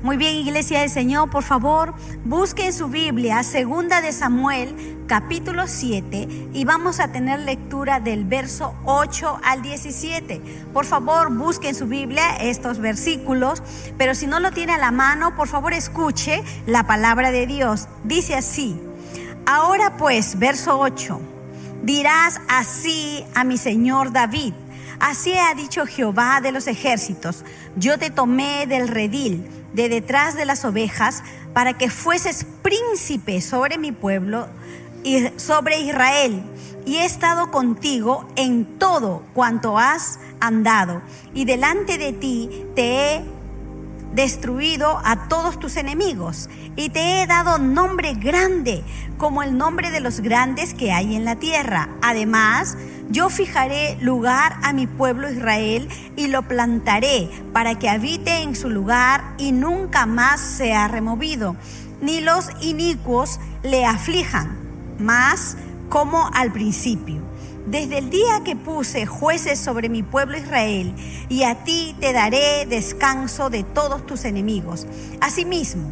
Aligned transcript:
Muy 0.00 0.16
bien, 0.16 0.36
Iglesia 0.36 0.80
del 0.80 0.90
Señor, 0.90 1.28
por 1.28 1.42
favor, 1.42 1.92
busquen 2.24 2.72
su 2.72 2.86
Biblia, 2.86 3.42
segunda 3.42 4.00
de 4.00 4.12
Samuel, 4.12 4.96
capítulo 5.08 5.66
7, 5.66 6.50
y 6.52 6.64
vamos 6.64 7.00
a 7.00 7.08
tener 7.08 7.40
lectura 7.40 7.98
del 7.98 8.24
verso 8.24 8.76
8 8.84 9.40
al 9.42 9.60
17. 9.60 10.40
Por 10.72 10.84
favor, 10.84 11.36
busquen 11.36 11.74
su 11.74 11.88
Biblia 11.88 12.36
estos 12.36 12.78
versículos, 12.78 13.60
pero 13.98 14.14
si 14.14 14.28
no 14.28 14.38
lo 14.38 14.52
tiene 14.52 14.74
a 14.74 14.78
la 14.78 14.92
mano, 14.92 15.34
por 15.34 15.48
favor, 15.48 15.72
escuche 15.72 16.44
la 16.64 16.86
palabra 16.86 17.32
de 17.32 17.48
Dios. 17.48 17.88
Dice 18.04 18.36
así: 18.36 18.80
Ahora 19.46 19.96
pues, 19.96 20.38
verso 20.38 20.78
8, 20.78 21.20
dirás 21.82 22.40
así 22.48 23.24
a 23.34 23.42
mi 23.42 23.58
Señor 23.58 24.12
David. 24.12 24.54
Así 25.00 25.32
ha 25.36 25.54
dicho 25.54 25.86
Jehová 25.86 26.40
de 26.40 26.52
los 26.52 26.68
ejércitos, 26.68 27.44
yo 27.76 27.98
te 27.98 28.10
tomé 28.10 28.66
del 28.66 28.88
redil 28.88 29.57
de 29.72 29.88
detrás 29.88 30.34
de 30.34 30.44
las 30.44 30.64
ovejas 30.64 31.22
para 31.52 31.74
que 31.74 31.90
fueses 31.90 32.46
príncipe 32.62 33.40
sobre 33.40 33.78
mi 33.78 33.92
pueblo 33.92 34.48
y 35.04 35.28
sobre 35.36 35.80
Israel. 35.80 36.42
Y 36.86 36.96
he 36.96 37.04
estado 37.04 37.50
contigo 37.50 38.26
en 38.36 38.78
todo 38.78 39.22
cuanto 39.34 39.78
has 39.78 40.18
andado. 40.40 41.02
Y 41.34 41.44
delante 41.44 41.98
de 41.98 42.12
ti 42.12 42.66
te 42.74 43.16
he 43.16 43.24
destruido 44.14 45.00
a 45.04 45.28
todos 45.28 45.60
tus 45.60 45.76
enemigos 45.76 46.48
y 46.76 46.88
te 46.88 47.20
he 47.20 47.26
dado 47.26 47.58
nombre 47.58 48.14
grande 48.14 48.82
como 49.18 49.42
el 49.42 49.56
nombre 49.56 49.90
de 49.90 50.00
los 50.00 50.20
grandes 50.20 50.74
que 50.74 50.92
hay 50.92 51.14
en 51.14 51.24
la 51.24 51.36
tierra. 51.36 51.90
Además, 52.02 52.76
yo 53.10 53.30
fijaré 53.30 53.96
lugar 54.00 54.56
a 54.62 54.72
mi 54.72 54.86
pueblo 54.86 55.30
Israel 55.30 55.88
y 56.16 56.26
lo 56.26 56.42
plantaré 56.42 57.30
para 57.52 57.78
que 57.78 57.88
habite 57.88 58.42
en 58.42 58.54
su 58.54 58.68
lugar 58.68 59.34
y 59.38 59.52
nunca 59.52 60.06
más 60.06 60.40
sea 60.40 60.88
removido, 60.88 61.56
ni 62.00 62.20
los 62.20 62.50
inicuos 62.60 63.40
le 63.62 63.86
aflijan, 63.86 64.58
más 64.98 65.56
como 65.88 66.30
al 66.34 66.52
principio. 66.52 67.22
Desde 67.66 67.98
el 67.98 68.08
día 68.08 68.42
que 68.44 68.56
puse 68.56 69.04
jueces 69.04 69.58
sobre 69.58 69.88
mi 69.88 70.02
pueblo 70.02 70.38
Israel, 70.38 70.94
y 71.28 71.42
a 71.42 71.64
ti 71.64 71.94
te 72.00 72.12
daré 72.12 72.66
descanso 72.66 73.50
de 73.50 73.62
todos 73.62 74.06
tus 74.06 74.24
enemigos. 74.24 74.86
Asimismo, 75.20 75.90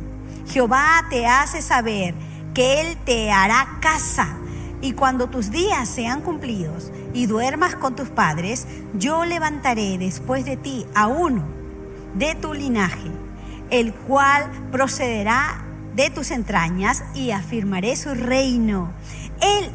Jehová 0.48 1.04
te 1.10 1.26
hace 1.26 1.60
saber 1.60 2.14
que 2.54 2.80
Él 2.80 2.96
te 3.04 3.30
hará 3.30 3.78
casa, 3.80 4.38
y 4.80 4.92
cuando 4.92 5.28
tus 5.28 5.50
días 5.50 5.88
sean 5.88 6.20
cumplidos, 6.20 6.92
y 7.16 7.26
duermas 7.26 7.74
con 7.74 7.96
tus 7.96 8.10
padres, 8.10 8.66
yo 8.94 9.24
levantaré 9.24 9.96
después 9.96 10.44
de 10.44 10.56
ti 10.56 10.84
a 10.94 11.06
uno 11.06 11.44
de 12.14 12.34
tu 12.34 12.52
linaje, 12.52 13.10
el 13.70 13.92
cual 13.94 14.50
procederá 14.70 15.64
de 15.94 16.10
tus 16.10 16.30
entrañas 16.30 17.02
y 17.14 17.30
afirmaré 17.30 17.96
su 17.96 18.14
reino. 18.14 18.92
Él 19.40 19.70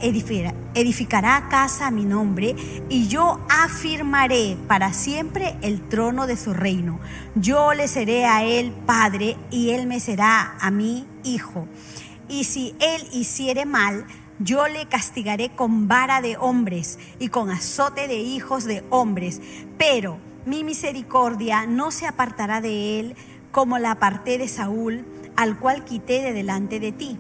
edificará 0.73 1.47
casa 1.49 1.87
a 1.87 1.91
mi 1.91 2.05
nombre 2.05 2.55
y 2.89 3.07
yo 3.07 3.39
afirmaré 3.49 4.57
para 4.67 4.93
siempre 4.93 5.55
el 5.61 5.81
trono 5.87 6.27
de 6.27 6.37
su 6.37 6.53
reino. 6.53 6.99
Yo 7.35 7.73
le 7.73 7.87
seré 7.87 8.25
a 8.25 8.43
él 8.43 8.71
padre 8.85 9.35
y 9.49 9.71
él 9.71 9.87
me 9.87 9.99
será 9.99 10.55
a 10.59 10.71
mí 10.71 11.07
hijo. 11.23 11.67
Y 12.27 12.45
si 12.45 12.75
él 12.79 13.07
hiciere 13.11 13.65
mal, 13.65 14.05
yo 14.43 14.67
le 14.67 14.87
castigaré 14.87 15.49
con 15.49 15.87
vara 15.87 16.21
de 16.21 16.37
hombres 16.37 16.99
y 17.19 17.29
con 17.29 17.49
azote 17.49 18.07
de 18.07 18.17
hijos 18.17 18.65
de 18.65 18.83
hombres, 18.89 19.41
pero 19.77 20.17
mi 20.45 20.63
misericordia 20.63 21.65
no 21.67 21.91
se 21.91 22.07
apartará 22.07 22.61
de 22.61 22.99
él 22.99 23.15
como 23.51 23.77
la 23.77 23.91
aparté 23.91 24.37
de 24.37 24.47
Saúl, 24.47 25.05
al 25.35 25.59
cual 25.59 25.83
quité 25.85 26.21
de 26.21 26.33
delante 26.33 26.79
de 26.79 26.91
ti. 26.91 27.17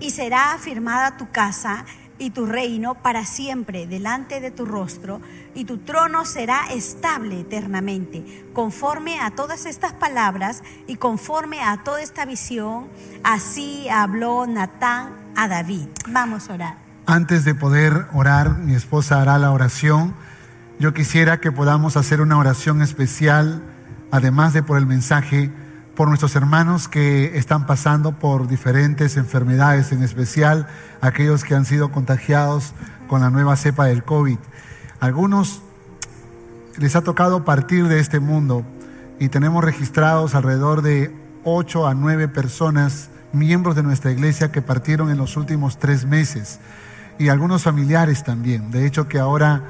Y 0.00 0.10
será 0.10 0.52
afirmada 0.52 1.16
tu 1.16 1.30
casa 1.30 1.84
y 2.18 2.30
tu 2.30 2.46
reino 2.46 2.94
para 2.94 3.24
siempre 3.24 3.86
delante 3.86 4.40
de 4.40 4.50
tu 4.50 4.64
rostro, 4.64 5.20
y 5.54 5.64
tu 5.64 5.78
trono 5.78 6.24
será 6.24 6.66
estable 6.70 7.40
eternamente. 7.40 8.44
Conforme 8.52 9.18
a 9.20 9.32
todas 9.32 9.66
estas 9.66 9.92
palabras 9.92 10.62
y 10.86 10.96
conforme 10.96 11.60
a 11.60 11.82
toda 11.82 12.00
esta 12.00 12.24
visión, 12.24 12.88
así 13.24 13.88
habló 13.88 14.46
Natán 14.46 15.21
a 15.36 15.48
David. 15.48 15.88
Vamos 16.08 16.48
a 16.48 16.54
orar. 16.54 16.76
Antes 17.06 17.44
de 17.44 17.54
poder 17.54 18.06
orar, 18.12 18.58
mi 18.58 18.74
esposa 18.74 19.20
hará 19.20 19.38
la 19.38 19.50
oración. 19.50 20.14
Yo 20.78 20.94
quisiera 20.94 21.40
que 21.40 21.52
podamos 21.52 21.96
hacer 21.96 22.20
una 22.20 22.38
oración 22.38 22.82
especial, 22.82 23.62
además 24.10 24.52
de 24.52 24.62
por 24.62 24.78
el 24.78 24.86
mensaje, 24.86 25.50
por 25.94 26.08
nuestros 26.08 26.34
hermanos 26.36 26.88
que 26.88 27.36
están 27.36 27.66
pasando 27.66 28.18
por 28.18 28.48
diferentes 28.48 29.16
enfermedades, 29.16 29.92
en 29.92 30.02
especial 30.02 30.66
aquellos 31.00 31.44
que 31.44 31.54
han 31.54 31.64
sido 31.64 31.92
contagiados 31.92 32.72
con 33.08 33.20
la 33.20 33.30
nueva 33.30 33.56
cepa 33.56 33.86
del 33.86 34.04
COVID. 34.04 34.38
Algunos 35.00 35.62
les 36.78 36.96
ha 36.96 37.02
tocado 37.02 37.44
partir 37.44 37.88
de 37.88 37.98
este 37.98 38.20
mundo 38.20 38.64
y 39.18 39.28
tenemos 39.28 39.62
registrados 39.62 40.34
alrededor 40.34 40.82
de 40.82 41.14
8 41.44 41.86
a 41.86 41.94
9 41.94 42.28
personas 42.28 43.10
miembros 43.32 43.76
de 43.76 43.82
nuestra 43.82 44.10
iglesia 44.10 44.52
que 44.52 44.62
partieron 44.62 45.10
en 45.10 45.18
los 45.18 45.36
últimos 45.36 45.78
tres 45.78 46.06
meses 46.06 46.60
y 47.18 47.28
algunos 47.28 47.62
familiares 47.62 48.24
también. 48.24 48.70
De 48.70 48.86
hecho 48.86 49.08
que 49.08 49.18
ahora 49.18 49.64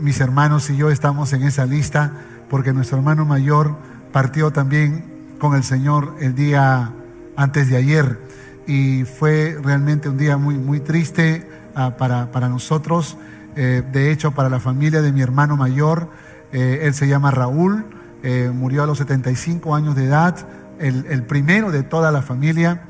mis 0.00 0.20
hermanos 0.20 0.68
y 0.70 0.76
yo 0.76 0.90
estamos 0.90 1.32
en 1.32 1.42
esa 1.42 1.66
lista 1.66 2.12
porque 2.50 2.72
nuestro 2.72 2.98
hermano 2.98 3.24
mayor 3.24 3.76
partió 4.12 4.50
también 4.50 5.04
con 5.38 5.54
el 5.54 5.64
Señor 5.64 6.16
el 6.20 6.34
día 6.34 6.92
antes 7.36 7.68
de 7.68 7.76
ayer 7.76 8.18
y 8.66 9.04
fue 9.04 9.58
realmente 9.62 10.08
un 10.08 10.18
día 10.18 10.36
muy, 10.36 10.56
muy 10.56 10.80
triste 10.80 11.48
uh, 11.76 11.96
para, 11.96 12.32
para, 12.32 12.48
nosotros. 12.48 13.16
Eh, 13.54 13.82
de 13.92 14.10
hecho, 14.10 14.32
para 14.32 14.48
la 14.48 14.60
familia 14.60 15.02
de 15.02 15.12
mi 15.12 15.22
hermano 15.22 15.56
mayor, 15.56 16.10
eh, 16.52 16.80
él 16.82 16.94
se 16.94 17.06
llama 17.06 17.30
Raúl, 17.30 17.86
eh, 18.22 18.50
murió 18.52 18.82
a 18.82 18.86
los 18.86 18.98
75 18.98 19.74
años 19.74 19.94
de 19.94 20.04
edad 20.04 20.46
el, 20.78 21.22
primero 21.24 21.70
de 21.70 21.82
toda 21.82 22.10
la 22.10 22.22
familia. 22.22 22.82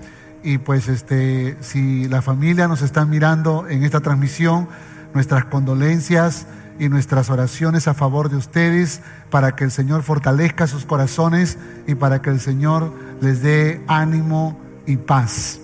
Y 0.42 0.58
pues 0.58 0.88
este, 0.88 1.56
si 1.60 2.08
la 2.08 2.22
familia 2.22 2.68
nos 2.68 2.82
está 2.82 3.04
mirando 3.04 3.66
en 3.68 3.82
esta 3.82 4.00
transmisión, 4.00 4.68
nuestras 5.14 5.46
condolencias 5.46 6.46
y 6.78 6.88
nuestras 6.88 7.30
oraciones 7.30 7.88
a 7.88 7.94
favor 7.94 8.28
de 8.28 8.36
ustedes 8.36 9.00
para 9.30 9.56
que 9.56 9.64
el 9.64 9.70
Señor 9.70 10.02
fortalezca 10.02 10.66
sus 10.66 10.84
corazones 10.84 11.58
y 11.86 11.94
para 11.94 12.22
que 12.22 12.30
el 12.30 12.40
Señor 12.40 12.92
les 13.20 13.42
dé 13.42 13.82
ánimo 13.88 14.60
y 14.86 14.96
paz. 14.98 15.58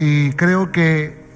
Y 0.00 0.32
creo 0.32 0.72
que 0.72 1.27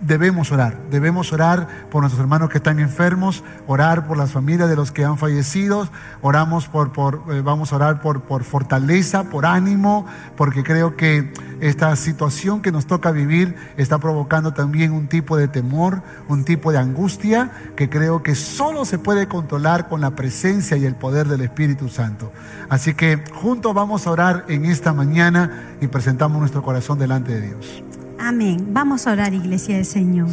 debemos 0.00 0.50
orar, 0.52 0.78
debemos 0.90 1.32
orar 1.32 1.68
por 1.90 2.02
nuestros 2.02 2.20
hermanos 2.20 2.48
que 2.48 2.58
están 2.58 2.78
enfermos, 2.78 3.44
orar 3.66 4.06
por 4.06 4.16
las 4.16 4.30
familias 4.30 4.68
de 4.68 4.76
los 4.76 4.92
que 4.92 5.04
han 5.04 5.18
fallecido, 5.18 5.88
oramos 6.22 6.66
por, 6.66 6.92
por 6.92 7.22
eh, 7.30 7.42
vamos 7.42 7.72
a 7.72 7.76
orar 7.76 8.00
por, 8.00 8.22
por 8.22 8.44
fortaleza, 8.44 9.24
por 9.24 9.46
ánimo, 9.46 10.06
porque 10.36 10.62
creo 10.62 10.96
que 10.96 11.32
esta 11.60 11.94
situación 11.96 12.62
que 12.62 12.72
nos 12.72 12.86
toca 12.86 13.10
vivir 13.10 13.54
está 13.76 13.98
provocando 13.98 14.54
también 14.54 14.92
un 14.92 15.08
tipo 15.08 15.36
de 15.36 15.48
temor, 15.48 16.02
un 16.28 16.44
tipo 16.44 16.72
de 16.72 16.78
angustia 16.78 17.50
que 17.76 17.90
creo 17.90 18.22
que 18.22 18.34
solo 18.34 18.84
se 18.84 18.98
puede 18.98 19.28
controlar 19.28 19.88
con 19.88 20.00
la 20.00 20.12
presencia 20.12 20.76
y 20.76 20.86
el 20.86 20.94
poder 20.94 21.28
del 21.28 21.42
Espíritu 21.42 21.88
Santo. 21.88 22.32
Así 22.68 22.94
que 22.94 23.22
juntos 23.34 23.74
vamos 23.74 24.06
a 24.06 24.10
orar 24.10 24.44
en 24.48 24.64
esta 24.64 24.92
mañana 24.92 25.74
y 25.80 25.88
presentamos 25.88 26.38
nuestro 26.38 26.62
corazón 26.62 26.98
delante 26.98 27.32
de 27.32 27.48
Dios. 27.48 27.89
Amén. 28.22 28.74
Vamos 28.74 29.06
a 29.06 29.12
orar, 29.12 29.32
iglesia 29.32 29.76
del 29.76 29.86
Señor. 29.86 30.28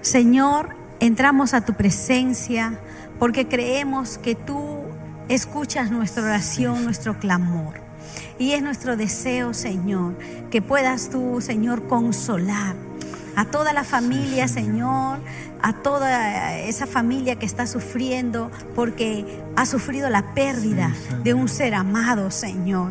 señor. 0.00 0.74
entramos 1.00 1.52
a 1.52 1.60
tu 1.66 1.74
presencia 1.74 2.78
porque 3.18 3.46
creemos 3.46 4.16
que 4.16 4.34
tú 4.34 4.64
escuchas 5.28 5.90
nuestra 5.90 6.22
oración, 6.22 6.82
nuestro 6.82 7.18
clamor. 7.18 7.74
Y 8.38 8.52
es 8.52 8.62
nuestro 8.62 8.96
deseo, 8.96 9.52
Señor, 9.52 10.16
que 10.50 10.62
puedas 10.62 11.10
tú, 11.10 11.42
Señor, 11.42 11.86
consolar 11.88 12.74
a 13.36 13.44
toda 13.44 13.74
la 13.74 13.84
familia, 13.84 14.48
Señor, 14.48 15.18
a 15.62 15.74
toda 15.74 16.56
esa 16.58 16.86
familia 16.86 17.36
que 17.36 17.44
está 17.44 17.66
sufriendo 17.66 18.50
porque 18.74 19.42
ha 19.56 19.66
sufrido 19.66 20.08
la 20.08 20.34
pérdida 20.34 20.92
de 21.22 21.34
un 21.34 21.48
ser 21.48 21.74
amado, 21.74 22.30
Señor. 22.30 22.90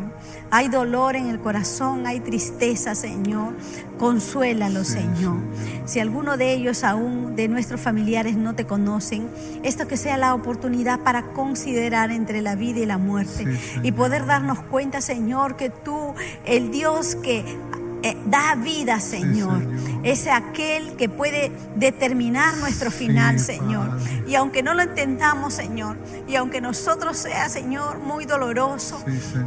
Hay 0.52 0.68
dolor 0.68 1.16
en 1.16 1.28
el 1.28 1.38
corazón, 1.38 2.06
hay 2.06 2.20
tristeza, 2.20 2.94
Señor. 2.94 3.54
Consuélalo, 3.98 4.84
Señor. 4.84 5.36
Si 5.84 6.00
alguno 6.00 6.36
de 6.36 6.52
ellos 6.54 6.84
aún, 6.84 7.36
de 7.36 7.48
nuestros 7.48 7.80
familiares, 7.80 8.36
no 8.36 8.54
te 8.54 8.66
conocen, 8.66 9.28
esto 9.62 9.86
que 9.86 9.96
sea 9.96 10.16
la 10.16 10.34
oportunidad 10.34 11.00
para 11.00 11.32
considerar 11.32 12.10
entre 12.10 12.42
la 12.42 12.56
vida 12.56 12.80
y 12.80 12.86
la 12.86 12.98
muerte 12.98 13.46
y 13.82 13.92
poder 13.92 14.26
darnos 14.26 14.60
cuenta, 14.60 15.00
Señor, 15.00 15.56
que 15.56 15.70
tú, 15.70 16.14
el 16.44 16.70
Dios 16.70 17.14
que 17.14 17.44
eh, 18.02 18.16
da 18.26 18.54
vida, 18.54 19.00
Señor. 19.00 19.62
Es 20.02 20.26
aquel 20.26 20.96
que 20.96 21.08
puede 21.08 21.52
determinar 21.76 22.56
nuestro 22.56 22.90
final, 22.90 23.38
Señor. 23.38 23.98
Y 24.26 24.34
aunque 24.34 24.62
no 24.62 24.74
lo 24.74 24.82
entendamos, 24.82 25.54
Señor, 25.54 25.96
y 26.26 26.36
aunque 26.36 26.60
nosotros 26.60 27.16
sea, 27.16 27.48
Señor, 27.48 27.98
muy 27.98 28.24
doloroso, 28.24 29.02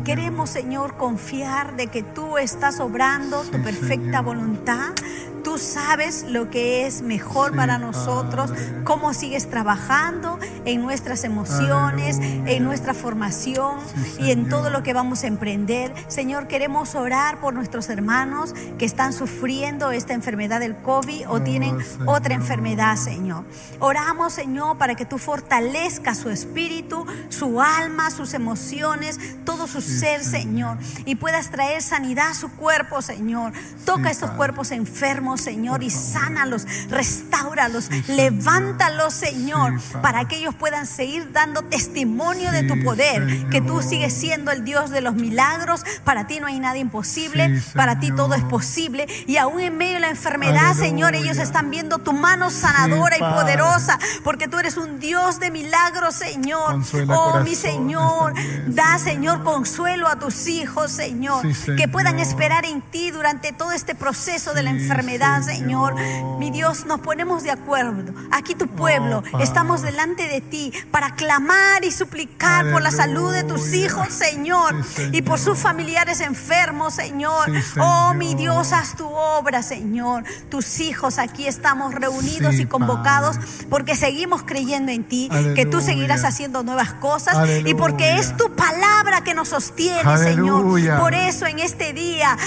queremos, 0.05 0.49
Señor, 0.49 0.97
confiar 0.97 1.75
de 1.75 1.87
que 1.87 2.03
tú 2.03 2.37
estás 2.37 2.79
obrando 2.79 3.41
tu 3.43 3.61
perfecta 3.63 4.21
voluntad 4.21 4.93
Tú 5.43 5.57
sabes 5.57 6.23
lo 6.29 6.49
que 6.49 6.87
es 6.87 7.01
mejor 7.01 7.53
para 7.53 7.77
nosotros, 7.77 8.51
cómo 8.85 9.13
sigues 9.13 9.49
trabajando 9.49 10.39
en 10.63 10.81
nuestras 10.81 11.25
emociones, 11.25 12.17
en 12.21 12.63
nuestra 12.63 12.93
formación 12.93 13.79
y 14.19 14.31
en 14.31 14.47
todo 14.47 14.69
lo 14.69 14.83
que 14.83 14.93
vamos 14.93 15.23
a 15.23 15.27
emprender. 15.27 15.93
Señor, 16.07 16.47
queremos 16.47 16.95
orar 16.95 17.41
por 17.41 17.53
nuestros 17.53 17.89
hermanos 17.89 18.53
que 18.77 18.85
están 18.85 19.11
sufriendo 19.11 19.91
esta 19.91 20.13
enfermedad 20.13 20.61
del 20.61 20.77
COVID 20.77 21.29
o 21.29 21.41
tienen 21.41 21.77
otra 22.05 22.35
enfermedad, 22.35 22.95
Señor. 22.95 23.43
Oramos, 23.79 24.33
Señor, 24.33 24.77
para 24.77 24.95
que 24.95 25.05
tú 25.05 25.17
fortalezcas 25.17 26.19
su 26.19 26.29
espíritu, 26.29 27.05
su 27.27 27.61
alma, 27.61 28.11
sus 28.11 28.33
emociones, 28.33 29.19
todo 29.43 29.67
su 29.67 29.81
ser, 29.81 30.23
Señor, 30.23 30.77
y 31.05 31.15
puedas 31.15 31.49
traer 31.49 31.81
sanidad 31.81 32.29
a 32.29 32.33
su 32.33 32.49
cuerpo, 32.51 33.01
Señor. 33.01 33.51
Toca 33.85 34.09
estos 34.09 34.31
cuerpos 34.31 34.71
enfermos 34.71 35.32
Señor, 35.37 35.83
y 35.83 35.89
sánalos, 35.89 36.65
restauralos, 36.89 37.89
levántalos, 38.07 39.13
Señor, 39.13 39.79
para 40.01 40.27
que 40.27 40.37
ellos 40.37 40.55
puedan 40.55 40.85
seguir 40.85 41.31
dando 41.31 41.61
testimonio 41.63 42.51
de 42.51 42.63
tu 42.63 42.81
poder, 42.83 43.49
que 43.49 43.61
tú 43.61 43.81
sigues 43.81 44.13
siendo 44.13 44.51
el 44.51 44.63
Dios 44.63 44.89
de 44.89 45.01
los 45.01 45.15
milagros, 45.15 45.83
para 46.03 46.27
ti 46.27 46.39
no 46.39 46.47
hay 46.47 46.59
nada 46.59 46.77
imposible, 46.77 47.61
para 47.73 47.99
ti 47.99 48.11
todo 48.11 48.35
es 48.35 48.43
posible, 48.43 49.07
y 49.27 49.37
aún 49.37 49.59
en 49.59 49.77
medio 49.77 49.95
de 49.95 49.99
la 50.01 50.09
enfermedad, 50.09 50.73
Señor, 50.75 51.15
ellos 51.15 51.37
están 51.37 51.69
viendo 51.69 51.99
tu 51.99 52.13
mano 52.13 52.49
sanadora 52.49 53.17
y 53.17 53.19
poderosa, 53.19 53.99
porque 54.23 54.47
tú 54.47 54.59
eres 54.59 54.77
un 54.77 54.99
Dios 54.99 55.39
de 55.39 55.51
milagros, 55.51 56.15
Señor. 56.15 56.81
oh, 57.09 57.39
mi 57.41 57.55
Señor, 57.55 58.33
da, 58.67 58.97
Señor, 58.99 59.43
consuelo 59.43 60.07
a 60.07 60.17
tus 60.17 60.47
hijos, 60.47 60.91
Señor, 60.91 61.45
que 61.77 61.87
puedan 61.87 62.19
esperar 62.19 62.65
en 62.65 62.81
ti 62.81 63.11
durante 63.11 63.51
todo 63.51 63.71
este 63.71 63.95
proceso 63.95 64.53
de 64.53 64.63
la 64.63 64.71
enfermedad 64.71 65.22
Señor. 65.43 65.95
Mi 66.37 66.51
Dios, 66.51 66.85
nos 66.85 66.99
ponemos 66.99 67.43
de 67.43 67.51
acuerdo. 67.51 68.13
Aquí 68.31 68.55
tu 68.55 68.67
pueblo, 68.67 69.23
oh, 69.31 69.39
estamos 69.39 69.81
delante 69.81 70.27
de 70.27 70.41
ti 70.41 70.73
para 70.91 71.15
clamar 71.15 71.85
y 71.85 71.91
suplicar 71.91 72.69
por 72.71 72.81
la 72.81 72.91
salud 72.91 73.31
de 73.31 73.43
tus 73.43 73.73
hijos, 73.73 74.09
Señor, 74.09 74.75
y 75.13 75.21
por 75.21 75.39
sus 75.39 75.57
familiares 75.59 76.19
enfermos, 76.19 76.95
Señor. 76.95 77.49
Oh, 77.79 78.13
mi 78.15 78.35
Dios, 78.35 78.73
haz 78.73 78.97
tu 78.97 79.07
obra, 79.07 79.63
Señor. 79.63 80.25
Tus 80.49 80.81
hijos 80.81 81.19
aquí 81.19 81.47
estamos 81.47 81.93
reunidos 81.95 82.55
y 82.55 82.65
convocados 82.65 83.37
porque 83.69 83.95
seguimos 83.95 84.43
creyendo 84.43 84.91
en 84.91 85.05
ti, 85.05 85.29
que 85.55 85.65
tú 85.65 85.79
seguirás 85.79 86.25
haciendo 86.25 86.63
nuevas 86.63 86.93
cosas 86.95 87.47
y 87.65 87.73
porque 87.75 88.17
es 88.17 88.35
tu 88.35 88.53
palabra 88.55 89.21
que 89.23 89.33
nos 89.33 89.49
sostiene, 89.49 90.17
Señor. 90.17 90.99
Por 90.99 91.13
eso 91.13 91.45
en 91.45 91.59
este 91.59 91.93
día, 91.93 92.37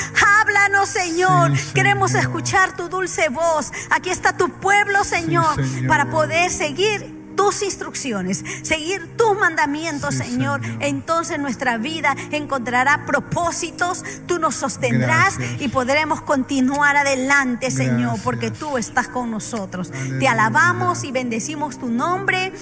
háblanos, 0.41 0.91
Señor. 0.91 1.53
Queremos 1.73 2.15
escuchar 2.15 2.66
tu 2.75 2.89
dulce 2.89 3.29
voz. 3.29 3.73
Aquí 3.91 4.11
está 4.11 4.37
tu 4.37 4.49
pueblo, 4.49 5.05
Señor, 5.05 5.57
para 5.87 6.11
poder 6.11 6.51
seguir 6.51 7.17
tus 7.37 7.63
instrucciones, 7.63 8.43
seguir 8.63 9.17
tus 9.17 9.39
mandamientos, 9.39 10.15
Señor. 10.15 10.61
Entonces 10.81 11.39
nuestra 11.39 11.77
vida 11.77 12.17
encontrará 12.33 13.05
propósitos, 13.07 14.03
tú 14.27 14.39
nos 14.39 14.55
sostendrás 14.55 15.39
y 15.61 15.69
podremos 15.69 16.23
continuar 16.23 16.97
adelante, 16.97 17.71
Señor, 17.71 18.19
porque 18.25 18.51
tú 18.51 18.79
estás 18.79 19.09
con 19.09 19.31
nosotros. 19.31 19.93
Te 20.19 20.27
alabamos 20.27 21.05
y 21.05 21.13
bendecimos 21.13 21.79
tu 21.79 21.89
nombre 21.89 22.53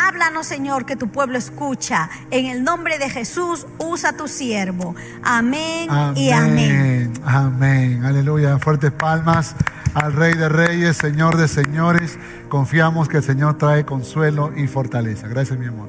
Háblanos, 0.00 0.46
Señor, 0.46 0.86
que 0.86 0.94
tu 0.94 1.08
pueblo 1.08 1.38
escucha. 1.38 2.08
En 2.30 2.46
el 2.46 2.62
nombre 2.62 2.98
de 2.98 3.10
Jesús, 3.10 3.66
usa 3.78 4.12
tu 4.12 4.28
siervo. 4.28 4.94
Amén, 5.24 5.88
y 6.14 6.30
amén. 6.30 7.12
Amén. 7.24 8.04
Aleluya. 8.04 8.58
Fuertes 8.58 8.92
palmas 8.92 9.56
al 9.94 10.12
Rey 10.12 10.34
de 10.34 10.48
Reyes, 10.48 10.96
Señor 10.96 11.36
de 11.36 11.48
Señores. 11.48 12.16
Confiamos 12.48 13.08
que 13.08 13.16
el 13.16 13.24
Señor 13.24 13.58
trae 13.58 13.84
consuelo 13.84 14.52
y 14.56 14.68
fortaleza. 14.68 15.26
Gracias, 15.26 15.58
mi 15.58 15.66
amor. 15.66 15.88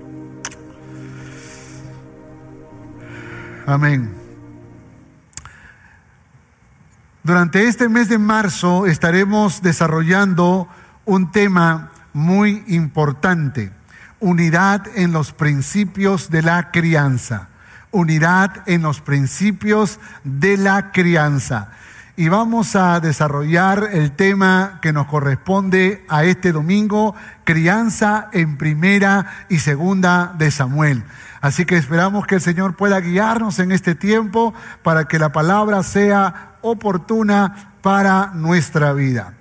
Amén. 3.68 4.12
Durante 7.22 7.68
este 7.68 7.90
mes 7.90 8.10
de 8.10 8.18
marzo 8.18 8.88
estaremos 8.88 9.62
desarrollando 9.62 10.68
un 11.06 11.32
tema 11.32 11.92
muy 12.12 12.64
importante 12.68 13.79
unidad 14.20 14.88
en 14.96 15.12
los 15.12 15.34
principios 15.34 16.30
de 16.30 16.42
la 16.42 16.72
crianza. 16.72 17.50
Unidad 17.92 18.64
en 18.68 18.82
los 18.82 19.02
principios 19.02 20.00
de 20.24 20.58
la 20.58 20.92
crianza. 20.92 21.70
Y 22.16 22.28
vamos 22.28 22.76
a 22.76 23.00
desarrollar 23.00 23.90
el 23.94 24.12
tema 24.12 24.80
que 24.82 24.92
nos 24.92 25.08
corresponde 25.08 26.06
a 26.10 26.26
este 26.26 26.52
domingo, 26.52 27.16
crianza 27.46 28.28
en 28.34 28.58
primera 28.58 29.46
y 29.48 29.60
segunda 29.60 30.36
de 30.38 30.52
Samuel. 30.52 31.06
Así 31.40 31.66
que 31.66 31.78
esperamos 31.78 32.28
que 32.28 32.36
el 32.36 32.42
Señor 32.42 32.76
pueda 32.76 33.00
guiarnos 33.00 33.60
en 33.60 33.72
este 33.72 33.96
tiempo 33.96 34.54
para 34.84 35.06
que 35.06 35.18
la 35.18 35.32
palabra 35.32 35.82
sea 35.84 36.58
oportuna 36.62 37.74
para 37.82 38.32
nuestra 38.34 38.92
vida. 38.92 39.39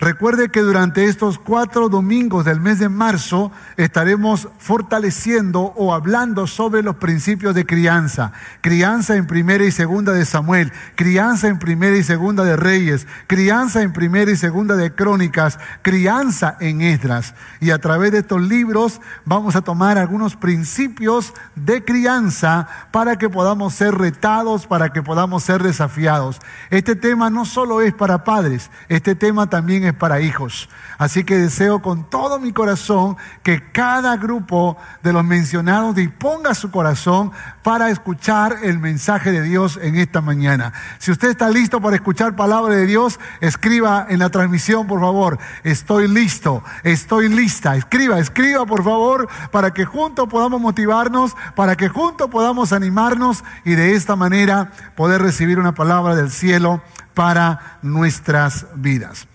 Recuerde 0.00 0.48
que 0.48 0.62
durante 0.62 1.04
estos 1.04 1.38
cuatro 1.38 1.90
domingos 1.90 2.46
del 2.46 2.58
mes 2.58 2.78
de 2.78 2.88
marzo 2.88 3.52
estaremos 3.76 4.48
fortaleciendo 4.56 5.74
o 5.76 5.92
hablando 5.92 6.46
sobre 6.46 6.82
los 6.82 6.96
principios 6.96 7.54
de 7.54 7.66
crianza. 7.66 8.32
Crianza 8.62 9.16
en 9.16 9.26
primera 9.26 9.62
y 9.62 9.70
segunda 9.70 10.12
de 10.12 10.24
Samuel, 10.24 10.72
crianza 10.94 11.48
en 11.48 11.58
primera 11.58 11.98
y 11.98 12.02
segunda 12.02 12.44
de 12.44 12.56
Reyes, 12.56 13.06
crianza 13.26 13.82
en 13.82 13.92
primera 13.92 14.30
y 14.30 14.36
segunda 14.36 14.74
de 14.74 14.94
Crónicas, 14.94 15.58
crianza 15.82 16.56
en 16.60 16.80
Esdras. 16.80 17.34
Y 17.60 17.70
a 17.70 17.78
través 17.78 18.12
de 18.12 18.20
estos 18.20 18.40
libros 18.40 19.02
vamos 19.26 19.54
a 19.54 19.60
tomar 19.60 19.98
algunos 19.98 20.34
principios 20.34 21.34
de 21.56 21.84
crianza 21.84 22.68
para 22.90 23.16
que 23.16 23.28
podamos 23.28 23.74
ser 23.74 23.96
retados, 23.96 24.66
para 24.66 24.94
que 24.94 25.02
podamos 25.02 25.42
ser 25.42 25.62
desafiados. 25.62 26.40
Este 26.70 26.96
tema 26.96 27.28
no 27.28 27.44
solo 27.44 27.82
es 27.82 27.92
para 27.92 28.24
padres, 28.24 28.70
este 28.88 29.14
tema 29.14 29.50
también 29.50 29.84
es 29.84 29.89
para 29.94 30.20
hijos. 30.20 30.68
Así 30.98 31.24
que 31.24 31.38
deseo 31.38 31.80
con 31.82 32.08
todo 32.08 32.38
mi 32.38 32.52
corazón 32.52 33.16
que 33.42 33.70
cada 33.72 34.16
grupo 34.16 34.76
de 35.02 35.12
los 35.12 35.24
mencionados 35.24 35.94
disponga 35.94 36.54
su 36.54 36.70
corazón 36.70 37.32
para 37.62 37.90
escuchar 37.90 38.58
el 38.62 38.78
mensaje 38.78 39.32
de 39.32 39.42
Dios 39.42 39.78
en 39.82 39.96
esta 39.96 40.20
mañana. 40.20 40.72
Si 40.98 41.10
usted 41.10 41.30
está 41.30 41.48
listo 41.50 41.80
para 41.80 41.96
escuchar 41.96 42.36
palabra 42.36 42.74
de 42.74 42.86
Dios, 42.86 43.18
escriba 43.40 44.06
en 44.08 44.18
la 44.18 44.30
transmisión, 44.30 44.86
por 44.86 45.00
favor. 45.00 45.38
Estoy 45.64 46.08
listo, 46.08 46.62
estoy 46.82 47.28
lista. 47.28 47.76
Escriba, 47.76 48.18
escriba, 48.18 48.66
por 48.66 48.84
favor, 48.84 49.28
para 49.50 49.72
que 49.72 49.84
juntos 49.84 50.28
podamos 50.28 50.60
motivarnos, 50.60 51.36
para 51.54 51.76
que 51.76 51.88
juntos 51.88 52.28
podamos 52.30 52.72
animarnos 52.72 53.44
y 53.64 53.74
de 53.74 53.94
esta 53.94 54.16
manera 54.16 54.72
poder 54.96 55.22
recibir 55.22 55.58
una 55.58 55.74
palabra 55.74 56.14
del 56.14 56.30
cielo 56.30 56.82
para 57.14 57.78
nuestras 57.82 58.66
vidas. 58.76 59.29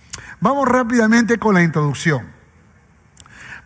Vamos 0.46 0.68
rápidamente 0.68 1.40
con 1.40 1.56
la 1.56 1.64
introducción. 1.64 2.28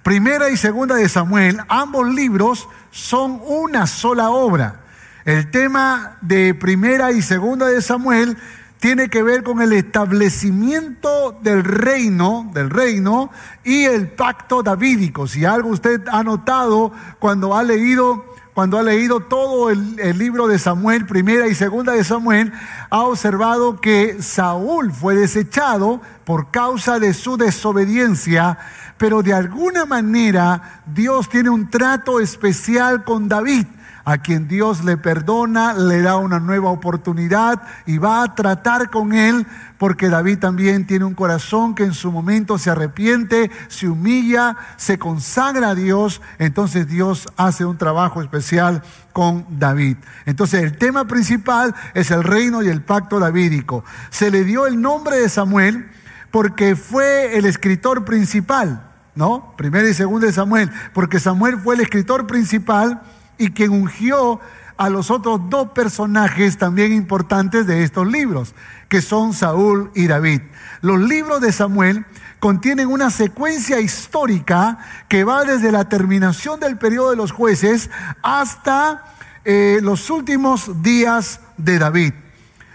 Primera 0.02 0.50
y 0.50 0.56
segunda 0.56 0.96
de 0.96 1.10
Samuel, 1.10 1.60
ambos 1.68 2.08
libros 2.08 2.70
son 2.90 3.42
una 3.46 3.86
sola 3.86 4.30
obra. 4.30 4.86
El 5.26 5.52
tema 5.52 6.18
de 6.22 6.54
primera 6.54 7.12
y 7.12 7.22
segunda 7.22 7.68
de 7.68 7.82
Samuel 7.82 8.38
tiene 8.80 9.10
que 9.10 9.24
ver 9.24 9.44
con 9.44 9.62
el 9.62 9.74
establecimiento 9.74 11.38
del 11.42 11.66
reino, 11.66 12.50
del 12.54 12.70
reino 12.70 13.30
y 13.66 13.84
el 13.84 14.08
pacto 14.12 14.64
davídico. 14.64 15.28
Si 15.28 15.44
algo 15.44 15.68
usted 15.68 16.08
ha 16.10 16.24
notado 16.24 16.94
cuando 17.20 17.58
ha 17.58 17.64
leído 17.64 18.29
cuando 18.54 18.78
ha 18.78 18.84
leído 18.84 19.22
todo 19.22 19.70
el, 19.70 19.96
libro 20.18 20.48
de 20.48 20.60
Samuel, 20.60 21.06
primera 21.06 21.48
y 21.48 21.56
segunda 21.56 21.94
de 21.94 22.04
Samuel, 22.04 22.52
ha 22.90 23.04
observado 23.04 23.80
que 23.80 24.22
Saúl 24.22 24.92
fue 24.92 25.16
desechado 25.16 26.02
por 26.26 26.52
causa 26.52 27.00
de 27.00 27.14
su 27.14 27.38
desobediencia, 27.38 28.58
pero 28.98 29.24
de 29.24 29.34
alguna 29.34 29.86
manera 29.86 30.82
Dios 30.86 31.30
tiene 31.30 31.50
un 31.50 31.70
trato 31.70 32.20
especial 32.20 33.04
con 33.04 33.30
David 33.30 33.66
a 34.10 34.18
quien 34.18 34.48
Dios 34.48 34.84
le 34.84 34.98
perdona, 34.98 35.74
le 35.74 36.02
da 36.02 36.18
una 36.18 36.40
nueva 36.40 36.72
oportunidad 36.72 37.62
y 37.86 38.00
va 38.00 38.24
a 38.24 38.34
tratar 38.34 38.90
con 38.90 39.14
él, 39.14 39.46
porque 39.78 40.10
David 40.10 40.40
también 40.40 40.88
tiene 40.88 41.06
un 41.06 41.14
corazón 41.14 41.76
que 41.76 41.84
en 41.84 41.94
su 41.94 42.12
momento 42.12 42.58
se 42.58 42.72
arrepiente, 42.72 43.52
se 43.68 43.88
humilla, 43.88 44.58
se 44.78 44.98
consagra 44.98 45.70
a 45.70 45.76
Dios, 45.76 46.24
entonces 46.40 46.88
Dios 46.88 47.28
hace 47.38 47.66
un 47.66 47.78
trabajo 47.78 48.24
especial 48.24 48.82
con 49.14 49.46
David. 49.60 49.98
Entonces 50.26 50.64
el 50.64 50.80
tema 50.80 51.06
principal 51.06 51.76
es 51.94 52.10
el 52.10 52.24
reino 52.24 52.64
y 52.64 52.68
el 52.68 52.82
pacto 52.82 53.20
davídico. 53.20 53.84
Se 54.10 54.32
le 54.32 54.44
dio 54.44 54.66
el 54.66 54.82
nombre 54.82 55.18
de 55.18 55.30
Samuel 55.30 55.88
porque 56.32 56.76
fue 56.76 57.38
el 57.38 57.46
escritor 57.46 58.06
principal, 58.06 58.90
¿no? 59.14 59.54
Primero 59.56 59.88
y 59.88 59.94
segundo 59.94 60.26
de 60.26 60.34
Samuel, 60.34 60.72
porque 60.96 61.20
Samuel 61.20 61.60
fue 61.60 61.76
el 61.76 61.82
escritor 61.82 62.26
principal 62.26 63.04
y 63.40 63.50
quien 63.52 63.72
ungió 63.72 64.40
a 64.78 64.90
los 64.90 65.10
otros 65.10 65.42
dos 65.50 65.72
personajes 65.72 66.58
también 66.58 66.94
importantes 66.94 67.66
de 67.66 67.84
estos 67.84 68.08
libros, 68.08 68.54
que 68.88 69.02
son 69.02 69.34
Saúl 69.34 69.92
y 69.96 70.08
David. 70.08 70.42
Los 70.82 71.00
libros 71.02 71.42
de 71.42 71.52
Samuel 71.52 72.06
contienen 72.40 72.88
una 72.88 73.10
secuencia 73.10 73.80
histórica 73.82 74.78
que 75.10 75.24
va 75.24 75.44
desde 75.44 75.72
la 75.72 75.90
terminación 75.90 76.60
del 76.60 76.78
periodo 76.78 77.10
de 77.10 77.18
los 77.18 77.32
jueces 77.32 77.90
hasta 78.22 79.04
eh, 79.44 79.80
los 79.82 80.10
últimos 80.10 80.82
días 80.82 81.42
de 81.58 81.80
David. 81.80 82.14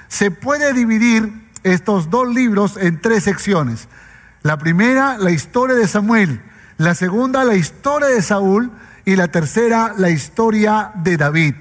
Se 0.08 0.30
puede 0.30 0.72
dividir 0.72 1.32
estos 1.62 2.10
dos 2.10 2.28
libros 2.28 2.76
en 2.76 3.00
tres 3.00 3.24
secciones. 3.24 3.88
La 4.42 4.58
primera, 4.58 5.16
la 5.16 5.30
historia 5.30 5.76
de 5.76 5.88
Samuel. 5.88 6.42
La 6.76 6.94
segunda, 6.94 7.44
la 7.44 7.54
historia 7.54 8.08
de 8.08 8.20
Saúl 8.20 8.70
y 9.04 9.16
la 9.16 9.28
tercera, 9.28 9.94
la 9.96 10.10
historia 10.10 10.92
de 10.94 11.16
David. 11.16 11.54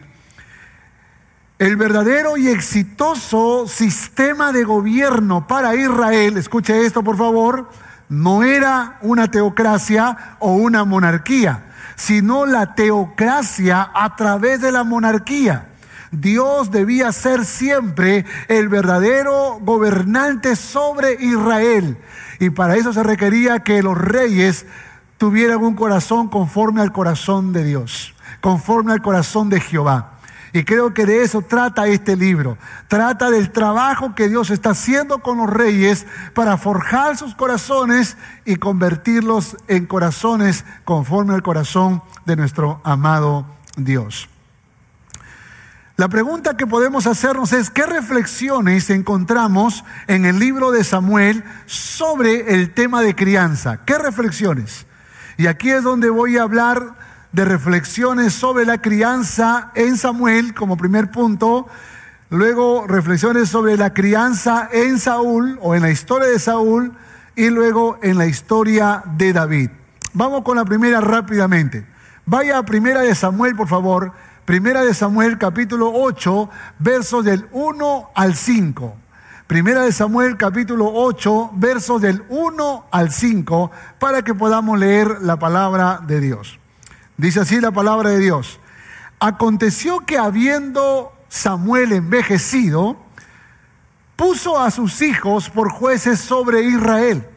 El 1.59 1.75
verdadero 1.75 2.35
y 2.35 2.49
exitoso 2.49 3.67
sistema 3.67 4.51
de 4.51 4.63
gobierno 4.63 5.47
para 5.47 5.75
Israel, 5.75 6.37
escuche 6.37 6.85
esto 6.85 7.03
por 7.03 7.17
favor, 7.17 7.69
no 8.09 8.43
era 8.43 8.97
una 9.01 9.29
teocracia 9.29 10.37
o 10.39 10.53
una 10.53 10.83
monarquía, 10.83 11.65
sino 11.95 12.45
la 12.45 12.75
teocracia 12.75 13.91
a 13.93 14.15
través 14.15 14.61
de 14.61 14.71
la 14.71 14.83
monarquía. 14.83 15.67
Dios 16.11 16.69
debía 16.69 17.11
ser 17.11 17.43
siempre 17.43 18.25
el 18.47 18.69
verdadero 18.69 19.59
gobernante 19.61 20.55
sobre 20.55 21.13
Israel. 21.13 21.97
Y 22.39 22.51
para 22.51 22.75
eso 22.75 22.93
se 22.93 23.01
requería 23.01 23.61
que 23.61 23.81
los 23.81 23.97
reyes 23.97 24.65
tuvieran 25.23 25.63
un 25.63 25.73
corazón 25.73 26.27
conforme 26.27 26.81
al 26.81 26.91
corazón 26.91 27.53
de 27.53 27.63
Dios, 27.63 28.13
conforme 28.41 28.91
al 28.91 29.01
corazón 29.01 29.47
de 29.47 29.61
Jehová. 29.61 30.19
Y 30.51 30.65
creo 30.65 30.93
que 30.93 31.05
de 31.05 31.23
eso 31.23 31.41
trata 31.41 31.87
este 31.87 32.17
libro. 32.17 32.57
Trata 32.89 33.31
del 33.31 33.49
trabajo 33.49 34.15
que 34.15 34.27
Dios 34.27 34.49
está 34.49 34.71
haciendo 34.71 35.19
con 35.19 35.37
los 35.37 35.49
reyes 35.49 36.05
para 36.33 36.57
forjar 36.57 37.15
sus 37.15 37.35
corazones 37.35 38.17
y 38.43 38.57
convertirlos 38.57 39.55
en 39.69 39.85
corazones 39.85 40.65
conforme 40.83 41.35
al 41.35 41.41
corazón 41.41 42.03
de 42.25 42.35
nuestro 42.35 42.81
amado 42.83 43.45
Dios. 43.77 44.27
La 45.95 46.09
pregunta 46.09 46.57
que 46.57 46.67
podemos 46.67 47.07
hacernos 47.07 47.53
es, 47.53 47.69
¿qué 47.69 47.85
reflexiones 47.85 48.89
encontramos 48.89 49.85
en 50.07 50.25
el 50.25 50.37
libro 50.37 50.71
de 50.71 50.83
Samuel 50.83 51.45
sobre 51.65 52.55
el 52.55 52.73
tema 52.73 53.01
de 53.01 53.15
crianza? 53.15 53.85
¿Qué 53.85 53.97
reflexiones? 53.97 54.85
Y 55.37 55.47
aquí 55.47 55.71
es 55.71 55.83
donde 55.83 56.09
voy 56.09 56.37
a 56.37 56.43
hablar 56.43 56.95
de 57.31 57.45
reflexiones 57.45 58.33
sobre 58.33 58.65
la 58.65 58.79
crianza 58.81 59.71
en 59.73 59.97
Samuel 59.97 60.53
como 60.53 60.77
primer 60.77 61.09
punto, 61.09 61.67
luego 62.29 62.85
reflexiones 62.87 63.49
sobre 63.49 63.75
la 63.75 63.93
crianza 63.93 64.69
en 64.71 64.99
Saúl 64.99 65.57
o 65.61 65.73
en 65.73 65.81
la 65.81 65.89
historia 65.89 66.27
de 66.27 66.37
Saúl 66.37 66.93
y 67.35 67.49
luego 67.49 67.97
en 68.03 68.19
la 68.19 68.27
historia 68.27 69.03
de 69.17 69.33
David. 69.33 69.71
Vamos 70.13 70.43
con 70.43 70.57
la 70.57 70.65
primera 70.65 71.01
rápidamente. 71.01 71.87
Vaya 72.25 72.59
a 72.59 72.63
primera 72.63 73.01
de 73.01 73.15
Samuel, 73.15 73.55
por 73.55 73.67
favor. 73.67 74.13
Primera 74.45 74.83
de 74.83 74.93
Samuel, 74.93 75.37
capítulo 75.39 75.91
8, 75.91 76.49
versos 76.79 77.25
del 77.25 77.47
1 77.51 78.11
al 78.13 78.35
5. 78.35 79.02
Primera 79.47 79.81
de 79.81 79.91
Samuel 79.91 80.37
capítulo 80.37 80.89
8, 80.93 81.51
versos 81.55 82.01
del 82.01 82.23
1 82.29 82.85
al 82.89 83.11
5, 83.11 83.71
para 83.99 84.21
que 84.21 84.33
podamos 84.33 84.79
leer 84.79 85.17
la 85.21 85.37
palabra 85.37 85.99
de 86.01 86.21
Dios. 86.21 86.59
Dice 87.17 87.41
así 87.41 87.59
la 87.59 87.71
palabra 87.71 88.11
de 88.11 88.19
Dios. 88.19 88.61
Aconteció 89.19 89.99
que 90.05 90.17
habiendo 90.17 91.11
Samuel 91.27 91.91
envejecido, 91.91 92.95
puso 94.15 94.57
a 94.57 94.71
sus 94.71 95.01
hijos 95.01 95.49
por 95.49 95.69
jueces 95.69 96.21
sobre 96.21 96.63
Israel. 96.63 97.27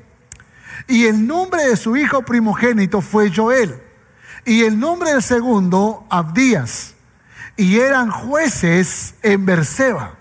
Y 0.87 1.07
el 1.07 1.27
nombre 1.27 1.65
de 1.65 1.77
su 1.77 1.97
hijo 1.97 2.23
primogénito 2.23 3.01
fue 3.01 3.33
Joel. 3.35 3.83
Y 4.45 4.63
el 4.63 4.79
nombre 4.79 5.11
del 5.11 5.23
segundo, 5.25 6.07
Abdías. 6.09 6.95
Y 7.57 7.79
eran 7.81 8.13
jueces 8.13 9.17
en 9.23 9.45
Berseba. 9.45 10.15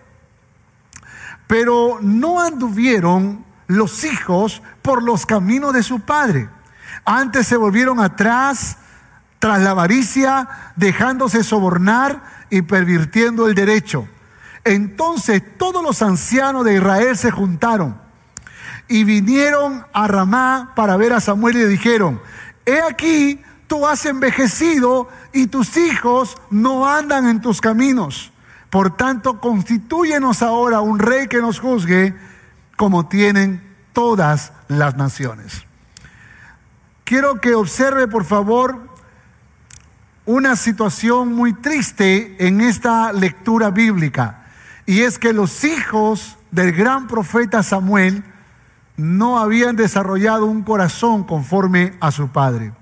Pero 1.47 1.99
no 2.01 2.41
anduvieron 2.41 3.45
los 3.67 4.03
hijos 4.03 4.61
por 4.81 5.03
los 5.03 5.25
caminos 5.25 5.73
de 5.73 5.83
su 5.83 5.99
padre. 6.01 6.49
Antes 7.03 7.47
se 7.47 7.57
volvieron 7.57 7.99
atrás 7.99 8.77
tras 9.39 9.61
la 9.61 9.71
avaricia, 9.71 10.47
dejándose 10.75 11.43
sobornar 11.43 12.23
y 12.49 12.61
pervirtiendo 12.61 13.47
el 13.47 13.55
derecho. 13.55 14.07
Entonces 14.63 15.43
todos 15.57 15.83
los 15.83 16.01
ancianos 16.01 16.65
de 16.65 16.75
Israel 16.75 17.15
se 17.15 17.29
juntaron 17.29 18.01
y 18.87 19.03
vinieron 19.03 19.85
a 19.93 20.07
Ramá 20.07 20.73
para 20.75 20.97
ver 20.97 21.13
a 21.13 21.19
Samuel 21.19 21.57
y 21.57 21.59
le 21.59 21.67
dijeron, 21.67 22.21
he 22.65 22.81
aquí, 22.81 23.41
tú 23.67 23.85
has 23.85 24.05
envejecido 24.05 25.09
y 25.33 25.47
tus 25.47 25.77
hijos 25.77 26.37
no 26.49 26.87
andan 26.87 27.27
en 27.27 27.41
tus 27.41 27.61
caminos. 27.61 28.31
Por 28.75 28.97
tanto, 28.97 29.39
constituyenos 29.39 30.41
ahora 30.41 30.81
un 30.81 30.99
rey 30.99 31.29
que 31.29 31.37
nos 31.37 31.61
juzgue 31.61 32.13
como 32.75 33.07
tienen 33.07 33.63
todas 33.93 34.51
las 34.67 34.97
naciones. 34.97 35.63
Quiero 37.05 37.39
que 37.39 37.55
observe, 37.55 38.09
por 38.09 38.25
favor, 38.25 38.89
una 40.25 40.57
situación 40.57 41.33
muy 41.33 41.53
triste 41.53 42.35
en 42.45 42.59
esta 42.59 43.13
lectura 43.13 43.69
bíblica. 43.69 44.43
Y 44.85 45.03
es 45.03 45.19
que 45.19 45.31
los 45.31 45.63
hijos 45.63 46.35
del 46.51 46.73
gran 46.73 47.07
profeta 47.07 47.63
Samuel 47.63 48.25
no 48.97 49.39
habían 49.39 49.77
desarrollado 49.77 50.47
un 50.47 50.63
corazón 50.63 51.23
conforme 51.23 51.93
a 52.01 52.11
su 52.11 52.27
padre. 52.27 52.73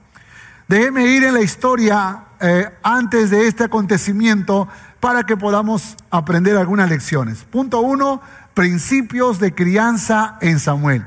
Déjeme 0.68 1.06
ir 1.06 1.24
en 1.24 1.36
la 1.36 1.42
historia 1.42 2.24
eh, 2.40 2.68
antes 2.82 3.30
de 3.30 3.46
este 3.46 3.66
acontecimiento 3.66 4.68
para 5.04 5.26
que 5.26 5.36
podamos 5.36 5.98
aprender 6.12 6.56
algunas 6.56 6.90
lecciones. 6.90 7.44
Punto 7.44 7.82
uno, 7.82 8.22
principios 8.54 9.38
de 9.38 9.54
crianza 9.54 10.38
en 10.40 10.60
Samuel. 10.62 11.06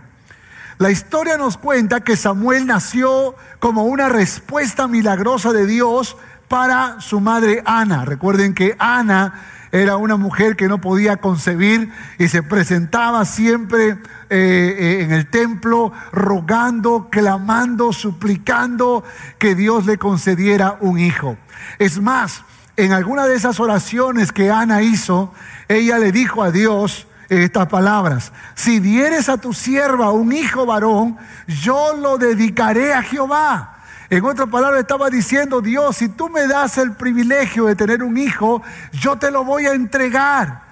La 0.77 0.91
historia 0.91 1.39
nos 1.39 1.57
cuenta 1.57 2.03
que 2.03 2.15
Samuel 2.15 2.67
nació 2.67 3.35
como 3.59 3.85
una 3.85 4.11
respuesta 4.11 4.87
milagrosa 4.87 5.55
de 5.55 5.65
Dios 5.65 6.19
para 6.47 7.01
su 7.01 7.21
madre 7.21 7.63
Ana. 7.65 8.05
Recuerden 8.05 8.53
que 8.53 8.77
Ana 8.79 9.33
era 9.73 9.97
una 9.97 10.19
mujer 10.19 10.57
que 10.57 10.69
no 10.69 10.79
podía 10.79 11.17
concebir 11.17 11.91
y 12.19 12.29
se 12.29 12.43
presentaba 12.43 13.25
siempre 13.25 13.93
eh, 13.93 13.97
eh, 14.29 14.99
en 15.05 15.13
el 15.13 15.31
templo 15.31 15.91
rogando, 16.13 17.09
clamando, 17.11 17.95
suplicando 17.95 19.05
que 19.39 19.55
Dios 19.55 19.87
le 19.87 19.97
concediera 19.97 20.77
un 20.83 20.99
hijo. 20.99 21.39
Es 21.79 21.99
más, 21.99 22.45
en 22.77 22.93
alguna 22.93 23.27
de 23.27 23.35
esas 23.35 23.59
oraciones 23.59 24.33
que 24.33 24.51
Ana 24.51 24.83
hizo, 24.83 25.33
ella 25.69 25.99
le 25.99 26.13
dijo 26.13 26.43
a 26.43 26.51
Dios 26.51 27.07
estas 27.29 27.67
palabras, 27.67 28.33
si 28.55 28.79
dieres 28.81 29.29
a 29.29 29.39
tu 29.39 29.53
sierva 29.53 30.13
un 30.13 30.33
hijo 30.33 30.67
varón, 30.67 31.17
yo 31.47 31.95
lo 31.97 32.19
dedicaré 32.19 32.95
a 32.95 33.03
Jehová. 33.03 33.79
En 34.09 34.25
otra 34.25 34.47
palabra 34.47 34.79
estaba 34.79 35.11
diciendo, 35.11 35.61
Dios, 35.61 35.97
si 35.97 36.09
tú 36.09 36.29
me 36.29 36.47
das 36.47 36.79
el 36.79 36.93
privilegio 36.93 37.67
de 37.67 37.75
tener 37.75 38.03
un 38.03 38.17
hijo, 38.17 38.63
yo 38.93 39.17
te 39.17 39.31
lo 39.31 39.45
voy 39.45 39.67
a 39.67 39.73
entregar. 39.73 40.63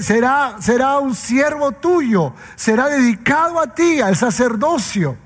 será, 0.00 0.56
será 0.60 0.98
un 0.98 1.14
siervo 1.14 1.72
tuyo, 1.72 2.34
será 2.56 2.88
dedicado 2.88 3.60
a 3.60 3.72
ti, 3.74 4.00
al 4.00 4.16
sacerdocio. 4.16 5.16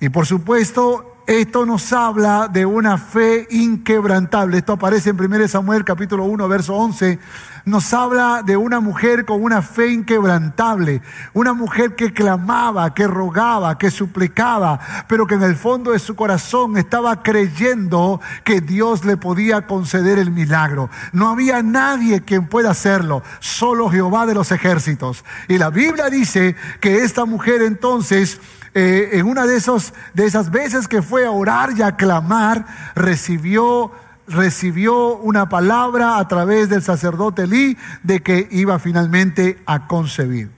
Y 0.00 0.08
por 0.08 0.26
supuesto, 0.26 1.15
esto 1.26 1.66
nos 1.66 1.92
habla 1.92 2.48
de 2.48 2.64
una 2.64 2.98
fe 2.98 3.46
inquebrantable. 3.50 4.58
Esto 4.58 4.74
aparece 4.74 5.10
en 5.10 5.20
1 5.20 5.48
Samuel 5.48 5.84
capítulo 5.84 6.24
1, 6.24 6.48
verso 6.48 6.74
11 6.74 7.18
nos 7.66 7.92
habla 7.92 8.42
de 8.46 8.56
una 8.56 8.78
mujer 8.78 9.24
con 9.24 9.42
una 9.42 9.60
fe 9.60 9.90
inquebrantable, 9.90 11.02
una 11.34 11.52
mujer 11.52 11.96
que 11.96 12.12
clamaba, 12.12 12.94
que 12.94 13.08
rogaba, 13.08 13.76
que 13.76 13.90
suplicaba, 13.90 14.78
pero 15.08 15.26
que 15.26 15.34
en 15.34 15.42
el 15.42 15.56
fondo 15.56 15.90
de 15.90 15.98
su 15.98 16.14
corazón 16.14 16.76
estaba 16.76 17.24
creyendo 17.24 18.20
que 18.44 18.60
Dios 18.60 19.04
le 19.04 19.16
podía 19.16 19.66
conceder 19.66 20.20
el 20.20 20.30
milagro. 20.30 20.90
No 21.12 21.28
había 21.28 21.60
nadie 21.60 22.20
quien 22.20 22.46
pueda 22.46 22.70
hacerlo, 22.70 23.24
solo 23.40 23.90
Jehová 23.90 24.26
de 24.26 24.34
los 24.34 24.52
ejércitos. 24.52 25.24
Y 25.48 25.58
la 25.58 25.70
Biblia 25.70 26.08
dice 26.08 26.54
que 26.78 27.02
esta 27.02 27.24
mujer 27.24 27.62
entonces 27.62 28.40
eh, 28.78 29.18
en 29.18 29.26
una 29.26 29.46
de, 29.46 29.56
esos, 29.56 29.94
de 30.12 30.26
esas 30.26 30.50
veces 30.50 30.86
que 30.86 31.00
fue 31.00 31.24
a 31.24 31.30
orar 31.30 31.70
y 31.74 31.80
a 31.80 31.96
clamar, 31.96 32.66
recibió 32.94 33.90
recibió 34.28 35.16
una 35.16 35.48
palabra 35.48 36.18
a 36.18 36.28
través 36.28 36.68
del 36.68 36.82
sacerdote 36.82 37.44
Elí 37.44 37.78
de 38.02 38.22
que 38.22 38.48
iba 38.50 38.78
finalmente 38.78 39.62
a 39.64 39.86
concebir. 39.86 40.50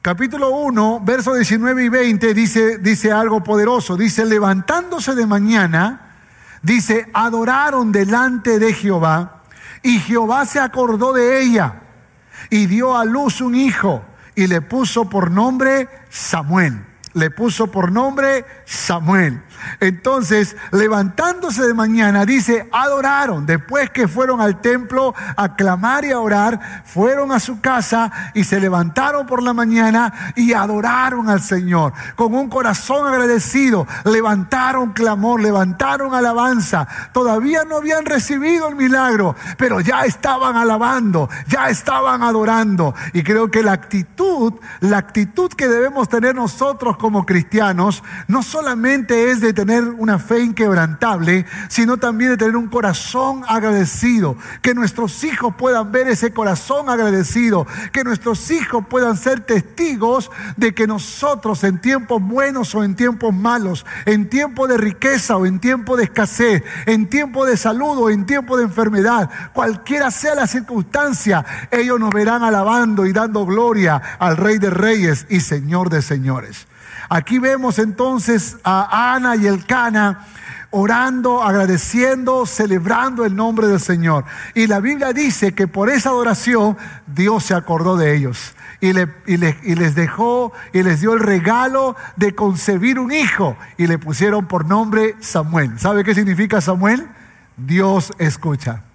Capítulo 0.00 0.50
1, 0.50 1.00
versos 1.04 1.34
19 1.34 1.84
y 1.84 1.88
20 1.88 2.34
dice, 2.34 2.78
dice 2.78 3.10
algo 3.10 3.42
poderoso. 3.42 3.96
Dice, 3.96 4.24
levantándose 4.24 5.16
de 5.16 5.26
mañana, 5.26 6.12
dice, 6.62 7.08
adoraron 7.14 7.90
delante 7.90 8.60
de 8.60 8.74
Jehová 8.74 9.42
y 9.82 9.98
Jehová 9.98 10.46
se 10.46 10.60
acordó 10.60 11.12
de 11.12 11.42
ella 11.42 11.80
y 12.48 12.66
dio 12.66 12.96
a 12.96 13.04
luz 13.04 13.40
un 13.40 13.56
hijo 13.56 14.04
y 14.36 14.46
le 14.46 14.60
puso 14.60 15.10
por 15.10 15.32
nombre 15.32 15.88
Samuel. 16.08 16.84
Le 17.14 17.30
puso 17.30 17.70
por 17.70 17.90
nombre 17.90 18.44
Samuel. 18.64 19.42
Entonces, 19.80 20.56
levantándose 20.72 21.66
de 21.66 21.74
mañana, 21.74 22.24
dice, 22.24 22.68
adoraron. 22.72 23.46
Después 23.46 23.90
que 23.90 24.08
fueron 24.08 24.40
al 24.40 24.60
templo 24.60 25.14
a 25.36 25.54
clamar 25.54 26.04
y 26.04 26.12
a 26.12 26.20
orar, 26.20 26.82
fueron 26.84 27.32
a 27.32 27.40
su 27.40 27.60
casa 27.60 28.10
y 28.34 28.44
se 28.44 28.60
levantaron 28.60 29.26
por 29.26 29.42
la 29.42 29.52
mañana 29.52 30.32
y 30.36 30.52
adoraron 30.52 31.28
al 31.28 31.40
Señor. 31.40 31.92
Con 32.16 32.34
un 32.34 32.48
corazón 32.48 33.06
agradecido, 33.06 33.86
levantaron 34.04 34.92
clamor, 34.92 35.40
levantaron 35.40 36.14
alabanza. 36.14 36.86
Todavía 37.12 37.64
no 37.64 37.76
habían 37.76 38.04
recibido 38.04 38.68
el 38.68 38.76
milagro, 38.76 39.34
pero 39.56 39.80
ya 39.80 40.02
estaban 40.02 40.56
alabando, 40.56 41.28
ya 41.46 41.68
estaban 41.68 42.22
adorando. 42.22 42.94
Y 43.12 43.22
creo 43.22 43.50
que 43.50 43.62
la 43.62 43.72
actitud, 43.72 44.54
la 44.80 44.98
actitud 44.98 45.50
que 45.52 45.68
debemos 45.68 46.08
tener 46.08 46.34
nosotros 46.34 46.96
como 46.96 47.26
cristianos, 47.26 48.02
no 48.26 48.42
solamente 48.42 49.30
es 49.30 49.40
de 49.40 49.47
tener 49.52 49.84
una 49.84 50.18
fe 50.18 50.40
inquebrantable, 50.40 51.46
sino 51.68 51.96
también 51.96 52.30
de 52.30 52.36
tener 52.36 52.56
un 52.56 52.68
corazón 52.68 53.42
agradecido. 53.48 54.36
Que 54.62 54.74
nuestros 54.74 55.24
hijos 55.24 55.54
puedan 55.56 55.92
ver 55.92 56.08
ese 56.08 56.32
corazón 56.32 56.88
agradecido. 56.88 57.66
Que 57.92 58.04
nuestros 58.04 58.50
hijos 58.50 58.84
puedan 58.88 59.16
ser 59.16 59.40
testigos 59.40 60.30
de 60.56 60.74
que 60.74 60.86
nosotros 60.86 61.64
en 61.64 61.80
tiempos 61.80 62.22
buenos 62.22 62.74
o 62.74 62.84
en 62.84 62.94
tiempos 62.94 63.34
malos, 63.34 63.86
en 64.06 64.28
tiempo 64.28 64.66
de 64.66 64.76
riqueza 64.76 65.36
o 65.36 65.46
en 65.46 65.60
tiempo 65.60 65.96
de 65.96 66.04
escasez, 66.04 66.62
en 66.86 67.08
tiempo 67.08 67.46
de 67.46 67.56
salud 67.56 67.98
o 67.98 68.10
en 68.10 68.26
tiempo 68.26 68.56
de 68.56 68.64
enfermedad, 68.64 69.30
cualquiera 69.52 70.10
sea 70.10 70.34
la 70.34 70.46
circunstancia, 70.46 71.44
ellos 71.70 71.98
nos 71.98 72.10
verán 72.10 72.42
alabando 72.42 73.06
y 73.06 73.12
dando 73.12 73.46
gloria 73.46 74.00
al 74.18 74.36
Rey 74.36 74.58
de 74.58 74.70
Reyes 74.70 75.26
y 75.28 75.40
Señor 75.40 75.90
de 75.90 76.02
Señores. 76.02 76.66
Aquí 77.08 77.38
vemos 77.38 77.78
entonces 77.78 78.56
a 78.64 79.14
Ana 79.14 79.36
y 79.36 79.46
el 79.46 79.64
Cana 79.64 80.26
orando, 80.70 81.42
agradeciendo, 81.42 82.44
celebrando 82.44 83.24
el 83.24 83.34
nombre 83.34 83.66
del 83.68 83.80
Señor. 83.80 84.24
Y 84.54 84.66
la 84.66 84.80
Biblia 84.80 85.12
dice 85.12 85.54
que 85.54 85.66
por 85.66 85.88
esa 85.88 86.10
adoración 86.10 86.76
Dios 87.06 87.44
se 87.44 87.54
acordó 87.54 87.96
de 87.96 88.14
ellos 88.14 88.54
y, 88.80 88.92
les 88.92 89.94
dejó 89.94 90.52
y 90.72 90.82
les 90.82 91.00
dio 91.00 91.14
el 91.14 91.20
regalo 91.20 91.96
de 92.16 92.34
concebir 92.34 92.98
un 92.98 93.12
hijo 93.12 93.56
y 93.76 93.86
le 93.86 93.98
pusieron 93.98 94.46
por 94.46 94.66
nombre 94.66 95.16
Samuel. 95.20 95.78
¿Sabe 95.78 96.04
qué 96.04 96.14
significa 96.14 96.60
Samuel? 96.60 97.08
Dios 97.56 98.12
escucha. 98.18 98.87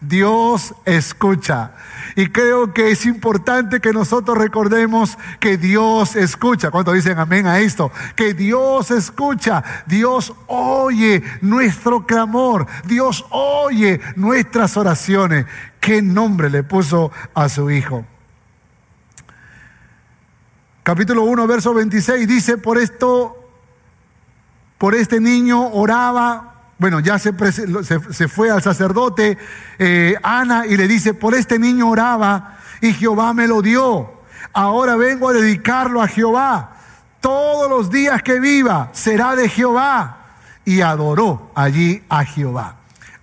Dios 0.00 0.74
escucha. 0.84 1.72
Y 2.16 2.28
creo 2.28 2.72
que 2.72 2.90
es 2.90 3.06
importante 3.06 3.80
que 3.80 3.92
nosotros 3.92 4.36
recordemos 4.38 5.18
que 5.40 5.56
Dios 5.56 6.16
escucha. 6.16 6.70
¿Cuántos 6.70 6.94
dicen 6.94 7.18
amén 7.18 7.46
a 7.46 7.58
esto? 7.58 7.92
Que 8.16 8.34
Dios 8.34 8.90
escucha. 8.90 9.62
Dios 9.86 10.32
oye 10.46 11.22
nuestro 11.40 12.06
clamor. 12.06 12.66
Dios 12.84 13.24
oye 13.30 14.00
nuestras 14.16 14.76
oraciones. 14.76 15.46
¿Qué 15.80 16.02
nombre 16.02 16.50
le 16.50 16.62
puso 16.62 17.12
a 17.34 17.48
su 17.48 17.70
hijo? 17.70 18.04
Capítulo 20.82 21.24
1, 21.24 21.46
verso 21.46 21.74
26 21.74 22.26
dice, 22.26 22.56
por 22.56 22.78
esto, 22.78 23.36
por 24.78 24.94
este 24.94 25.20
niño 25.20 25.68
oraba 25.68 26.57
bueno, 26.78 27.00
ya 27.00 27.18
se, 27.18 27.32
fue 28.28 28.50
al 28.50 28.62
sacerdote 28.62 29.36
eh, 29.78 30.14
Ana 30.22 30.66
y 30.66 30.76
le 30.76 30.86
dice, 30.86 31.12
por 31.12 31.34
este 31.34 31.58
niño 31.58 31.88
oraba 31.88 32.58
y 32.80 32.92
Jehová 32.92 33.34
me 33.34 33.46
lo 33.46 33.62
dio. 33.62 34.22
Ahora 34.52 34.96
vengo 34.96 35.28
a 35.28 35.32
dedicarlo 35.32 36.00
a 36.00 36.08
Jehová. 36.08 36.76
Todos 37.20 37.68
los 37.68 37.90
días 37.90 38.22
que 38.22 38.38
viva 38.38 38.90
será 38.92 39.34
de 39.34 39.48
Jehová. 39.48 40.14
Y 40.64 40.82
adoró 40.82 41.50
allí 41.54 42.02
a 42.08 42.24
Jehová 42.24 42.77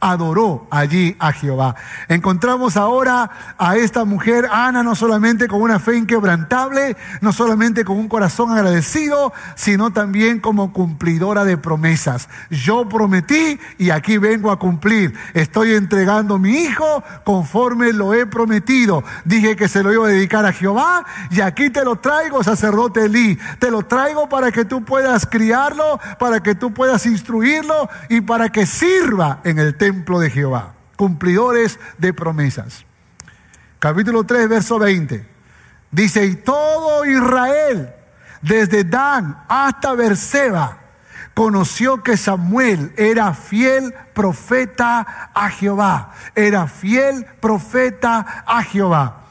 adoró 0.05 0.67
allí 0.69 1.15
a 1.17 1.31
Jehová. 1.31 1.75
Encontramos 2.07 2.77
ahora 2.77 3.55
a 3.57 3.75
esta 3.75 4.05
mujer, 4.05 4.47
Ana, 4.51 4.83
no 4.83 4.93
solamente 4.93 5.47
con 5.47 5.63
una 5.63 5.79
fe 5.79 5.97
inquebrantable, 5.97 6.95
no 7.21 7.33
solamente 7.33 7.83
con 7.83 7.97
un 7.97 8.07
corazón 8.07 8.51
agradecido, 8.51 9.33
sino 9.55 9.91
también 9.91 10.39
como 10.39 10.71
cumplidora 10.73 11.43
de 11.43 11.57
promesas. 11.57 12.29
Yo 12.51 12.87
prometí 12.87 13.59
y 13.79 13.89
aquí 13.89 14.19
vengo 14.19 14.51
a 14.51 14.59
cumplir. 14.59 15.15
Estoy 15.33 15.73
entregando 15.73 16.37
mi 16.37 16.51
hijo 16.51 17.03
conforme 17.23 17.91
lo 17.91 18.13
he 18.13 18.27
prometido. 18.27 19.03
Dije 19.23 19.55
que 19.55 19.67
se 19.67 19.81
lo 19.81 19.91
iba 19.91 20.05
a 20.05 20.11
dedicar 20.11 20.45
a 20.45 20.53
Jehová 20.53 21.03
y 21.31 21.41
aquí 21.41 21.71
te 21.71 21.83
lo 21.83 21.95
traigo, 21.95 22.43
sacerdote 22.43 23.05
Elí. 23.05 23.39
Te 23.57 23.71
lo 23.71 23.81
traigo 23.81 24.29
para 24.29 24.51
que 24.51 24.65
tú 24.65 24.85
puedas 24.85 25.25
criarlo, 25.25 25.99
para 26.19 26.43
que 26.43 26.53
tú 26.53 26.71
puedas 26.75 27.07
instruirlo 27.07 27.89
y 28.07 28.21
para 28.21 28.49
que 28.49 28.67
sirva 28.67 29.39
en 29.43 29.57
el 29.57 29.75
templo 29.75 29.94
de 30.03 30.29
Jehová, 30.29 30.73
cumplidores 30.97 31.79
de 31.97 32.13
promesas. 32.13 32.85
Capítulo 33.79 34.23
3, 34.23 34.49
verso 34.49 34.79
20. 34.79 35.25
Dice, 35.91 36.25
y 36.25 36.35
todo 36.35 37.05
Israel, 37.05 37.93
desde 38.41 38.83
Dan 38.83 39.43
hasta 39.47 39.93
Berseba, 39.93 40.79
conoció 41.33 42.03
que 42.03 42.17
Samuel 42.17 42.93
era 42.97 43.33
fiel 43.33 43.93
profeta 44.13 45.29
a 45.33 45.49
Jehová. 45.49 46.11
Era 46.35 46.67
fiel 46.67 47.25
profeta 47.39 48.43
a 48.45 48.63
Jehová. 48.63 49.23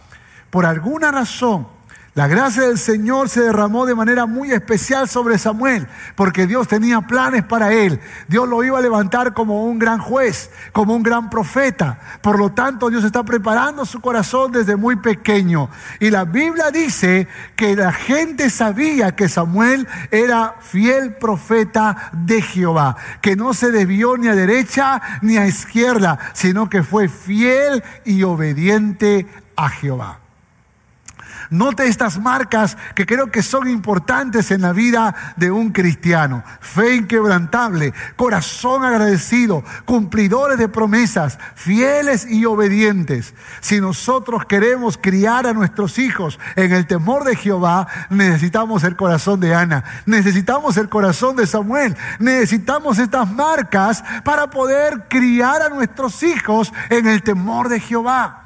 Por 0.50 0.66
alguna 0.66 1.10
razón, 1.10 1.68
la 2.14 2.28
gracia 2.28 2.62
del 2.62 2.78
Señor 2.78 3.28
se 3.28 3.42
derramó 3.42 3.86
de 3.86 3.96
manera 3.96 4.26
muy 4.26 4.52
especial 4.52 5.08
sobre 5.08 5.36
Samuel, 5.36 5.88
porque 6.14 6.46
Dios 6.46 6.68
tenía 6.68 7.00
planes 7.00 7.42
para 7.42 7.72
él. 7.72 7.98
Dios 8.28 8.48
lo 8.48 8.62
iba 8.62 8.78
a 8.78 8.82
levantar 8.82 9.34
como 9.34 9.64
un 9.64 9.80
gran 9.80 9.98
juez, 9.98 10.52
como 10.72 10.94
un 10.94 11.02
gran 11.02 11.28
profeta. 11.28 11.98
Por 12.22 12.38
lo 12.38 12.52
tanto, 12.52 12.88
Dios 12.88 13.02
está 13.02 13.24
preparando 13.24 13.84
su 13.84 14.00
corazón 14.00 14.52
desde 14.52 14.76
muy 14.76 14.94
pequeño. 14.94 15.70
Y 15.98 16.10
la 16.10 16.24
Biblia 16.24 16.70
dice 16.70 17.26
que 17.56 17.74
la 17.74 17.92
gente 17.92 18.48
sabía 18.48 19.16
que 19.16 19.28
Samuel 19.28 19.88
era 20.12 20.54
fiel 20.60 21.16
profeta 21.16 22.10
de 22.12 22.42
Jehová, 22.42 22.96
que 23.20 23.34
no 23.34 23.54
se 23.54 23.72
desvió 23.72 24.16
ni 24.16 24.28
a 24.28 24.36
derecha 24.36 25.02
ni 25.20 25.36
a 25.36 25.48
izquierda, 25.48 26.16
sino 26.32 26.70
que 26.70 26.84
fue 26.84 27.08
fiel 27.08 27.82
y 28.04 28.22
obediente 28.22 29.26
a 29.56 29.68
Jehová. 29.68 30.23
Note 31.50 31.86
estas 31.86 32.18
marcas 32.18 32.76
que 32.94 33.06
creo 33.06 33.30
que 33.30 33.42
son 33.42 33.68
importantes 33.68 34.50
en 34.50 34.62
la 34.62 34.72
vida 34.72 35.14
de 35.36 35.50
un 35.50 35.70
cristiano. 35.70 36.42
Fe 36.60 36.96
inquebrantable, 36.96 37.92
corazón 38.16 38.84
agradecido, 38.84 39.64
cumplidores 39.84 40.58
de 40.58 40.68
promesas, 40.68 41.38
fieles 41.54 42.26
y 42.28 42.44
obedientes. 42.44 43.34
Si 43.60 43.80
nosotros 43.80 44.44
queremos 44.46 44.98
criar 44.98 45.46
a 45.46 45.52
nuestros 45.52 45.98
hijos 45.98 46.38
en 46.56 46.72
el 46.72 46.86
temor 46.86 47.24
de 47.24 47.36
Jehová, 47.36 47.86
necesitamos 48.10 48.84
el 48.84 48.96
corazón 48.96 49.40
de 49.40 49.54
Ana, 49.54 49.84
necesitamos 50.06 50.76
el 50.76 50.88
corazón 50.88 51.36
de 51.36 51.46
Samuel, 51.46 51.96
necesitamos 52.18 52.98
estas 52.98 53.30
marcas 53.30 54.04
para 54.24 54.50
poder 54.50 55.06
criar 55.08 55.62
a 55.62 55.68
nuestros 55.68 56.22
hijos 56.22 56.72
en 56.90 57.06
el 57.06 57.22
temor 57.22 57.68
de 57.68 57.80
Jehová. 57.80 58.43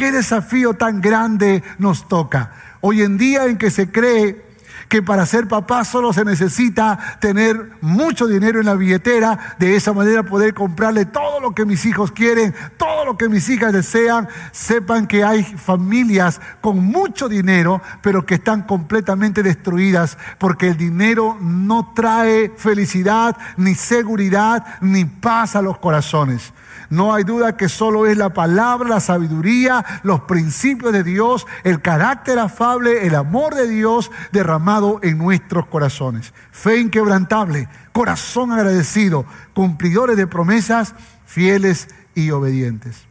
Qué 0.00 0.12
desafío 0.12 0.72
tan 0.72 1.02
grande 1.02 1.62
nos 1.76 2.08
toca. 2.08 2.52
Hoy 2.80 3.02
en 3.02 3.18
día 3.18 3.44
en 3.44 3.58
que 3.58 3.70
se 3.70 3.92
cree 3.92 4.42
que 4.88 5.02
para 5.02 5.26
ser 5.26 5.46
papá 5.46 5.84
solo 5.84 6.14
se 6.14 6.24
necesita 6.24 7.18
tener 7.20 7.72
mucho 7.82 8.26
dinero 8.26 8.60
en 8.60 8.64
la 8.64 8.76
billetera, 8.76 9.56
de 9.58 9.76
esa 9.76 9.92
manera 9.92 10.22
poder 10.22 10.54
comprarle 10.54 11.04
todo 11.04 11.38
lo 11.38 11.54
que 11.54 11.66
mis 11.66 11.84
hijos 11.84 12.12
quieren, 12.12 12.54
todo 12.78 13.04
lo 13.04 13.18
que 13.18 13.28
mis 13.28 13.46
hijas 13.50 13.74
desean. 13.74 14.26
Sepan 14.52 15.06
que 15.06 15.22
hay 15.22 15.44
familias 15.44 16.40
con 16.62 16.82
mucho 16.82 17.28
dinero, 17.28 17.82
pero 18.00 18.24
que 18.24 18.36
están 18.36 18.62
completamente 18.62 19.42
destruidas 19.42 20.16
porque 20.38 20.68
el 20.68 20.78
dinero 20.78 21.36
no 21.42 21.92
trae 21.94 22.54
felicidad, 22.56 23.36
ni 23.58 23.74
seguridad, 23.74 24.64
ni 24.80 25.04
paz 25.04 25.56
a 25.56 25.60
los 25.60 25.76
corazones. 25.76 26.54
No 26.90 27.14
hay 27.14 27.22
duda 27.22 27.56
que 27.56 27.68
solo 27.68 28.06
es 28.06 28.16
la 28.18 28.30
palabra, 28.30 28.88
la 28.88 28.98
sabiduría, 28.98 29.84
los 30.02 30.22
principios 30.22 30.92
de 30.92 31.04
Dios, 31.04 31.46
el 31.62 31.80
carácter 31.80 32.40
afable, 32.40 33.06
el 33.06 33.14
amor 33.14 33.54
de 33.54 33.68
Dios 33.68 34.10
derramado 34.32 34.98
en 35.04 35.16
nuestros 35.16 35.66
corazones. 35.66 36.34
Fe 36.50 36.78
inquebrantable, 36.78 37.68
corazón 37.92 38.50
agradecido, 38.50 39.24
cumplidores 39.54 40.16
de 40.16 40.26
promesas, 40.26 40.96
fieles 41.26 41.86
y 42.16 42.32
obedientes. 42.32 43.06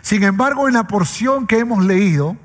Sin 0.00 0.22
embargo, 0.22 0.68
en 0.68 0.74
la 0.74 0.88
porción 0.88 1.46
que 1.46 1.58
hemos 1.58 1.84
leído, 1.84 2.38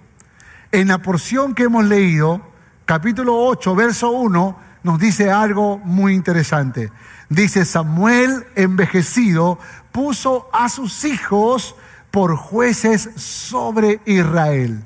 en 0.73 0.89
la 0.89 1.01
porción 1.01 1.55
que 1.55 1.63
hemos 1.63 1.85
leído, 1.85 2.41
capítulo 2.85 3.37
8, 3.37 3.73
verso 3.73 4.11
1, 4.11 4.59
nos 4.83 4.99
dice 4.99 5.31
algo 5.31 5.77
muy 5.77 6.13
interesante. 6.13 6.91
Dice, 7.29 7.65
Samuel 7.65 8.45
envejecido 8.55 9.59
puso 9.91 10.49
a 10.53 10.69
sus 10.69 11.03
hijos 11.05 11.75
por 12.11 12.35
jueces 12.35 13.09
sobre 13.15 13.99
Israel. 14.05 14.83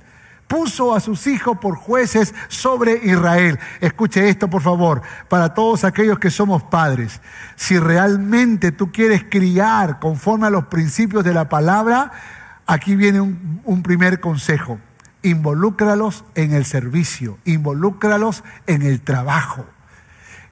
Puso 0.48 0.94
a 0.94 1.00
sus 1.00 1.28
hijos 1.28 1.60
por 1.60 1.76
jueces 1.78 2.34
sobre 2.50 3.00
Israel. 3.06 3.58
Escuche 3.80 4.28
esto, 4.28 4.50
por 4.50 4.62
favor, 4.62 5.02
para 5.30 5.54
todos 5.54 5.86
aquellos 5.86 6.20
que 6.20 6.30
somos 6.30 6.62
padres. 6.64 7.22
Si 7.56 7.80
realmente 7.80 8.74
tú 8.74 8.92
quieres 8.92 9.24
criar 9.24 10.00
conforme 10.00 10.48
a 10.48 10.50
los 10.50 10.66
principios 10.66 11.24
de 11.24 11.34
la 11.34 11.48
palabra, 11.48 12.12
aquí 12.66 12.96
viene 12.96 13.22
un, 13.22 13.84
primer 13.84 14.20
consejo. 14.20 14.80
Involúcralos 15.24 16.26
en 16.36 16.52
el 16.52 16.66
servicio, 16.66 17.38
involúcralos 17.46 18.44
en 18.68 18.82
el 18.82 19.00
trabajo. 19.02 19.66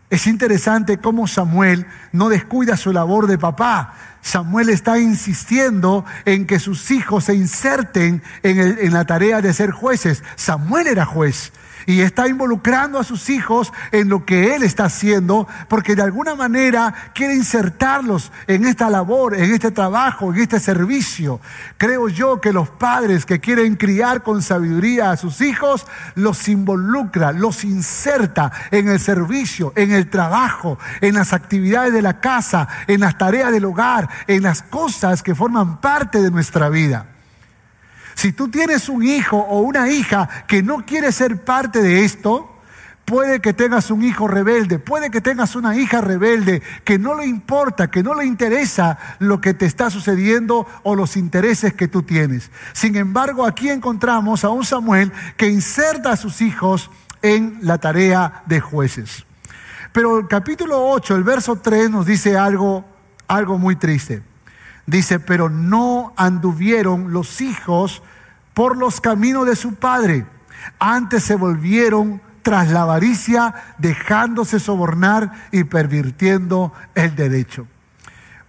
Es 0.09 0.25
interesante 0.25 0.97
cómo 0.97 1.27
Samuel 1.27 1.85
no 2.11 2.29
descuida 2.29 2.77
su 2.77 2.91
labor 2.91 3.27
de 3.27 3.37
papá. 3.37 3.93
Samuel 4.21 4.69
está 4.69 4.97
insistiendo 4.97 6.03
en 6.25 6.47
que 6.47 6.59
sus 6.59 6.89
hijos 6.89 7.25
se 7.25 7.35
inserten 7.35 8.23
en, 8.41 8.91
la 8.91 9.05
tarea 9.05 9.41
de 9.41 9.53
ser 9.53 9.71
jueces. 9.71 10.23
Samuel 10.35 10.87
era 10.87 11.05
juez 11.05 11.51
y 11.89 12.01
está 12.01 12.27
involucrando 12.27 12.99
a 12.99 13.03
sus 13.03 13.31
hijos 13.31 13.73
en 13.91 14.09
lo 14.09 14.23
que 14.23 14.53
él 14.53 14.61
está 14.61 14.85
haciendo, 14.85 15.47
porque 15.67 15.95
de 15.95 16.03
alguna 16.03 16.35
manera 16.35 16.93
quiere 17.15 17.33
insertarlos 17.33 18.31
en 18.45 18.65
esta 18.65 18.91
labor, 18.91 19.33
en 19.33 19.51
este 19.51 19.71
trabajo, 19.71 20.31
en 20.31 20.39
este 20.39 20.59
servicio. 20.59 21.41
Creo 21.79 22.07
yo 22.07 22.39
que 22.39 22.53
los 22.53 22.69
padres 22.69 23.25
que 23.25 23.39
quieren 23.39 23.75
criar 23.75 24.21
con 24.21 24.43
sabiduría 24.43 25.09
a 25.09 25.17
sus 25.17 25.41
hijos, 25.41 25.87
los 26.13 26.47
involucra, 26.47 27.31
los 27.31 27.63
inserta 27.63 28.51
en 28.69 28.87
el 28.87 28.99
servicio, 28.99 29.73
en 29.75 29.91
el 29.91 30.11
trabajo, 30.11 30.77
en 31.01 31.15
las 31.15 31.33
actividades 31.33 31.91
de 31.91 32.03
la 32.03 32.19
casa, 32.19 32.67
en 32.85 32.99
las 32.99 33.17
tareas 33.17 33.51
del 33.51 33.65
hogar, 33.65 34.07
en 34.27 34.43
las 34.43 34.61
cosas 34.61 35.23
que 35.23 35.33
forman 35.33 35.81
parte 35.81 36.21
de 36.21 36.29
nuestra 36.29 36.69
vida. 36.69 37.07
Si 38.19 38.33
tú 38.33 38.49
tienes 38.49 38.89
un 38.89 39.01
hijo 39.01 39.37
o 39.37 39.61
una 39.61 39.89
hija 39.89 40.27
que 40.45 40.61
no 40.61 40.85
quiere 40.85 41.13
ser 41.13 41.45
parte 41.45 41.81
de 41.81 42.03
esto, 42.03 42.53
puede 43.05 43.39
que 43.39 43.53
tengas 43.53 43.91
un 43.91 44.03
hijo 44.03 44.27
rebelde, 44.27 44.77
puede 44.77 45.09
que 45.09 45.21
tengas 45.21 45.55
una 45.55 45.77
hija 45.77 46.01
rebelde 46.01 46.61
que 46.83 46.99
no 46.99 47.15
le 47.15 47.25
importa, 47.27 47.89
que 47.89 48.03
no 48.03 48.13
le 48.15 48.25
interesa 48.25 48.97
lo 49.19 49.39
que 49.39 49.53
te 49.53 49.65
está 49.65 49.89
sucediendo 49.89 50.67
o 50.83 50.95
los 50.95 51.15
intereses 51.15 51.73
que 51.73 51.87
tú 51.87 52.03
tienes. 52.03 52.51
Sin 52.73 52.97
embargo, 52.97 53.45
aquí 53.45 53.69
encontramos 53.69 54.43
a 54.43 54.49
un 54.49 54.65
Samuel 54.65 55.13
que 55.37 55.47
inserta 55.47 56.11
a 56.11 56.17
sus 56.17 56.41
hijos 56.41 56.91
en 57.21 57.59
la 57.61 57.77
tarea 57.77 58.43
de 58.47 58.59
jueces. 58.59 59.25
Pero 59.93 60.19
el 60.19 60.27
capítulo 60.27 60.89
8, 60.89 61.15
el 61.15 61.23
verso 61.23 61.55
3 61.55 61.89
nos 61.89 62.05
dice 62.05 62.37
algo, 62.37 62.83
algo 63.29 63.57
muy 63.57 63.77
triste. 63.77 64.23
Dice, 64.89 65.19
pero 65.19 65.49
no 65.49 66.13
anduvieron 66.17 67.13
los 67.13 67.41
hijos 67.41 68.01
por 68.55 68.75
los 68.75 68.99
caminos 68.99 69.45
de 69.45 69.55
su 69.55 69.75
padre. 69.75 70.25
Antes 70.79 71.23
se 71.23 71.35
volvieron 71.35 72.21
tras 72.41 72.69
la 72.69 72.81
avaricia, 72.81 73.53
dejándose 73.77 74.59
sobornar 74.59 75.31
y 75.51 75.65
pervirtiendo 75.65 76.73
el 76.95 77.15
derecho. 77.15 77.67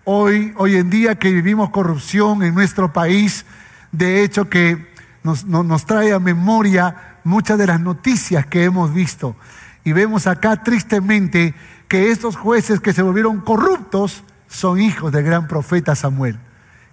Hoy, 0.04 0.54
hoy 0.56 0.76
en 0.76 0.88
día 0.88 1.18
que 1.18 1.30
vivimos 1.30 1.68
corrupción 1.68 2.42
en 2.42 2.54
nuestro 2.54 2.90
país, 2.90 3.44
de 3.92 4.24
hecho 4.24 4.48
que 4.48 4.88
nos, 5.22 5.44
nos 5.44 5.84
trae 5.84 6.14
a 6.14 6.20
memoria 6.20 7.18
muchas 7.22 7.58
de 7.58 7.66
las 7.66 7.80
noticias 7.80 8.46
que 8.46 8.64
hemos 8.64 8.94
visto. 8.94 9.36
Y 9.84 9.92
vemos 9.92 10.26
acá 10.26 10.62
tristemente 10.62 11.54
que 11.86 12.10
estos 12.10 12.34
jueces 12.36 12.80
que 12.80 12.94
se 12.94 13.02
volvieron 13.02 13.40
corruptos 13.40 14.24
son 14.50 14.80
hijos 14.80 15.12
del 15.12 15.24
gran 15.24 15.46
profeta 15.46 15.94
Samuel. 15.94 16.38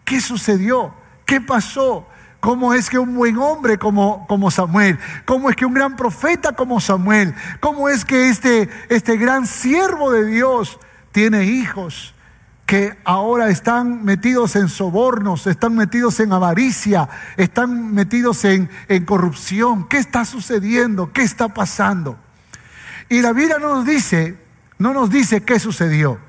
¿Qué 0.06 0.22
sucedió? 0.22 0.93
¿Qué 1.26 1.41
pasó? 1.41 2.08
¿Cómo 2.39 2.74
es 2.74 2.89
que 2.89 3.00
un 3.00 3.15
buen 3.15 3.38
hombre 3.39 3.78
como, 3.78 4.26
como 4.28 4.52
Samuel? 4.52 5.00
¿Cómo 5.26 5.50
es 5.50 5.56
que 5.56 5.65
un 5.65 5.74
gran 5.74 5.96
profeta 5.96 6.54
como 6.54 6.80
Samuel? 6.80 7.34
¿Cómo 7.60 7.89
es 7.89 8.06
que 8.06 8.30
este, 8.30 8.70
este 8.89 9.17
gran 9.17 9.48
siervo 9.48 10.12
de 10.12 10.26
Dios 10.26 10.80
tiene 11.12 11.46
hijos 11.46 12.13
que 12.67 12.96
ahora 13.06 13.50
están 13.50 14.06
metidos 14.06 14.56
en 14.56 14.70
sobornos, 14.70 15.48
están 15.48 15.76
metidos 15.76 16.20
en 16.20 16.32
avaricia, 16.32 17.10
están 17.38 17.93
metidos 17.93 18.46
en, 18.46 18.70
en 18.88 19.04
corrupción? 19.04 19.88
¿Qué 19.88 19.98
está 19.98 20.26
sucediendo? 20.26 21.12
¿Qué 21.12 21.24
está 21.24 21.50
pasando? 21.50 22.20
Y 23.10 23.22
la 23.22 23.34
Biblia 23.34 23.58
no 23.60 23.74
nos 23.76 23.86
dice, 23.86 24.38
no 24.78 24.93
nos 24.93 25.10
dice 25.10 25.41
qué 25.41 25.60
sucedió. 25.60 26.20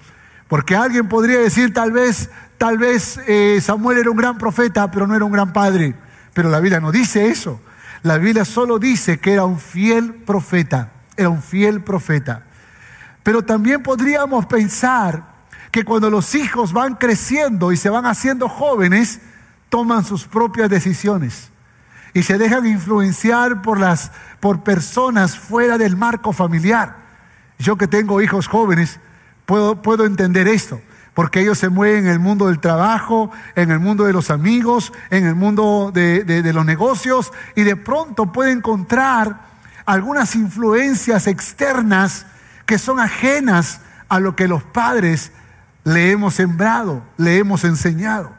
Porque 0.48 0.74
alguien 0.74 1.08
podría 1.08 1.38
decir 1.38 1.72
tal 1.72 1.92
vez, 1.92 2.30
tal 2.56 2.78
vez 2.78 3.20
eh, 3.26 3.61
Samuel 3.62 3.98
era 3.98 4.11
un 4.11 4.16
gran 4.16 4.38
profeta, 4.38 4.90
pero 4.90 5.06
no 5.06 5.14
era 5.14 5.24
un 5.24 5.32
gran 5.32 5.52
padre. 5.52 5.94
Pero 6.32 6.48
la 6.48 6.61
Biblia 6.61 6.80
no 6.80 6.90
dice 6.90 7.28
eso. 7.28 7.61
La 8.02 8.18
Biblia 8.18 8.44
solo 8.44 8.78
dice 8.78 9.18
que 9.18 9.32
era 9.32 9.44
un 9.44 9.58
fiel 9.58 10.14
profeta, 10.14 10.92
era 11.16 11.28
un 11.28 11.42
fiel 11.42 11.82
profeta. 11.82 12.44
Pero 13.22 13.44
también 13.44 13.82
podríamos 13.82 14.46
pensar 14.46 15.38
que 15.70 15.84
cuando 15.84 16.08
los 16.08 16.34
hijos 16.34 16.72
van 16.72 16.94
creciendo 16.94 17.72
y 17.72 17.76
se 17.76 17.90
van 17.90 18.06
haciendo 18.06 18.48
jóvenes, 18.48 19.20
toman 19.68 20.04
sus 20.04 20.24
propias 20.24 20.70
decisiones 20.70 21.50
y 22.14 22.22
se 22.22 22.38
dejan 22.38 22.66
influenciar 22.66 23.62
por 23.62 23.78
las 23.78 24.12
por 24.40 24.62
personas 24.62 25.37
fuera 25.37 25.76
del 25.76 25.96
marco 25.96 26.32
familiar. 26.32 26.96
Yo 27.58 27.76
que 27.76 27.87
tengo 27.87 28.22
hijos 28.22 28.46
jóvenes, 28.46 29.00
Puedo, 29.48 30.04
entender 30.04 30.46
esto, 30.46 30.78
porque 31.14 31.40
ellos 31.40 31.56
se 31.56 31.70
mueven 31.70 32.04
en 32.04 32.12
el 32.12 32.18
mundo 32.18 32.48
del 32.48 32.61
trabajo, 32.61 33.30
en 33.56 33.70
el 33.70 33.78
mundo 33.78 34.04
de 34.04 34.12
los 34.12 34.30
amigos, 34.30 34.92
en 35.08 35.24
el 35.24 35.34
mundo 35.34 35.90
de, 35.90 36.22
de 36.22 36.52
los 36.52 36.66
negocios, 36.66 37.32
y 37.56 37.62
de 37.62 37.74
pronto 37.74 38.30
puede 38.30 38.52
encontrar 38.52 39.40
algunas 39.87 40.34
influencias 40.34 41.26
externas 41.26 42.26
que 42.66 42.76
son 42.76 43.00
ajenas 43.00 43.80
a 44.11 44.20
lo 44.20 44.37
que 44.37 44.48
los 44.48 44.62
padres 44.64 45.32
le 45.82 46.11
hemos 46.11 46.34
sembrado, 46.34 47.02
le 47.16 47.38
hemos 47.38 47.64
enseñado. 47.64 48.30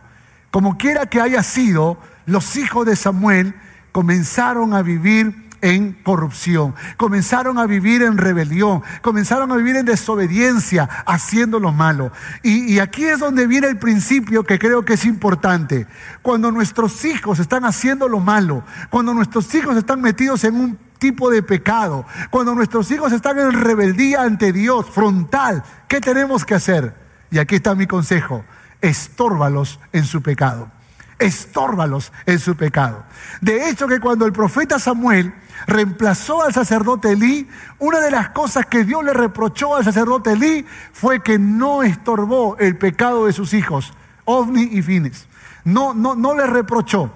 Como 0.52 0.78
quiera 0.78 1.08
que 1.08 1.20
haya 1.20 1.42
sido, 1.42 1.98
los 2.28 2.56
hijos 2.56 2.86
de 2.86 2.96
Samuel 2.96 3.56
comenzaron 3.92 4.76
a 4.76 4.84
vivir 4.84 5.49
en 5.62 5.94
corrupción, 6.04 6.76
comenzaron 6.98 7.58
a 7.58 7.66
vivir 7.66 8.02
en 8.02 8.18
rebelión, 8.18 8.84
comenzaron 9.02 9.52
a 9.52 9.56
vivir 9.56 9.76
en 9.76 9.86
desobediencia, 9.86 10.90
haciendo 11.06 11.60
lo 11.60 11.72
malo. 11.72 12.12
Y, 12.44 12.80
aquí 12.80 13.06
es 13.06 13.20
donde 13.20 13.48
viene 13.48 13.68
el 13.68 13.78
principio 13.78 14.44
que 14.44 14.60
creo 14.60 14.86
que 14.86 14.94
es 14.94 15.06
importante. 15.06 15.88
Cuando 16.22 16.52
nuestros 16.52 17.04
hijos 17.06 17.40
están 17.40 17.66
haciendo 17.66 18.08
lo 18.08 18.20
malo, 18.20 18.64
cuando 18.90 19.14
nuestros 19.14 19.54
hijos 19.56 19.76
están 19.78 20.02
metidos 20.02 20.44
en 20.44 20.56
un 20.56 20.80
tipo 20.98 21.30
de 21.30 21.44
pecado, 21.44 22.06
cuando 22.30 22.56
nuestros 22.56 22.90
hijos 22.92 23.12
están 23.12 23.40
en 23.40 23.54
rebeldía 23.54 24.22
ante 24.22 24.52
Dios, 24.52 24.86
frontal, 24.90 25.64
¿qué 25.88 26.02
tenemos 26.02 26.46
que 26.46 26.56
hacer? 26.56 26.96
Y 27.32 27.40
aquí 27.40 27.56
está 27.56 27.76
mi 27.76 27.88
consejo, 27.88 28.44
estórbalos 28.82 29.80
en 29.94 30.06
su 30.06 30.22
pecado 30.22 30.72
estórbalos 31.20 32.12
en 32.26 32.40
su 32.40 32.56
pecado. 32.56 33.04
De 33.42 33.70
hecho, 33.70 33.88
que 33.88 34.00
cuando 34.00 34.26
el 34.26 34.32
profeta 34.32 34.80
Samuel 34.80 35.34
reemplazó 35.68 36.44
al 36.44 36.54
sacerdote 36.54 37.12
Elí, 37.12 37.48
una 37.80 38.00
de 38.00 38.12
las 38.12 38.30
cosas 38.30 38.66
que 38.66 38.84
Dios 38.84 39.04
le 39.04 39.14
reprochó 39.14 39.76
al 39.76 39.84
sacerdote 39.84 40.34
Elí 40.34 40.66
fue 40.94 41.22
que 41.22 41.40
no 41.40 41.84
estorbó 41.84 42.58
el 42.58 42.78
pecado 42.78 43.26
de 43.26 43.34
sus 43.34 43.54
hijos, 43.54 43.94
Ovni 44.26 44.64
y 44.64 44.82
Fines. 44.82 45.28
No, 45.64 45.94
no, 45.94 46.16
no 46.16 46.36
les 46.36 46.50
reprochó, 46.50 47.12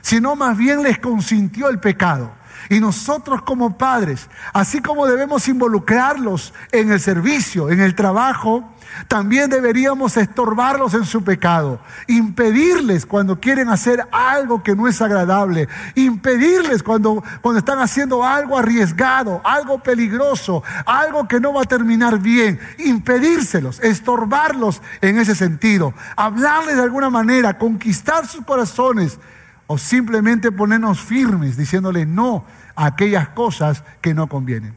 sino 0.00 0.36
más 0.36 0.56
bien 0.56 0.82
les 0.82 0.98
consintió 0.98 1.68
el 1.68 1.78
pecado. 1.78 2.32
Y 2.68 2.80
nosotros 2.80 3.42
como 3.42 3.76
padres, 3.76 4.28
así 4.52 4.80
como 4.80 5.06
debemos 5.06 5.48
involucrarlos 5.48 6.52
en 6.72 6.92
el 6.92 7.00
servicio, 7.00 7.70
en 7.70 7.80
el 7.80 7.94
trabajo, 7.94 8.74
también 9.08 9.50
deberíamos 9.50 10.16
estorbarlos 10.16 10.94
en 10.94 11.04
su 11.04 11.24
pecado, 11.24 11.80
impedirles 12.06 13.06
cuando 13.06 13.40
quieren 13.40 13.68
hacer 13.68 14.06
algo 14.12 14.62
que 14.62 14.76
no 14.76 14.88
es 14.88 15.00
agradable, 15.02 15.68
impedirles 15.94 16.82
cuando, 16.82 17.22
cuando 17.40 17.58
están 17.58 17.78
haciendo 17.80 18.24
algo 18.24 18.58
arriesgado, 18.58 19.40
algo 19.44 19.82
peligroso, 19.82 20.62
algo 20.86 21.26
que 21.28 21.40
no 21.40 21.52
va 21.52 21.62
a 21.62 21.66
terminar 21.66 22.18
bien, 22.18 22.58
impedírselos, 22.78 23.80
estorbarlos 23.80 24.80
en 25.00 25.18
ese 25.18 25.34
sentido, 25.34 25.94
hablarles 26.16 26.76
de 26.76 26.82
alguna 26.82 27.10
manera, 27.10 27.58
conquistar 27.58 28.26
sus 28.26 28.44
corazones 28.44 29.18
o 29.66 29.78
simplemente 29.78 30.52
ponernos 30.52 31.00
firmes 31.00 31.56
diciéndole 31.56 32.06
no 32.06 32.44
a 32.76 32.86
aquellas 32.86 33.28
cosas 33.28 33.82
que 34.00 34.14
no 34.14 34.28
convienen. 34.28 34.74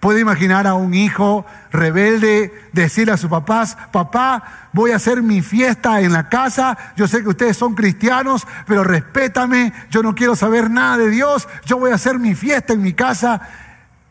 Puede 0.00 0.20
imaginar 0.20 0.66
a 0.66 0.72
un 0.72 0.94
hijo 0.94 1.44
rebelde 1.70 2.52
decirle 2.72 3.12
a 3.12 3.18
sus 3.18 3.28
papás, 3.28 3.76
papá, 3.92 4.70
voy 4.72 4.92
a 4.92 4.96
hacer 4.96 5.22
mi 5.22 5.42
fiesta 5.42 6.00
en 6.00 6.14
la 6.14 6.30
casa, 6.30 6.76
yo 6.96 7.06
sé 7.06 7.22
que 7.22 7.28
ustedes 7.28 7.58
son 7.58 7.74
cristianos, 7.74 8.46
pero 8.66 8.82
respétame, 8.82 9.74
yo 9.90 10.02
no 10.02 10.14
quiero 10.14 10.34
saber 10.36 10.70
nada 10.70 10.96
de 10.96 11.10
Dios, 11.10 11.46
yo 11.66 11.78
voy 11.78 11.90
a 11.90 11.96
hacer 11.96 12.18
mi 12.18 12.34
fiesta 12.34 12.72
en 12.72 12.80
mi 12.80 12.94
casa 12.94 13.42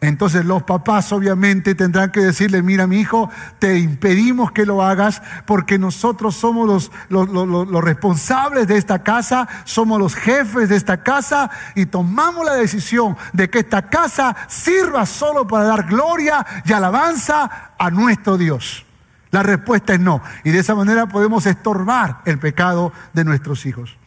entonces 0.01 0.45
los 0.45 0.63
papás 0.63 1.12
obviamente 1.12 1.75
tendrán 1.75 2.12
que 2.12 2.21
decirle, 2.21 2.62
mira 2.62 2.88
mi 2.88 3.01
hijo, 3.01 3.29
te 3.59 3.79
impedimos 3.79 4.53
que 4.53 4.65
lo 4.65 4.81
hagas 4.81 5.21
porque 5.45 5.77
nosotros 5.77 6.35
somos 6.35 6.89
los, 7.09 7.29
los, 7.29 7.83
responsables 7.83 8.67
de 8.67 8.77
esta 8.77 9.03
casa, 9.03 9.47
somos 9.65 9.99
los 9.99 10.15
jefes 10.15 10.69
de 10.69 10.77
esta 10.77 11.03
casa 11.03 11.49
y 11.75 11.85
tomamos 11.85 12.45
la 12.45 12.53
decisión 12.53 13.17
de 13.33 13.49
que 13.49 13.59
esta 13.59 13.89
casa 13.89 14.35
sirva 14.47 15.05
solo 15.05 15.45
para 15.45 15.65
dar 15.65 15.85
gloria 15.85 16.45
y 16.63 16.71
alabanza 16.71 17.73
a 17.77 17.91
nuestro 17.91 18.38
Dios. 18.38 18.85
La 19.31 19.43
respuesta 19.43 19.93
es 19.93 19.99
no. 19.99 20.21
Y 20.45 20.51
de 20.51 20.59
esa 20.59 20.75
manera 20.75 21.07
podemos 21.07 21.45
estorbar 21.45 22.21
el 22.25 22.39
pecado 22.39 22.93
de 23.13 23.25
nuestros 23.25 23.65
hijos. 23.65 23.97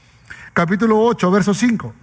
Capítulo 0.55 0.99
8, 1.01 1.31
verso 1.31 1.53
5. 1.53 1.95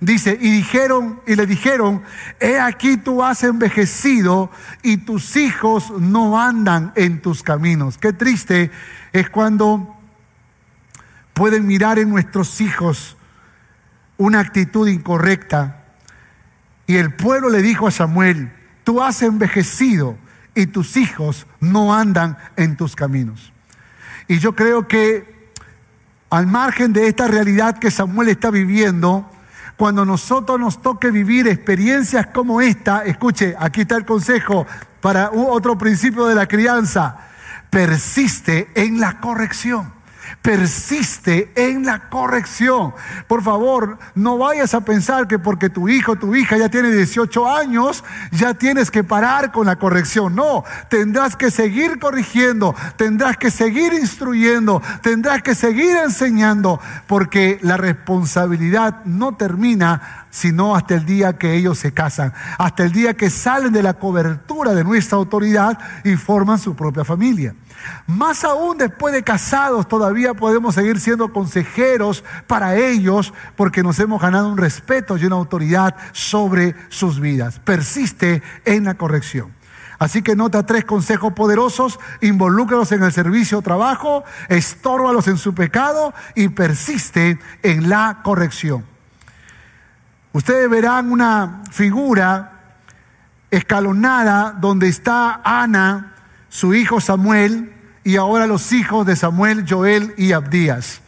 Dice, 0.00 0.38
y 0.40 0.50
dijeron, 0.50 1.20
y 1.26 1.36
le 1.36 1.46
dijeron, 1.46 2.02
he 2.40 2.58
aquí 2.58 2.96
tú 2.96 3.22
has 3.22 3.44
envejecido 3.44 4.50
y 4.82 4.96
tus 4.96 5.36
hijos 5.36 5.92
no 5.98 6.40
andan 6.40 6.92
en 6.96 7.20
tus 7.20 7.42
caminos. 7.42 7.98
Qué 7.98 8.14
triste 8.14 8.70
es 9.12 9.28
cuando 9.28 9.94
pueden 11.34 11.66
mirar 11.66 11.98
en 11.98 12.08
nuestros 12.08 12.62
hijos 12.62 13.18
una 14.16 14.40
actitud 14.40 14.88
incorrecta. 14.88 15.84
Y 16.86 16.96
el 16.96 17.12
pueblo 17.14 17.50
le 17.50 17.60
dijo 17.60 17.86
a 17.86 17.90
Samuel, 17.90 18.52
tú 18.84 19.02
has 19.02 19.20
envejecido 19.22 20.16
y 20.54 20.66
tus 20.66 20.96
hijos 20.96 21.46
no 21.60 21.94
andan 21.94 22.38
en 22.56 22.76
tus 22.76 22.96
caminos. 22.96 23.52
Y 24.28 24.38
yo 24.38 24.54
creo 24.54 24.88
que 24.88 25.52
al 26.30 26.46
margen 26.46 26.94
de 26.94 27.06
esta 27.06 27.28
realidad 27.28 27.78
que 27.78 27.90
Samuel 27.90 28.28
está 28.30 28.50
viviendo, 28.50 29.30
cuando 29.80 30.04
nosotros 30.04 30.60
nos 30.60 30.82
toque 30.82 31.10
vivir 31.10 31.48
experiencias 31.48 32.26
como 32.26 32.60
esta, 32.60 33.02
escuche, 33.02 33.56
aquí 33.58 33.80
está 33.80 33.96
el 33.96 34.04
consejo 34.04 34.66
para 35.00 35.30
otro 35.30 35.78
principio 35.78 36.26
de 36.26 36.34
la 36.34 36.46
crianza, 36.46 37.16
persiste 37.70 38.68
en 38.74 39.00
la 39.00 39.20
corrección 39.20 39.90
persiste 40.42 41.52
en 41.54 41.84
la 41.84 42.08
corrección. 42.08 42.94
Por 43.26 43.42
favor, 43.42 43.98
no 44.14 44.38
vayas 44.38 44.74
a 44.74 44.80
pensar 44.80 45.28
que 45.28 45.38
porque 45.38 45.68
tu 45.68 45.88
hijo 45.88 46.12
o 46.12 46.16
tu 46.16 46.34
hija 46.34 46.56
ya 46.56 46.68
tiene 46.68 46.90
18 46.90 47.48
años, 47.48 48.04
ya 48.32 48.54
tienes 48.54 48.90
que 48.90 49.04
parar 49.04 49.52
con 49.52 49.66
la 49.66 49.76
corrección. 49.76 50.34
No, 50.34 50.64
tendrás 50.88 51.36
que 51.36 51.50
seguir 51.50 51.98
corrigiendo, 51.98 52.74
tendrás 52.96 53.36
que 53.36 53.50
seguir 53.50 53.92
instruyendo, 53.92 54.82
tendrás 55.02 55.42
que 55.42 55.54
seguir 55.54 55.96
enseñando, 55.96 56.80
porque 57.06 57.58
la 57.62 57.76
responsabilidad 57.76 59.04
no 59.04 59.36
termina 59.36 60.19
sino 60.30 60.74
hasta 60.74 60.94
el 60.94 61.04
día 61.04 61.36
que 61.36 61.54
ellos 61.54 61.78
se 61.78 61.92
casan, 61.92 62.32
hasta 62.58 62.84
el 62.84 62.92
día 62.92 63.14
que 63.14 63.30
salen 63.30 63.72
de 63.72 63.82
la 63.82 63.94
cobertura 63.94 64.72
de 64.72 64.84
nuestra 64.84 65.18
autoridad 65.18 65.78
y 66.04 66.16
forman 66.16 66.58
su 66.58 66.74
propia 66.74 67.04
familia. 67.04 67.54
Más 68.06 68.44
aún 68.44 68.78
después 68.78 69.14
de 69.14 69.22
casados 69.22 69.88
todavía 69.88 70.34
podemos 70.34 70.74
seguir 70.74 71.00
siendo 71.00 71.32
consejeros 71.32 72.24
para 72.46 72.76
ellos 72.76 73.32
porque 73.56 73.82
nos 73.82 73.98
hemos 73.98 74.20
ganado 74.20 74.48
un 74.48 74.58
respeto 74.58 75.16
y 75.16 75.24
una 75.24 75.36
autoridad 75.36 75.96
sobre 76.12 76.74
sus 76.88 77.20
vidas. 77.20 77.58
Persiste 77.60 78.42
en 78.64 78.84
la 78.84 78.94
corrección. 78.94 79.60
Así 79.98 80.22
que 80.22 80.34
nota 80.34 80.64
tres 80.64 80.86
consejos 80.86 81.34
poderosos, 81.34 82.00
involúcralos 82.22 82.90
en 82.92 83.02
el 83.02 83.12
servicio 83.12 83.58
o 83.58 83.62
trabajo, 83.62 84.24
estórbalos 84.48 85.28
en 85.28 85.36
su 85.36 85.54
pecado 85.54 86.14
y 86.34 86.48
persiste 86.48 87.38
en 87.62 87.90
la 87.90 88.20
corrección. 88.24 88.86
Ustedes 90.32 90.70
verán 90.70 91.10
una 91.10 91.62
figura 91.70 92.52
escalonada 93.50 94.52
donde 94.52 94.88
está 94.88 95.40
Ana, 95.44 96.14
su 96.48 96.74
hijo 96.74 97.00
Samuel, 97.00 97.74
y 98.04 98.16
ahora 98.16 98.46
los 98.46 98.72
hijos 98.72 99.06
de 99.06 99.16
Samuel, 99.16 99.66
Joel 99.68 100.14
y 100.16 100.32
Abdías. 100.32 101.00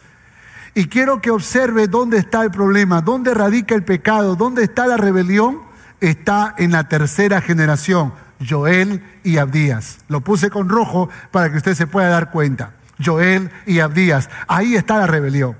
Y 0.75 0.87
quiero 0.87 1.21
que 1.21 1.31
observe 1.31 1.87
dónde 1.87 2.17
está 2.17 2.43
el 2.43 2.51
problema, 2.51 3.01
dónde 3.01 3.33
radica 3.33 3.75
el 3.75 3.83
pecado, 3.83 4.35
dónde 4.35 4.63
está 4.63 4.87
la 4.87 4.97
rebelión. 4.97 5.61
Está 6.01 6.53
en 6.57 6.71
la 6.71 6.89
tercera 6.89 7.39
generación, 7.39 8.13
Joel 8.47 9.01
y 9.23 9.37
Abdías. 9.37 9.99
Lo 10.09 10.21
puse 10.21 10.49
con 10.49 10.67
rojo 10.67 11.09
para 11.31 11.49
que 11.49 11.57
usted 11.57 11.75
se 11.75 11.87
pueda 11.87 12.09
dar 12.09 12.29
cuenta. 12.31 12.73
Joel 13.03 13.51
y 13.65 13.79
Abdías. 13.79 14.29
Ahí 14.47 14.75
está 14.75 14.97
la 14.97 15.07
rebelión. 15.07 15.55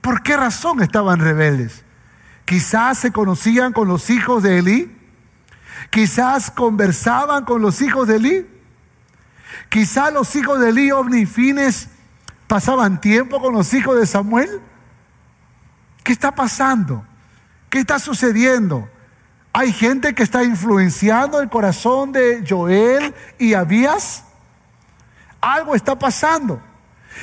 ¿Por 0.00 0.22
qué 0.22 0.36
razón 0.36 0.80
estaban 0.80 1.20
rebeldes? 1.20 1.84
Quizás 2.44 2.98
se 2.98 3.12
conocían 3.12 3.72
con 3.72 3.88
los 3.88 4.10
hijos 4.10 4.42
de 4.42 4.58
Elí. 4.58 4.96
Quizás 5.90 6.50
conversaban 6.50 7.44
con 7.44 7.62
los 7.62 7.80
hijos 7.82 8.08
de 8.08 8.16
Elí. 8.16 8.46
Quizás 9.68 10.12
los 10.12 10.34
hijos 10.36 10.60
de 10.60 10.70
Elí, 10.70 11.26
Fines, 11.26 11.88
pasaban 12.46 13.00
tiempo 13.00 13.40
con 13.40 13.54
los 13.54 13.72
hijos 13.74 13.98
de 13.98 14.06
Samuel. 14.06 14.60
¿Qué 16.02 16.12
está 16.12 16.34
pasando? 16.34 17.04
¿Qué 17.70 17.78
está 17.78 17.98
sucediendo? 17.98 18.88
Hay 19.52 19.72
gente 19.72 20.14
que 20.14 20.22
está 20.22 20.44
influenciando 20.44 21.40
el 21.40 21.48
corazón 21.48 22.12
de 22.12 22.44
Joel 22.48 23.14
y 23.38 23.54
Abías. 23.54 24.24
Algo 25.40 25.74
está 25.74 25.98
pasando. 25.98 26.62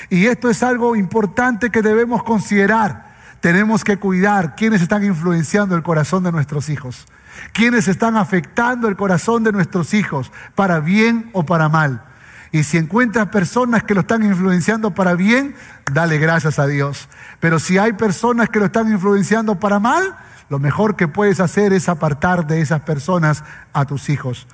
Y 0.09 0.27
esto 0.27 0.49
es 0.49 0.61
algo 0.63 0.95
importante 0.95 1.71
que 1.71 1.81
debemos 1.81 2.23
considerar. 2.23 3.08
Tenemos 3.41 3.83
que 3.83 3.97
cuidar 3.97 4.55
quienes 4.55 4.81
están 4.81 5.03
influenciando 5.05 5.75
el 5.75 5.83
corazón 5.83 6.23
de 6.23 6.31
nuestros 6.31 6.69
hijos, 6.69 7.05
quienes 7.53 7.87
están 7.87 8.17
afectando 8.17 8.87
el 8.87 8.95
corazón 8.95 9.43
de 9.43 9.51
nuestros 9.51 9.93
hijos, 9.93 10.31
para 10.55 10.79
bien 10.79 11.29
o 11.33 11.45
para 11.45 11.69
mal. 11.69 12.03
Y 12.51 12.63
si 12.63 12.77
encuentras 12.77 13.29
personas 13.29 13.83
que 13.83 13.93
lo 13.93 14.01
están 14.01 14.23
influenciando 14.23 14.91
para 14.91 15.13
bien, 15.13 15.55
dale 15.93 16.17
gracias 16.17 16.57
a 16.57 16.65
Dios. 16.65 17.07
Pero 17.39 17.59
si 17.59 17.77
hay 17.77 17.93
personas 17.93 18.49
que 18.49 18.59
lo 18.59 18.65
están 18.65 18.91
influenciando 18.91 19.59
para 19.59 19.79
mal, 19.79 20.17
lo 20.49 20.57
mejor 20.57 20.95
que 20.95 21.07
puedes 21.07 21.39
hacer 21.39 21.73
es 21.73 21.87
apartar 21.87 22.47
de 22.47 22.61
esas 22.61 22.81
personas 22.81 23.43
a 23.71 23.85
tus 23.85 24.09
hijos, 24.09 24.47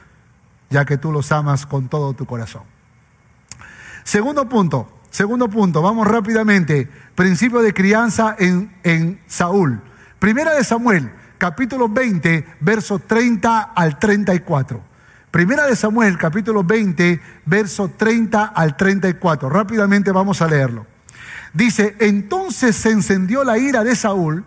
ya 0.70 0.86
que 0.86 0.98
tú 0.98 1.12
los 1.12 1.32
amas 1.32 1.66
con 1.66 1.88
todo 1.88 2.14
tu 2.14 2.26
corazón. 2.26 2.64
Segundo 4.04 4.48
punto, 4.50 4.95
Segundo 5.16 5.50
punto, 5.50 5.82
vamos 5.82 6.06
rápidamente. 6.06 6.90
Principio 7.16 7.62
de 7.62 7.74
crianza 7.74 8.36
en, 8.38 8.76
en 8.84 9.22
Saúl. 9.28 9.82
Primera 10.20 10.54
de 10.54 10.62
Samuel, 10.66 11.10
capítulo 11.38 11.88
20, 11.88 12.46
verso 12.60 13.00
30 13.00 13.62
al 13.62 13.98
34. 13.98 14.84
Primera 15.32 15.68
de 15.68 15.78
Samuel, 15.78 16.18
capítulo 16.18 16.66
20, 16.66 17.22
verso 17.46 17.92
30 17.96 18.44
al 18.44 18.76
34. 18.76 19.50
Rápidamente 19.50 20.12
vamos 20.12 20.42
a 20.42 20.50
leerlo. 20.50 20.86
Dice, 21.54 21.96
entonces 22.00 22.76
se 22.76 22.92
encendió 22.92 23.46
la 23.46 23.58
ira 23.58 23.86
de 23.86 23.96
Saúl 23.96 24.44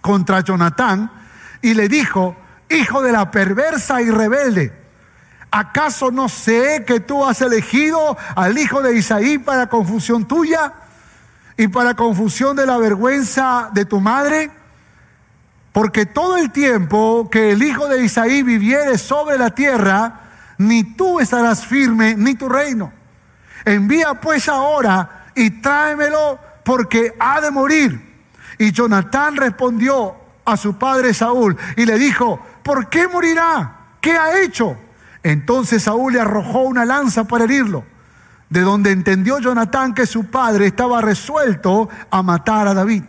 contra 0.00 0.40
Jonatán 0.40 1.12
y 1.60 1.74
le 1.74 1.90
dijo, 1.90 2.38
hijo 2.70 3.02
de 3.02 3.12
la 3.12 3.30
perversa 3.30 4.00
y 4.00 4.10
rebelde 4.10 4.81
¿acaso 5.52 6.10
no 6.10 6.28
sé 6.28 6.84
que 6.86 6.98
tú 6.98 7.24
has 7.24 7.42
elegido 7.42 8.16
al 8.34 8.56
hijo 8.58 8.80
de 8.80 8.96
Isaí 8.96 9.38
para 9.38 9.68
confusión 9.68 10.26
tuya 10.26 10.72
y 11.56 11.68
para 11.68 11.94
confusión 11.94 12.56
de 12.56 12.66
la 12.66 12.78
vergüenza 12.78 13.68
de 13.72 13.84
tu 13.84 14.00
madre? 14.00 14.50
Porque 15.72 16.06
todo 16.06 16.38
el 16.38 16.50
tiempo 16.50 17.28
que 17.30 17.52
el 17.52 17.62
hijo 17.62 17.86
de 17.86 18.02
Isaí 18.02 18.42
viviere 18.42 18.98
sobre 18.98 19.38
la 19.38 19.50
tierra, 19.50 20.20
ni 20.58 20.82
tú 20.82 21.20
estarás 21.20 21.66
firme, 21.66 22.14
ni 22.16 22.34
tu 22.34 22.48
reino. 22.48 22.92
Envía 23.64 24.14
pues 24.14 24.48
ahora 24.48 25.26
y 25.34 25.50
tráemelo 25.50 26.38
porque 26.64 27.14
ha 27.20 27.40
de 27.40 27.50
morir. 27.50 28.12
Y 28.58 28.72
Jonatán 28.72 29.36
respondió 29.36 30.16
a 30.44 30.56
su 30.56 30.78
padre 30.78 31.14
Saúl 31.14 31.56
y 31.76 31.84
le 31.84 31.98
dijo, 31.98 32.40
¿por 32.62 32.88
qué 32.88 33.06
morirá? 33.06 33.76
¿Qué 34.00 34.16
ha 34.16 34.40
hecho? 34.40 34.76
Entonces 35.22 35.84
Saúl 35.84 36.14
le 36.14 36.20
arrojó 36.20 36.62
una 36.62 36.84
lanza 36.84 37.24
para 37.24 37.44
herirlo, 37.44 37.84
de 38.50 38.60
donde 38.60 38.90
entendió 38.90 39.38
Jonatán 39.38 39.94
que 39.94 40.06
su 40.06 40.24
padre 40.26 40.66
estaba 40.66 41.00
resuelto 41.00 41.88
a 42.10 42.22
matar 42.22 42.68
a 42.68 42.74
David. 42.74 43.04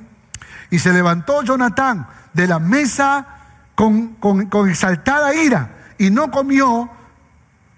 Y 0.69 0.79
se 0.79 0.93
levantó 0.93 1.43
Jonatán 1.43 2.07
de 2.33 2.47
la 2.47 2.59
mesa 2.59 3.25
con, 3.75 4.15
con 4.15 4.69
exaltada 4.69 5.33
ira 5.35 5.69
y 5.97 6.09
no 6.09 6.31
comió 6.31 6.89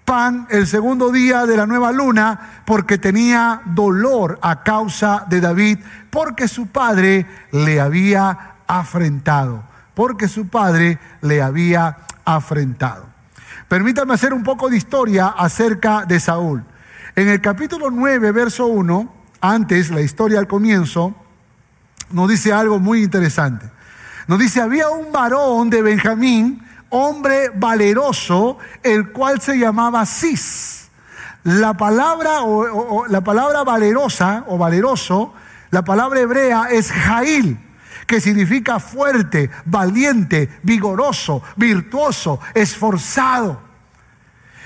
pan 0.06 0.46
el 0.50 0.66
segundo 0.66 1.10
día 1.10 1.44
de 1.46 1.56
la 1.56 1.66
nueva 1.66 1.92
luna 1.92 2.62
porque 2.64 2.96
tenía 2.96 3.60
dolor 3.66 4.38
a 4.40 4.62
causa 4.62 5.26
de 5.28 5.40
David, 5.40 5.80
porque 6.10 6.48
su 6.48 6.68
padre 6.68 7.26
le 7.50 7.80
había 7.80 8.54
afrentado, 8.66 9.64
porque 9.94 10.28
su 10.28 10.48
padre 10.48 10.98
le 11.20 11.42
había 11.42 11.98
afrentado. 12.24 13.05
Permítame 13.68 14.14
hacer 14.14 14.32
un 14.32 14.44
poco 14.44 14.70
de 14.70 14.76
historia 14.76 15.26
acerca 15.26 16.04
de 16.06 16.20
Saúl. 16.20 16.64
En 17.16 17.28
el 17.28 17.40
capítulo 17.40 17.90
9, 17.90 18.30
verso 18.30 18.66
1, 18.66 19.12
antes, 19.40 19.90
la 19.90 20.02
historia 20.02 20.38
al 20.38 20.46
comienzo, 20.46 21.14
nos 22.10 22.28
dice 22.28 22.52
algo 22.52 22.78
muy 22.78 23.02
interesante. 23.02 23.68
Nos 24.28 24.38
dice, 24.38 24.60
había 24.60 24.88
un 24.88 25.10
varón 25.10 25.68
de 25.68 25.82
Benjamín, 25.82 26.62
hombre 26.90 27.50
valeroso, 27.54 28.58
el 28.84 29.10
cual 29.10 29.40
se 29.40 29.58
llamaba 29.58 30.06
Cis. 30.06 30.88
La 31.42 31.74
palabra, 31.76 32.42
o, 32.42 33.06
la 33.08 33.22
palabra 33.22 33.64
valerosa 33.64 34.44
o 34.46 34.58
valeroso, 34.58 35.34
la 35.70 35.82
palabra 35.82 36.20
hebrea 36.20 36.68
es 36.70 36.92
Jail, 36.92 37.58
que 38.06 38.20
significa 38.20 38.78
fuerte, 38.78 39.50
valiente, 39.64 40.48
vigoroso, 40.62 41.42
virtuoso, 41.56 42.40
esforzado. 42.54 43.66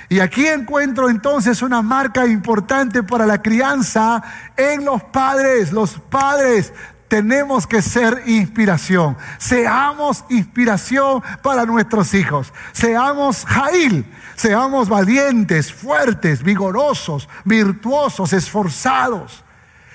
Y 0.09 0.19
aquí 0.19 0.47
encuentro 0.47 1.09
entonces 1.09 1.63
una 1.63 1.83
marca 1.83 2.27
importante 2.27 3.03
para 3.03 3.27
la 3.27 3.41
crianza 3.41 4.23
en 4.57 4.85
los 4.85 5.05
padres. 5.05 5.73
Los 5.73 5.93
padres 5.93 6.73
tenemos 7.07 7.67
que 7.67 7.81
ser 7.81 8.23
inspiración. 8.27 9.17
Seamos 9.39 10.25
inspiración 10.29 11.23
para 11.43 11.65
nuestros 11.65 12.13
hijos. 12.15 12.53
Seamos 12.73 13.45
Jail. 13.45 14.05
Seamos 14.35 14.89
valientes, 14.89 15.73
fuertes, 15.73 16.43
vigorosos, 16.43 17.29
virtuosos, 17.45 18.33
esforzados. 18.33 19.45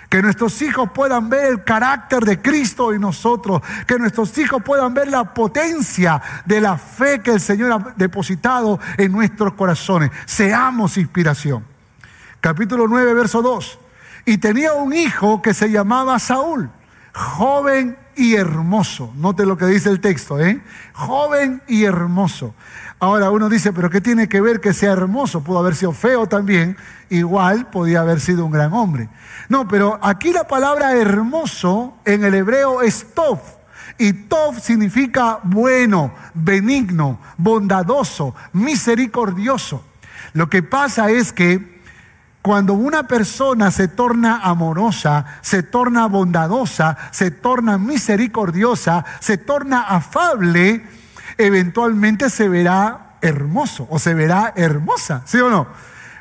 Que 0.09 0.21
nuestros 0.21 0.61
hijos 0.61 0.89
puedan 0.93 1.29
ver 1.29 1.45
el 1.45 1.63
carácter 1.63 2.23
de 2.23 2.41
Cristo 2.41 2.93
en 2.93 3.01
nosotros. 3.01 3.61
Que 3.87 3.97
nuestros 3.97 4.37
hijos 4.37 4.61
puedan 4.63 4.93
ver 4.93 5.07
la 5.09 5.33
potencia 5.33 6.21
de 6.45 6.61
la 6.61 6.77
fe 6.77 7.19
que 7.21 7.31
el 7.31 7.41
Señor 7.41 7.71
ha 7.71 7.93
depositado 7.95 8.79
en 8.97 9.11
nuestros 9.11 9.53
corazones. 9.53 10.11
Seamos 10.25 10.97
inspiración. 10.97 11.63
Capítulo 12.39 12.87
9, 12.87 13.13
verso 13.13 13.41
2. 13.41 13.79
Y 14.25 14.37
tenía 14.37 14.73
un 14.73 14.93
hijo 14.93 15.41
que 15.41 15.53
se 15.53 15.69
llamaba 15.69 16.19
Saúl, 16.19 16.69
joven 17.13 17.97
y 18.15 18.35
hermoso. 18.35 19.11
Note 19.15 19.45
lo 19.45 19.57
que 19.57 19.65
dice 19.65 19.89
el 19.89 19.99
texto, 19.99 20.39
¿eh? 20.39 20.61
Joven 20.93 21.61
y 21.67 21.83
hermoso. 21.83 22.55
Ahora 22.99 23.29
uno 23.29 23.49
dice, 23.49 23.73
pero 23.73 23.89
¿qué 23.89 23.99
tiene 23.99 24.29
que 24.29 24.39
ver 24.39 24.61
que 24.61 24.73
sea 24.73 24.93
hermoso? 24.93 25.43
Pudo 25.43 25.59
haber 25.59 25.75
sido 25.75 25.91
feo 25.91 26.27
también, 26.27 26.77
igual 27.09 27.69
podía 27.69 28.01
haber 28.01 28.21
sido 28.21 28.45
un 28.45 28.51
gran 28.51 28.73
hombre. 28.73 29.09
No, 29.49 29.67
pero 29.67 29.99
aquí 30.01 30.31
la 30.31 30.47
palabra 30.47 30.95
hermoso 30.95 31.97
en 32.05 32.23
el 32.23 32.33
hebreo 32.33 32.81
es 32.81 33.13
tov. 33.13 33.39
Y 33.97 34.13
tov 34.13 34.59
significa 34.59 35.39
bueno, 35.43 36.13
benigno, 36.33 37.19
bondadoso, 37.37 38.33
misericordioso. 38.53 39.83
Lo 40.33 40.49
que 40.49 40.63
pasa 40.63 41.09
es 41.11 41.31
que 41.33 41.75
cuando 42.41 42.73
una 42.73 43.07
persona 43.07 43.71
se 43.71 43.87
torna 43.87 44.39
amorosa, 44.43 45.25
se 45.41 45.63
torna 45.63 46.07
bondadosa, 46.07 46.95
se 47.11 47.31
torna 47.31 47.77
misericordiosa, 47.77 49.03
se 49.19 49.37
torna 49.37 49.81
afable, 49.81 50.85
eventualmente 51.37 52.29
se 52.29 52.49
verá 52.49 53.17
hermoso 53.21 53.87
o 53.89 53.99
se 53.99 54.13
verá 54.13 54.53
hermosa, 54.55 55.21
¿sí 55.25 55.37
o 55.39 55.49
no? 55.49 55.67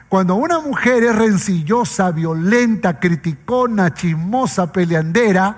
Cuando 0.08 0.36
una 0.36 0.60
mujer 0.60 1.02
es 1.02 1.14
rencillosa, 1.16 2.10
violenta, 2.12 3.00
criticona, 3.00 3.94
chismosa, 3.94 4.72
peleandera, 4.72 5.56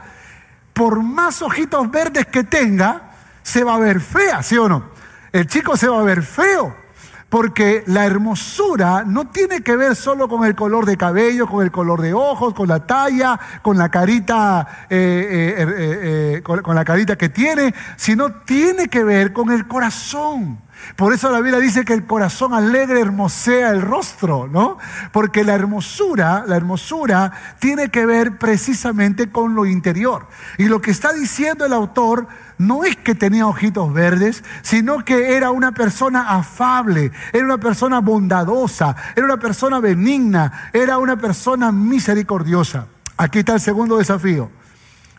por 0.72 1.02
más 1.02 1.42
ojitos 1.42 1.90
verdes 1.90 2.26
que 2.26 2.44
tenga, 2.44 3.10
se 3.42 3.64
va 3.64 3.74
a 3.74 3.78
ver 3.78 4.00
fea, 4.00 4.42
¿sí 4.42 4.56
o 4.56 4.68
no? 4.68 4.84
El 5.32 5.46
chico 5.46 5.76
se 5.76 5.88
va 5.88 6.00
a 6.00 6.04
ver 6.04 6.22
feo. 6.22 6.74
Porque 7.28 7.82
la 7.86 8.06
hermosura 8.06 9.02
no 9.04 9.28
tiene 9.28 9.62
que 9.62 9.76
ver 9.76 9.96
solo 9.96 10.28
con 10.28 10.44
el 10.44 10.54
color 10.54 10.86
de 10.86 10.96
cabello, 10.96 11.48
con 11.48 11.64
el 11.64 11.72
color 11.72 12.00
de 12.00 12.14
ojos, 12.14 12.54
con 12.54 12.68
la 12.68 12.86
talla, 12.86 13.38
con 13.62 13.76
la 13.76 13.88
carita, 13.88 14.86
eh, 14.88 15.56
eh, 15.58 16.36
eh, 16.38 16.42
con 16.42 16.74
la 16.74 16.84
carita 16.84 17.16
que 17.16 17.28
tiene, 17.28 17.74
sino 17.96 18.30
tiene 18.42 18.88
que 18.88 19.02
ver 19.02 19.32
con 19.32 19.50
el 19.50 19.66
corazón. 19.66 20.66
Por 20.94 21.12
eso 21.12 21.30
la 21.30 21.40
Biblia 21.40 21.58
dice 21.58 21.84
que 21.84 21.94
el 21.94 22.06
corazón 22.06 22.54
alegre 22.54 23.00
hermosea 23.00 23.70
el 23.70 23.82
rostro, 23.82 24.46
¿no? 24.46 24.78
Porque 25.12 25.42
la 25.42 25.54
hermosura, 25.54 26.44
la 26.46 26.56
hermosura 26.56 27.32
tiene 27.58 27.90
que 27.90 28.06
ver 28.06 28.38
precisamente 28.38 29.30
con 29.30 29.54
lo 29.54 29.66
interior. 29.66 30.28
Y 30.58 30.66
lo 30.66 30.80
que 30.80 30.90
está 30.90 31.12
diciendo 31.12 31.66
el 31.66 31.72
autor 31.72 32.28
no 32.58 32.84
es 32.84 32.96
que 32.96 33.14
tenía 33.14 33.46
ojitos 33.46 33.92
verdes, 33.92 34.42
sino 34.62 35.04
que 35.04 35.36
era 35.36 35.50
una 35.50 35.72
persona 35.72 36.36
afable, 36.36 37.12
era 37.32 37.44
una 37.44 37.58
persona 37.58 38.00
bondadosa, 38.00 38.96
era 39.14 39.26
una 39.26 39.38
persona 39.38 39.80
benigna, 39.80 40.70
era 40.72 40.98
una 40.98 41.16
persona 41.16 41.70
misericordiosa. 41.72 42.86
Aquí 43.16 43.40
está 43.40 43.54
el 43.54 43.60
segundo 43.60 43.98
desafío 43.98 44.50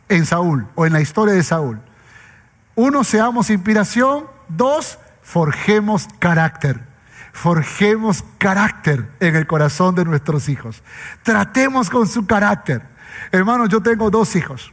en 0.09 0.25
Saúl 0.25 0.67
o 0.75 0.85
en 0.85 0.93
la 0.93 1.01
historia 1.01 1.33
de 1.33 1.43
Saúl. 1.43 1.79
Uno, 2.75 3.03
seamos 3.03 3.49
inspiración. 3.49 4.25
Dos, 4.47 4.99
forjemos 5.21 6.07
carácter. 6.19 6.85
Forjemos 7.33 8.23
carácter 8.37 9.11
en 9.19 9.35
el 9.35 9.45
corazón 9.45 9.95
de 9.95 10.05
nuestros 10.05 10.49
hijos. 10.49 10.83
Tratemos 11.23 11.89
con 11.89 12.07
su 12.07 12.25
carácter. 12.25 12.83
Hermanos, 13.31 13.69
yo 13.69 13.81
tengo 13.81 14.09
dos 14.09 14.35
hijos. 14.35 14.71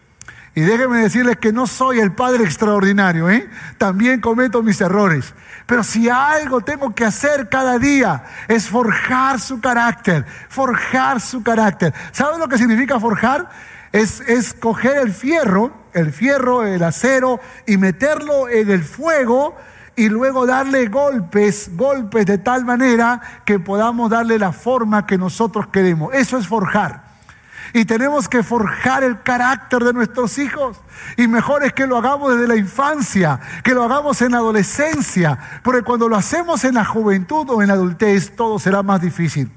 Y 0.56 0.60
déjenme 0.60 0.98
decirles 0.98 1.36
que 1.38 1.52
no 1.52 1.66
soy 1.66 1.98
el 1.98 2.12
padre 2.12 2.44
extraordinario, 2.44 3.28
¿eh? 3.28 3.48
También 3.76 4.20
cometo 4.20 4.62
mis 4.62 4.80
errores. 4.80 5.34
Pero 5.66 5.82
si 5.82 6.08
algo 6.08 6.60
tengo 6.60 6.94
que 6.94 7.04
hacer 7.04 7.48
cada 7.48 7.78
día 7.78 8.24
es 8.46 8.68
forjar 8.68 9.40
su 9.40 9.60
carácter, 9.60 10.24
forjar 10.48 11.20
su 11.20 11.42
carácter. 11.42 11.92
¿Saben 12.12 12.38
lo 12.38 12.48
que 12.48 12.58
significa 12.58 13.00
forjar? 13.00 13.50
Es, 13.90 14.20
es 14.20 14.54
coger 14.54 14.98
el 14.98 15.12
fierro, 15.12 15.72
el 15.92 16.12
fierro, 16.12 16.64
el 16.64 16.82
acero, 16.84 17.40
y 17.66 17.76
meterlo 17.76 18.48
en 18.48 18.70
el 18.70 18.84
fuego 18.84 19.56
y 19.96 20.08
luego 20.08 20.46
darle 20.46 20.86
golpes, 20.86 21.70
golpes 21.74 22.26
de 22.26 22.38
tal 22.38 22.64
manera 22.64 23.20
que 23.44 23.58
podamos 23.58 24.10
darle 24.10 24.38
la 24.38 24.52
forma 24.52 25.06
que 25.06 25.18
nosotros 25.18 25.66
queremos. 25.68 26.14
Eso 26.14 26.38
es 26.38 26.46
forjar. 26.46 27.03
Y 27.76 27.86
tenemos 27.86 28.28
que 28.28 28.44
forjar 28.44 29.02
el 29.02 29.20
carácter 29.22 29.82
de 29.82 29.92
nuestros 29.92 30.38
hijos. 30.38 30.80
Y 31.16 31.26
mejor 31.26 31.64
es 31.64 31.72
que 31.72 31.88
lo 31.88 31.98
hagamos 31.98 32.32
desde 32.32 32.46
la 32.46 32.54
infancia, 32.54 33.40
que 33.64 33.74
lo 33.74 33.82
hagamos 33.82 34.22
en 34.22 34.30
la 34.30 34.38
adolescencia, 34.38 35.36
porque 35.64 35.82
cuando 35.82 36.08
lo 36.08 36.14
hacemos 36.14 36.62
en 36.62 36.76
la 36.76 36.84
juventud 36.84 37.50
o 37.50 37.62
en 37.62 37.68
la 37.68 37.74
adultez, 37.74 38.36
todo 38.36 38.60
será 38.60 38.84
más 38.84 39.00
difícil. 39.00 39.50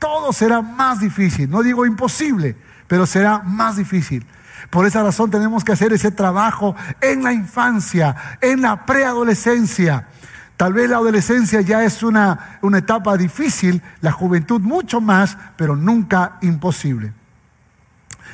Todo 0.00 0.32
será 0.32 0.60
más 0.60 0.98
difícil. 0.98 1.48
No 1.48 1.62
digo 1.62 1.86
imposible, 1.86 2.56
pero 2.88 3.06
será 3.06 3.38
más 3.38 3.76
difícil. 3.76 4.26
Por 4.68 4.84
esa 4.84 5.04
razón 5.04 5.30
tenemos 5.30 5.62
que 5.62 5.70
hacer 5.70 5.92
ese 5.92 6.10
trabajo 6.10 6.74
en 7.00 7.22
la 7.22 7.32
infancia, 7.32 8.38
en 8.40 8.60
la 8.60 8.84
preadolescencia. 8.84 10.08
Tal 10.56 10.72
vez 10.72 10.90
la 10.90 10.96
adolescencia 10.96 11.60
ya 11.60 11.84
es 11.84 12.02
una, 12.02 12.58
una 12.60 12.78
etapa 12.78 13.16
difícil, 13.16 13.80
la 14.00 14.10
juventud 14.10 14.60
mucho 14.60 15.00
más, 15.00 15.38
pero 15.56 15.76
nunca 15.76 16.38
imposible. 16.40 17.12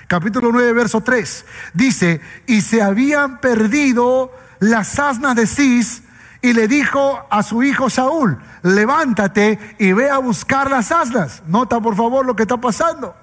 Capítulo 0.08 0.50
9, 0.50 0.72
verso 0.72 1.02
3. 1.02 1.44
Dice, 1.74 2.22
y 2.46 2.62
se 2.62 2.80
habían 2.80 3.40
perdido 3.40 4.32
las 4.58 4.98
asnas 4.98 5.36
de 5.36 5.46
Cis 5.46 6.02
y 6.40 6.54
le 6.54 6.66
dijo 6.66 7.26
a 7.28 7.42
su 7.42 7.62
hijo 7.62 7.90
Saúl, 7.90 8.38
levántate 8.62 9.76
y 9.78 9.92
ve 9.92 10.08
a 10.08 10.16
buscar 10.16 10.70
las 10.70 10.92
asnas. 10.92 11.42
Nota 11.46 11.78
por 11.78 11.94
favor 11.94 12.24
lo 12.24 12.34
que 12.34 12.44
está 12.44 12.56
pasando. 12.56 13.14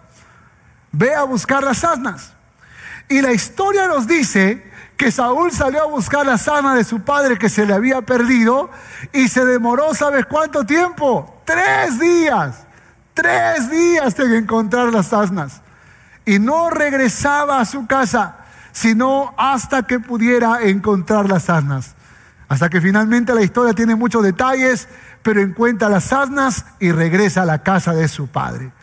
Ve 0.91 1.15
a 1.15 1.23
buscar 1.23 1.63
las 1.63 1.83
asnas. 1.83 2.33
Y 3.09 3.19
la 3.19 3.33
historia 3.33 3.87
nos 3.87 4.05
dice 4.05 4.71
que 4.95 5.11
Saúl 5.11 5.51
salió 5.51 5.81
a 5.81 5.87
buscar 5.87 6.23
la 6.23 6.37
sana 6.37 6.75
de 6.75 6.83
su 6.83 7.01
padre 7.01 7.39
que 7.39 7.49
se 7.49 7.65
le 7.65 7.73
había 7.73 8.03
perdido 8.03 8.69
y 9.11 9.27
se 9.27 9.43
demoró, 9.43 9.95
¿sabes 9.95 10.27
cuánto 10.27 10.63
tiempo? 10.63 11.41
Tres 11.45 11.99
días. 11.99 12.63
Tres 13.15 13.71
días 13.71 14.19
en 14.19 14.35
encontrar 14.35 14.93
las 14.93 15.13
asnas. 15.13 15.61
Y 16.25 16.39
no 16.39 16.69
regresaba 16.69 17.59
a 17.59 17.65
su 17.65 17.87
casa. 17.87 18.37
sino 18.71 19.33
hasta 19.37 19.83
que 19.83 20.01
pudiera 20.01 20.61
encontrar 20.63 21.29
las 21.29 21.49
asnas. 21.49 21.95
Hasta 22.49 22.69
que 22.69 22.81
finalmente 22.81 23.33
la 23.33 23.41
historia 23.41 23.73
tiene 23.73 23.95
muchos 23.95 24.21
detalles, 24.21 24.89
pero 25.23 25.39
encuentra 25.39 25.87
las 25.87 26.11
asnas 26.11 26.65
y 26.81 26.91
regresa 26.91 27.43
a 27.43 27.45
la 27.45 27.63
casa 27.63 27.93
de 27.93 28.09
su 28.09 28.27
padre. 28.27 28.73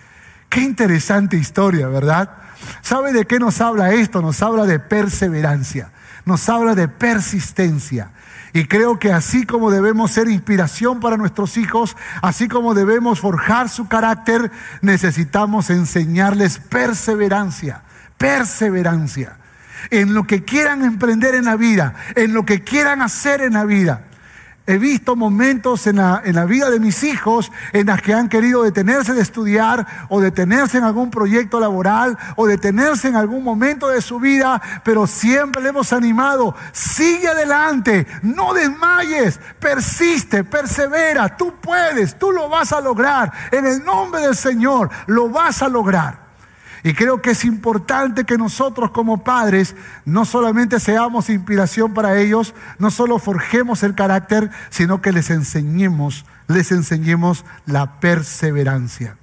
Qué 0.49 0.61
interesante 0.61 1.36
historia, 1.36 1.88
¿verdad? 1.88 2.30
¿Sabe 2.80 3.12
de 3.12 3.26
qué 3.26 3.38
nos 3.38 3.61
habla 3.61 3.93
esto? 3.93 4.22
Nos 4.22 4.43
habla 4.43 4.64
de 4.64 4.78
perseverancia, 4.78 5.93
nos 6.24 6.49
habla 6.49 6.74
de 6.74 6.88
persistencia. 6.88 8.12
Y 8.55 8.66
creo 8.66 8.98
que 8.98 9.12
así 9.12 9.46
como 9.46 9.70
debemos 9.70 10.11
ser 10.11 10.28
inspiración 10.28 11.00
para 11.00 11.16
nuestros 11.16 11.57
hijos, 11.57 11.96
así 12.20 12.48
como 12.48 12.74
debemos 12.74 13.20
forjar 13.20 13.68
su 13.68 13.88
carácter, 13.88 14.50
necesitamos 14.82 15.70
enseñarles 15.70 16.59
perseverancia, 16.59 17.82
perseverancia 18.18 19.38
en 19.90 20.14
lo 20.14 20.24
que 20.26 20.44
quieran 20.44 20.84
emprender 20.84 21.34
en 21.34 21.46
la 21.46 21.57
vida, 21.57 21.94
en 22.14 22.34
lo 22.34 22.44
que 22.44 22.62
quieran 22.62 23.03
hacer 23.03 23.40
en 23.40 23.55
la 23.55 23.64
vida. 23.64 24.05
He 24.64 24.78
visto 24.78 25.16
momentos 25.16 25.88
en 25.88 25.96
la, 25.96 26.22
en 26.24 26.36
la, 26.36 26.44
vida 26.44 26.70
de 26.70 26.78
mis 26.78 27.02
hijos 27.02 27.50
en 27.72 27.88
las 27.88 28.00
que 28.00 28.14
han 28.14 28.28
querido 28.28 28.62
detenerse 28.62 29.12
de 29.12 29.20
estudiar 29.20 30.06
o 30.08 30.20
detenerse 30.20 30.78
en 30.78 30.84
algún 30.84 31.10
proyecto 31.10 31.58
laboral 31.58 32.16
o 32.36 32.46
detenerse 32.46 33.08
en 33.08 33.16
algún 33.16 33.42
momento 33.42 33.88
de 33.88 34.00
su 34.00 34.20
vida, 34.20 34.62
pero 34.84 35.08
siempre 35.08 35.60
le 35.62 35.70
hemos 35.70 35.92
animado, 35.92 36.54
sigue 36.70 37.26
adelante, 37.26 38.06
no 38.22 38.54
desmayes, 38.54 39.40
persiste, 39.58 40.44
persevera, 40.44 41.36
tú 41.36 41.54
puedes, 41.60 42.16
tú 42.16 42.30
lo 42.30 42.48
vas 42.48 42.72
a 42.72 42.80
lograr, 42.80 43.32
en 43.50 43.66
el 43.66 43.84
nombre 43.84 44.20
del 44.20 44.36
Señor 44.36 44.90
lo 45.06 45.28
vas 45.28 45.60
a 45.62 45.68
lograr. 45.68 46.22
Y 46.85 46.95
creo 46.95 47.22
que 47.22 47.30
es 47.30 47.45
importante 47.45 48.24
que 48.24 48.37
nosotros 48.37 48.91
como 48.91 49.22
padres 49.22 49.76
no 50.05 50.24
solamente 50.24 50.80
seamos 50.80 51.30
inspiración 51.30 51.95
para 51.95 52.18
ellos, 52.18 52.55
no 52.78 52.91
solo 52.91 53.18
forjemos 53.18 53.83
el 53.85 53.95
carácter, 53.95 54.51
sino 54.70 55.01
que 55.01 55.12
les 55.12 55.30
enseñemos, 55.30 56.24
les 56.49 56.72
enseñemos 56.72 57.45
la 57.66 58.01
perseverancia. 58.01 59.16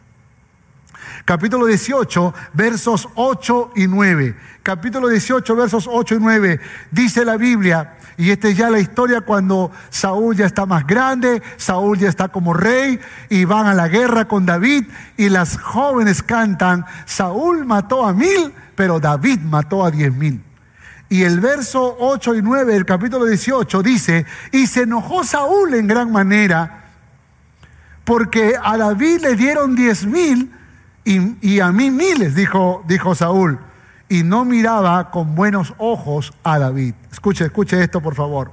Capítulo 1.26 1.66
18, 1.66 2.34
versos 2.54 3.10
8 3.16 3.72
y 3.76 3.88
9. 3.88 4.36
Capítulo 4.64 5.08
18, 5.08 5.56
versos 5.56 5.90
8 5.92 6.16
y 6.16 6.20
9. 6.20 6.60
Dice 6.92 7.26
la 7.26 7.38
Biblia, 7.38 7.96
y 8.18 8.32
esta 8.32 8.50
es 8.50 8.58
ya 8.58 8.70
la 8.70 8.80
historia 8.80 9.22
cuando 9.22 9.72
Saúl 9.90 10.36
ya 10.36 10.46
está 10.46 10.66
más 10.66 10.86
grande, 10.86 11.42
Saúl 11.56 11.98
ya 11.98 12.10
está 12.10 12.28
como 12.28 12.54
rey 12.54 13.00
y 13.30 13.46
van 13.46 13.66
a 13.66 13.74
la 13.74 13.88
guerra 13.88 14.28
con 14.28 14.46
David 14.46 14.86
y 15.16 15.30
las 15.30 15.58
jóvenes 15.58 16.22
cantan, 16.22 16.86
Saúl 17.06 17.66
mató 17.66 18.06
a 18.06 18.12
mil, 18.12 18.54
pero 18.76 19.00
David 19.00 19.40
mató 19.40 19.86
a 19.86 19.92
diez 19.92 20.14
mil. 20.14 20.44
Y 21.08 21.24
el 21.24 21.40
verso 21.40 21.96
8 21.98 22.36
y 22.36 22.42
9 22.42 22.74
del 22.74 22.86
capítulo 22.86 23.26
18 23.26 23.82
dice, 23.82 24.26
y 24.52 24.68
se 24.68 24.82
enojó 24.82 25.24
Saúl 25.24 25.74
en 25.74 25.88
gran 25.88 26.12
manera, 26.12 26.90
porque 28.04 28.56
a 28.62 28.76
David 28.76 29.22
le 29.22 29.36
dieron 29.36 29.76
diez 29.76 30.06
mil 30.06 30.52
y, 31.42 31.60
a 31.60 31.72
mí 31.72 31.90
miles, 31.90 32.36
dijo, 32.36 32.84
dijo 32.88 33.16
Saúl 33.16 33.60
y 34.10 34.24
no 34.24 34.46
miraba 34.46 35.10
con 35.10 35.34
buenos 35.34 35.74
ojos 35.80 36.34
a 36.44 36.60
David. 36.60 36.94
Escuche, 37.12 37.46
escuche 37.46 37.82
esto 37.82 38.00
por 38.00 38.14
favor. 38.14 38.52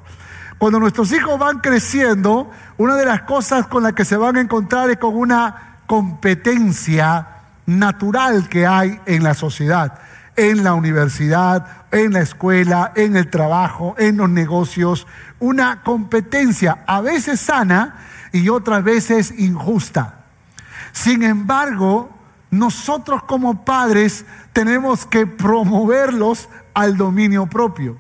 Cuando 0.56 0.80
nuestros 0.80 1.12
hijos 1.12 1.38
van 1.38 1.58
creciendo, 1.58 2.50
una 2.78 2.96
de 2.96 3.04
las 3.04 3.22
cosas 3.22 3.66
con 3.66 3.82
las 3.82 3.92
que 3.92 4.06
se 4.06 4.16
van 4.16 4.36
a 4.36 4.40
encontrar 4.40 4.88
es 4.88 4.96
con 4.96 5.14
una 5.14 5.80
competencia 5.86 7.28
natural 7.66 8.48
que 8.48 8.66
hay 8.66 9.00
en 9.04 9.22
la 9.22 9.34
sociedad, 9.34 9.98
en 10.34 10.64
la 10.64 10.72
universidad, 10.72 11.66
en 11.92 12.14
la 12.14 12.20
escuela, 12.20 12.92
en 12.96 13.16
el 13.16 13.28
trabajo, 13.28 13.94
en 13.98 14.16
los 14.16 14.30
negocios. 14.30 15.06
Una 15.40 15.82
competencia 15.82 16.84
a 16.86 17.02
veces 17.02 17.38
sana 17.38 17.96
y 18.32 18.48
otras 18.48 18.82
veces 18.82 19.34
injusta. 19.38 20.20
Sin 20.92 21.22
embargo, 21.22 22.15
nosotros 22.50 23.22
como 23.24 23.64
padres 23.64 24.24
tenemos 24.52 25.06
que 25.06 25.26
promoverlos 25.26 26.48
al 26.74 26.96
dominio 26.96 27.46
propio. 27.46 27.98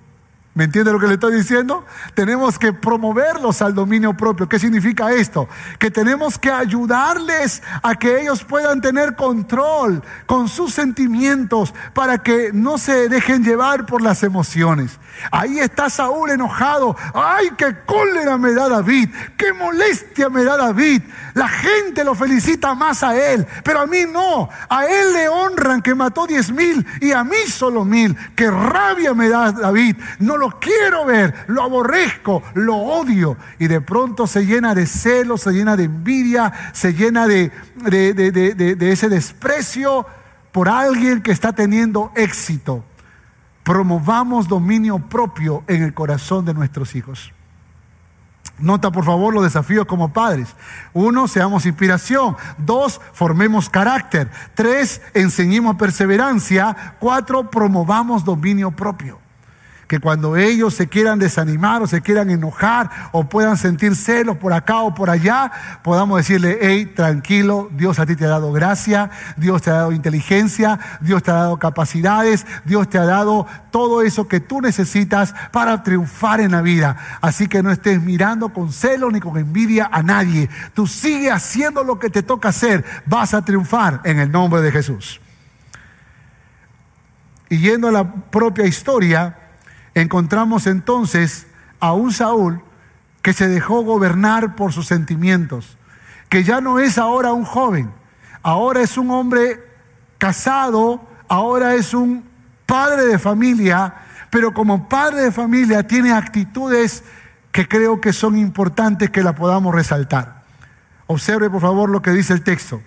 ¿Me 0.56 0.64
entiende 0.64 0.90
lo 0.90 0.98
que 0.98 1.06
le 1.06 1.14
estoy 1.14 1.34
diciendo? 1.34 1.84
Tenemos 2.14 2.58
que 2.58 2.72
promoverlos 2.72 3.60
al 3.60 3.74
dominio 3.74 4.16
propio. 4.16 4.48
¿Qué 4.48 4.58
significa 4.58 5.12
esto? 5.12 5.50
Que 5.78 5.90
tenemos 5.90 6.38
que 6.38 6.50
ayudarles 6.50 7.62
a 7.82 7.94
que 7.94 8.22
ellos 8.22 8.42
puedan 8.42 8.80
tener 8.80 9.16
control 9.16 10.02
con 10.24 10.48
sus 10.48 10.72
sentimientos 10.72 11.74
para 11.92 12.22
que 12.22 12.52
no 12.54 12.78
se 12.78 13.10
dejen 13.10 13.44
llevar 13.44 13.84
por 13.84 14.00
las 14.00 14.22
emociones. 14.22 14.98
Ahí 15.30 15.58
está 15.58 15.90
Saúl 15.90 16.30
enojado. 16.30 16.96
¡Ay, 17.12 17.50
qué 17.58 17.76
cólera 17.84 18.38
me 18.38 18.54
da 18.54 18.70
David! 18.70 19.10
¡Qué 19.36 19.52
molestia 19.52 20.30
me 20.30 20.42
da 20.42 20.56
David! 20.56 21.02
La 21.34 21.48
gente 21.48 22.02
lo 22.02 22.14
felicita 22.14 22.74
más 22.74 23.02
a 23.02 23.14
él, 23.14 23.46
pero 23.62 23.80
a 23.80 23.86
mí 23.86 24.04
no. 24.10 24.48
A 24.70 24.86
él 24.86 25.12
le 25.12 25.28
honran 25.28 25.82
que 25.82 25.94
mató 25.94 26.26
diez 26.26 26.50
mil 26.50 26.86
y 27.02 27.12
a 27.12 27.24
mí 27.24 27.36
solo 27.46 27.84
mil. 27.84 28.16
¡Qué 28.34 28.50
rabia 28.50 29.12
me 29.12 29.28
da 29.28 29.52
David! 29.52 29.96
No 30.18 30.38
lo 30.38 30.45
quiero 30.52 31.04
ver, 31.04 31.34
lo 31.46 31.62
aborrezco, 31.62 32.42
lo 32.54 32.76
odio. 32.76 33.36
Y 33.58 33.66
de 33.66 33.80
pronto 33.80 34.26
se 34.26 34.46
llena 34.46 34.74
de 34.74 34.86
celos, 34.86 35.42
se 35.42 35.52
llena 35.52 35.76
de 35.76 35.84
envidia, 35.84 36.52
se 36.72 36.94
llena 36.94 37.26
de, 37.26 37.50
de 37.76 38.92
ese 38.92 39.08
desprecio 39.08 40.06
por 40.52 40.68
alguien 40.68 41.22
que 41.22 41.32
está 41.32 41.52
teniendo 41.52 42.12
éxito 42.14 42.84
promovamos 43.66 44.46
dominio 44.46 45.00
propio 45.00 45.64
en 45.66 45.82
el 45.82 45.92
corazón 45.92 46.44
de 46.44 46.54
nuestros 46.54 46.94
hijos. 46.94 47.32
Nota 48.60 48.92
por 48.92 49.04
favor 49.04 49.34
los 49.34 49.42
desafíos 49.42 49.86
como 49.86 50.12
padres. 50.12 50.54
Uno, 50.92 51.26
seamos 51.26 51.66
inspiración. 51.66 52.36
Dos, 52.58 53.00
formemos 53.12 53.68
carácter. 53.68 54.30
Tres, 54.54 55.02
enseñemos 55.14 55.74
perseverancia. 55.74 56.94
Cuatro, 57.00 57.50
promovamos 57.50 58.24
dominio 58.24 58.70
propio 58.70 59.18
que 59.86 60.00
cuando 60.00 60.36
ellos 60.36 60.74
se 60.74 60.88
quieran 60.88 61.18
desanimar 61.18 61.80
o 61.82 61.86
se 61.86 62.02
quieran 62.02 62.30
enojar 62.30 62.90
o 63.12 63.28
puedan 63.28 63.56
sentir 63.56 63.94
celos 63.94 64.36
por 64.36 64.52
acá 64.52 64.80
o 64.80 64.94
por 64.94 65.10
allá, 65.10 65.52
podamos 65.82 66.18
decirle, 66.18 66.58
hey, 66.60 66.86
tranquilo, 66.86 67.68
Dios 67.72 67.98
a 67.98 68.06
ti 68.06 68.16
te 68.16 68.24
ha 68.24 68.28
dado 68.28 68.52
gracia, 68.52 69.10
Dios 69.36 69.62
te 69.62 69.70
ha 69.70 69.74
dado 69.74 69.92
inteligencia, 69.92 70.80
Dios 71.00 71.22
te 71.22 71.30
ha 71.30 71.34
dado 71.34 71.58
capacidades, 71.58 72.46
Dios 72.64 72.88
te 72.88 72.98
ha 72.98 73.04
dado 73.04 73.46
todo 73.70 74.02
eso 74.02 74.26
que 74.26 74.40
tú 74.40 74.60
necesitas 74.60 75.34
para 75.52 75.82
triunfar 75.82 76.40
en 76.40 76.52
la 76.52 76.62
vida. 76.62 76.96
Así 77.20 77.46
que 77.46 77.62
no 77.62 77.70
estés 77.70 78.02
mirando 78.02 78.48
con 78.48 78.72
celo 78.72 79.10
ni 79.10 79.20
con 79.20 79.36
envidia 79.38 79.88
a 79.92 80.02
nadie. 80.02 80.50
Tú 80.74 80.86
sigue 80.86 81.30
haciendo 81.30 81.84
lo 81.84 81.98
que 81.98 82.10
te 82.10 82.24
toca 82.24 82.48
hacer, 82.48 82.84
vas 83.06 83.34
a 83.34 83.44
triunfar 83.44 84.00
en 84.04 84.18
el 84.18 84.32
nombre 84.32 84.62
de 84.62 84.72
Jesús. 84.72 85.20
Y 87.48 87.58
yendo 87.58 87.88
a 87.88 87.92
la 87.92 88.12
propia 88.12 88.66
historia, 88.66 89.45
encontramos 90.00 90.66
entonces 90.66 91.46
a 91.80 91.94
un 91.94 92.12
Saúl 92.12 92.60
que 93.22 93.32
se 93.32 93.48
dejó 93.48 93.82
gobernar 93.82 94.54
por 94.54 94.72
sus 94.72 94.86
sentimientos, 94.86 95.78
que 96.28 96.44
ya 96.44 96.60
no 96.60 96.78
es 96.78 96.98
ahora 96.98 97.32
un 97.32 97.44
joven, 97.44 97.90
ahora 98.42 98.82
es 98.82 98.98
un 98.98 99.10
hombre 99.10 99.64
casado, 100.18 101.00
ahora 101.28 101.74
es 101.74 101.94
un 101.94 102.24
padre 102.66 103.06
de 103.06 103.18
familia, 103.18 103.94
pero 104.30 104.52
como 104.52 104.86
padre 104.86 105.22
de 105.22 105.32
familia 105.32 105.86
tiene 105.86 106.12
actitudes 106.12 107.02
que 107.50 107.66
creo 107.66 108.00
que 108.00 108.12
son 108.12 108.36
importantes 108.36 109.10
que 109.10 109.22
la 109.22 109.34
podamos 109.34 109.74
resaltar. 109.74 110.44
Observe 111.06 111.48
por 111.48 111.62
favor 111.62 111.88
lo 111.88 112.02
que 112.02 112.10
dice 112.10 112.34
el 112.34 112.44
texto. 112.44 112.82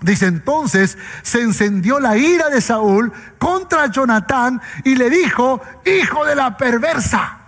Dice 0.00 0.26
entonces, 0.26 0.98
se 1.22 1.40
encendió 1.40 1.98
la 2.00 2.16
ira 2.16 2.50
de 2.50 2.60
Saúl 2.60 3.12
contra 3.38 3.90
Jonatán 3.90 4.60
y 4.84 4.94
le 4.94 5.08
dijo, 5.08 5.60
hijo 5.84 6.24
de 6.26 6.34
la 6.34 6.56
perversa. 6.56 7.38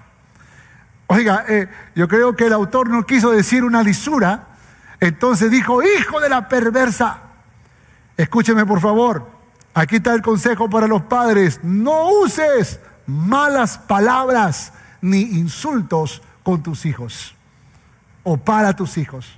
Oiga, 1.08 1.44
eh, 1.48 1.68
yo 1.94 2.08
creo 2.08 2.36
que 2.36 2.46
el 2.46 2.52
autor 2.52 2.88
no 2.88 3.04
quiso 3.04 3.30
decir 3.30 3.64
una 3.64 3.82
lisura, 3.82 4.46
entonces 5.00 5.50
dijo, 5.50 5.82
hijo 5.82 6.20
de 6.20 6.28
la 6.28 6.48
perversa. 6.48 7.18
Escúcheme 8.16 8.66
por 8.66 8.80
favor, 8.80 9.28
aquí 9.74 9.96
está 9.96 10.14
el 10.14 10.22
consejo 10.22 10.68
para 10.68 10.86
los 10.86 11.02
padres, 11.02 11.60
no 11.62 12.10
uses 12.10 12.80
malas 13.06 13.78
palabras 13.78 14.72
ni 15.00 15.20
insultos 15.20 16.22
con 16.42 16.62
tus 16.62 16.84
hijos 16.84 17.34
o 18.22 18.36
para 18.36 18.74
tus 18.74 18.98
hijos. 18.98 19.37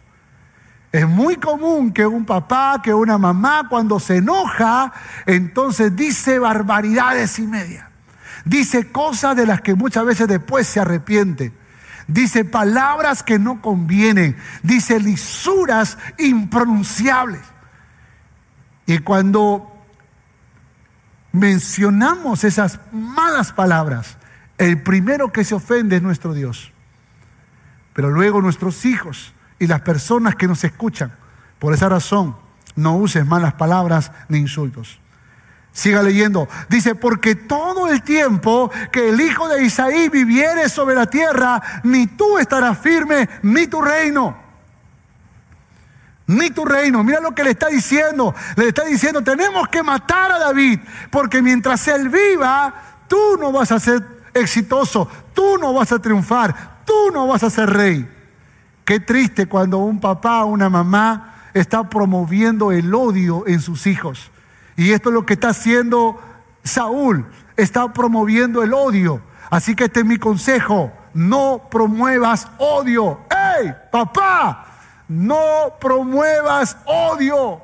Es 0.93 1.07
muy 1.07 1.37
común 1.37 1.93
que 1.93 2.07
un 2.07 2.25
papá, 2.25 2.81
que 2.83 2.93
una 2.93 3.17
mamá, 3.17 3.69
cuando 3.69 4.01
se 4.01 4.17
enoja, 4.17 4.93
entonces 5.27 5.95
dice 5.95 6.39
barbaridades 6.39 7.39
y 7.39 7.47
media. 7.47 7.91
Dice 8.45 8.91
cosas 8.91 9.37
de 9.37 9.47
las 9.47 9.61
que 9.61 9.75
muchas 9.75 10.05
veces 10.05 10.27
después 10.27 10.67
se 10.67 10.81
arrepiente. 10.81 11.53
Dice 12.09 12.45
palabras 12.45 13.23
que 13.23 13.39
no 13.39 13.63
convienen. 13.63 14.37
Dice 14.65 14.99
lisuras 14.99 15.97
impronunciables. 16.19 17.43
Y 18.87 18.99
cuando 18.99 19.73
mencionamos 21.31 22.43
esas 22.43 22.81
malas 22.91 23.53
palabras, 23.53 24.19
el 24.59 24.83
primero 24.83 25.31
que 25.31 25.45
se 25.45 25.55
ofende 25.55 25.97
es 25.97 26.03
nuestro 26.03 26.35
Dios. 26.35 26.73
Pero 27.93 28.11
luego 28.11 28.43
nuestros 28.43 28.85
hijos 28.85 29.35
y 29.61 29.67
las 29.67 29.83
personas 29.83 30.35
que 30.35 30.49
nos 30.49 30.65
escuchan, 30.65 31.13
por 31.61 31.73
esa 31.75 31.89
razón, 31.89 32.35
no 32.75 32.97
uses 32.97 33.25
malas 33.27 33.53
palabras 33.53 34.11
ni 34.29 34.39
insultos. 34.39 34.99
Siga 35.71 36.03
leyendo. 36.03 36.49
Dice, 36.69 36.95
porque 36.95 37.35
todo 37.35 37.89
el 37.89 38.03
tiempo 38.03 38.71
que 38.91 39.11
el 39.11 39.21
hijo 39.21 39.49
de 39.49 39.63
Isaí 39.63 40.09
viviere 40.09 40.69
sobre 40.71 40.95
la 40.95 41.07
tierra, 41.07 41.63
ni 41.85 42.07
tú 42.07 42.39
estarás 42.39 42.79
firme, 42.79 43.29
ni 43.43 43.67
tu 43.67 43.83
reino. 43.83 44.37
Ni 46.27 46.51
tu 46.51 46.65
reino. 46.65 47.05
Mira 47.05 47.21
lo 47.21 47.35
que 47.35 47.45
le 47.45 47.51
está 47.51 47.69
diciendo. 47.69 48.35
Le 48.57 48.69
está 48.69 48.85
diciendo, 48.85 49.23
tenemos 49.23 49.69
que 49.69 49.83
matar 49.83 50.33
a 50.33 50.39
David, 50.39 50.81
porque 51.11 51.43
mientras 51.43 51.87
él 51.87 52.09
viva, 52.09 52.75
tú 53.07 53.37
no 53.39 53.53
vas 53.53 53.71
a 53.73 53.79
ser 53.79 54.03
exitoso, 54.33 55.07
tú 55.35 55.59
no 55.59 55.75
vas 55.75 55.93
a 55.93 55.99
triunfar, 55.99 56.83
tú 56.87 57.11
no 57.13 57.27
vas 57.27 57.43
a 57.43 57.51
ser 57.51 57.69
rey. 57.69 58.20
Qué 58.91 58.99
triste 58.99 59.47
cuando 59.47 59.79
un 59.79 60.01
papá 60.01 60.43
o 60.43 60.49
una 60.49 60.69
mamá 60.69 61.45
está 61.55 61.89
promoviendo 61.89 62.73
el 62.73 62.93
odio 62.93 63.47
en 63.47 63.61
sus 63.61 63.87
hijos. 63.87 64.33
Y 64.75 64.91
esto 64.91 65.11
es 65.11 65.15
lo 65.15 65.25
que 65.25 65.35
está 65.35 65.51
haciendo 65.51 66.21
Saúl, 66.65 67.25
está 67.57 67.93
promoviendo 67.93 68.65
el 68.65 68.75
odio. 68.75 69.23
Así 69.49 69.77
que 69.77 69.85
este 69.85 70.01
es 70.01 70.07
mi 70.07 70.19
consejo, 70.19 70.93
no 71.15 71.69
promuevas 71.71 72.49
odio. 72.59 73.21
¡Ey, 73.31 73.73
papá! 73.93 74.67
No 75.07 75.77
promuevas 75.81 76.77
odio. 76.85 77.63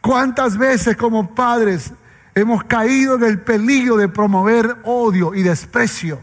¿Cuántas 0.00 0.58
veces 0.58 0.96
como 0.96 1.36
padres 1.36 1.92
hemos 2.34 2.64
caído 2.64 3.14
en 3.14 3.22
el 3.22 3.40
peligro 3.42 3.96
de 3.96 4.08
promover 4.08 4.78
odio 4.82 5.36
y 5.36 5.44
desprecio 5.44 6.20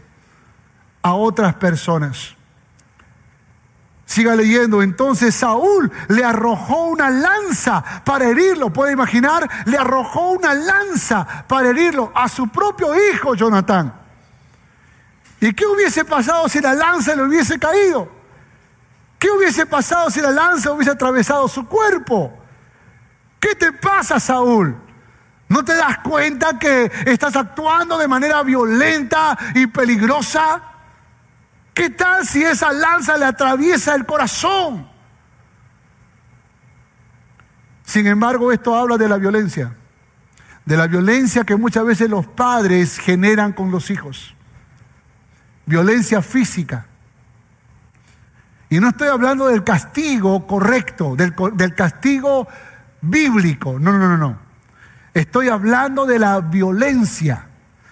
a 1.00 1.14
otras 1.14 1.54
personas? 1.54 2.35
Siga 4.06 4.36
leyendo. 4.36 4.82
Entonces 4.82 5.34
Saúl 5.34 5.92
le 6.08 6.24
arrojó 6.24 6.86
una 6.86 7.10
lanza 7.10 7.82
para 8.04 8.26
herirlo. 8.26 8.72
¿Puede 8.72 8.92
imaginar? 8.92 9.48
Le 9.66 9.76
arrojó 9.76 10.30
una 10.30 10.54
lanza 10.54 11.44
para 11.46 11.68
herirlo 11.68 12.12
a 12.14 12.28
su 12.28 12.48
propio 12.48 12.94
hijo 12.94 13.34
Jonatán. 13.34 13.92
¿Y 15.40 15.52
qué 15.52 15.66
hubiese 15.66 16.04
pasado 16.04 16.48
si 16.48 16.60
la 16.60 16.72
lanza 16.72 17.14
le 17.14 17.24
hubiese 17.24 17.58
caído? 17.58 18.08
¿Qué 19.18 19.28
hubiese 19.30 19.66
pasado 19.66 20.08
si 20.08 20.20
la 20.20 20.30
lanza 20.30 20.70
hubiese 20.70 20.92
atravesado 20.92 21.48
su 21.48 21.66
cuerpo? 21.66 22.32
¿Qué 23.40 23.54
te 23.56 23.72
pasa, 23.72 24.20
Saúl? 24.20 24.76
¿No 25.48 25.64
te 25.64 25.74
das 25.74 25.98
cuenta 25.98 26.58
que 26.58 26.90
estás 27.06 27.34
actuando 27.36 27.98
de 27.98 28.08
manera 28.08 28.42
violenta 28.42 29.36
y 29.54 29.66
peligrosa? 29.66 30.75
¿Qué 31.76 31.90
tal 31.90 32.26
si 32.26 32.42
esa 32.42 32.72
lanza 32.72 33.18
le 33.18 33.26
atraviesa 33.26 33.94
el 33.94 34.06
corazón? 34.06 34.88
Sin 37.84 38.06
embargo, 38.06 38.50
esto 38.50 38.74
habla 38.74 38.96
de 38.96 39.06
la 39.06 39.18
violencia, 39.18 39.76
de 40.64 40.74
la 40.74 40.86
violencia 40.86 41.44
que 41.44 41.54
muchas 41.54 41.84
veces 41.84 42.08
los 42.08 42.26
padres 42.26 42.98
generan 42.98 43.52
con 43.52 43.70
los 43.70 43.90
hijos. 43.90 44.34
Violencia 45.66 46.22
física. 46.22 46.86
Y 48.70 48.80
no 48.80 48.88
estoy 48.88 49.08
hablando 49.08 49.48
del 49.48 49.62
castigo 49.62 50.46
correcto, 50.46 51.14
del, 51.14 51.74
castigo 51.74 52.48
bíblico. 53.02 53.78
No, 53.78 53.92
no, 53.92 54.08
no, 54.08 54.16
no. 54.16 54.38
Estoy 55.12 55.50
hablando 55.50 56.06
de 56.06 56.20
la 56.20 56.40
violencia, 56.40 57.48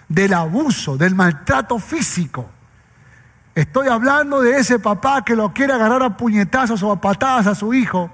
del 0.09 0.33
abuso, 0.33 0.97
del 0.97 1.13
maltrato 1.13 1.77
físico. 1.77 2.54
Estoy 3.55 3.87
hablando 3.87 4.41
de 4.41 4.57
ese 4.57 4.79
papá 4.79 5.23
que 5.23 5.33
lo 5.33 5.53
quiere 5.53 5.71
agarrar 5.71 6.03
a 6.03 6.17
puñetazos 6.17 6.83
o 6.83 6.91
a 6.91 6.99
patadas 6.99 7.47
a 7.47 7.55
su 7.55 7.73
hijo. 7.73 8.11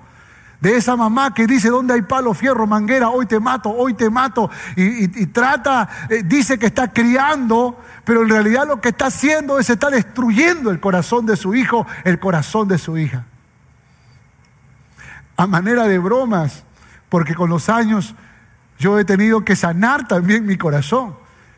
De 0.60 0.76
esa 0.76 0.96
mamá 0.96 1.34
que 1.34 1.48
dice, 1.48 1.70
¿dónde 1.70 1.96
hay 1.96 2.04
palo, 2.04 2.36
fierro, 2.36 2.68
manguera? 2.68 3.10
Hoy 3.10 3.26
te 3.26 3.40
mato, 3.40 3.72
hoy 3.72 3.96
te 3.96 4.12
mato. 4.12 4.52
Y, 4.76 5.26
trata, 5.28 5.90
eh, 6.08 6.22
dice 6.24 6.60
que 6.60 6.68
está 6.68 6.94
criando, 6.94 7.82
pero 8.06 8.22
en 8.22 8.30
realidad 8.30 8.68
lo 8.68 8.80
que 8.80 8.90
está 8.90 9.08
haciendo 9.08 9.58
es 9.58 9.72
estar 9.72 9.92
destruyendo 9.92 10.70
el 10.70 10.80
corazón 10.80 11.26
de 11.26 11.36
su 11.36 11.56
hijo, 11.56 11.88
el 12.04 12.20
corazón 12.20 12.68
de 12.68 12.78
su 12.78 12.96
hija. 13.00 13.26
A 15.36 15.48
manera 15.48 15.88
de 15.88 15.98
bromas, 15.98 16.64
porque 17.10 17.34
con 17.34 17.50
los 17.50 17.68
años 17.68 18.14
yo 18.78 19.00
he 19.00 19.06
tenido 19.06 19.44
que 19.44 19.56
sanar 19.56 20.08
también 20.08 20.46
mi 20.46 20.60
corazón. 20.60 21.16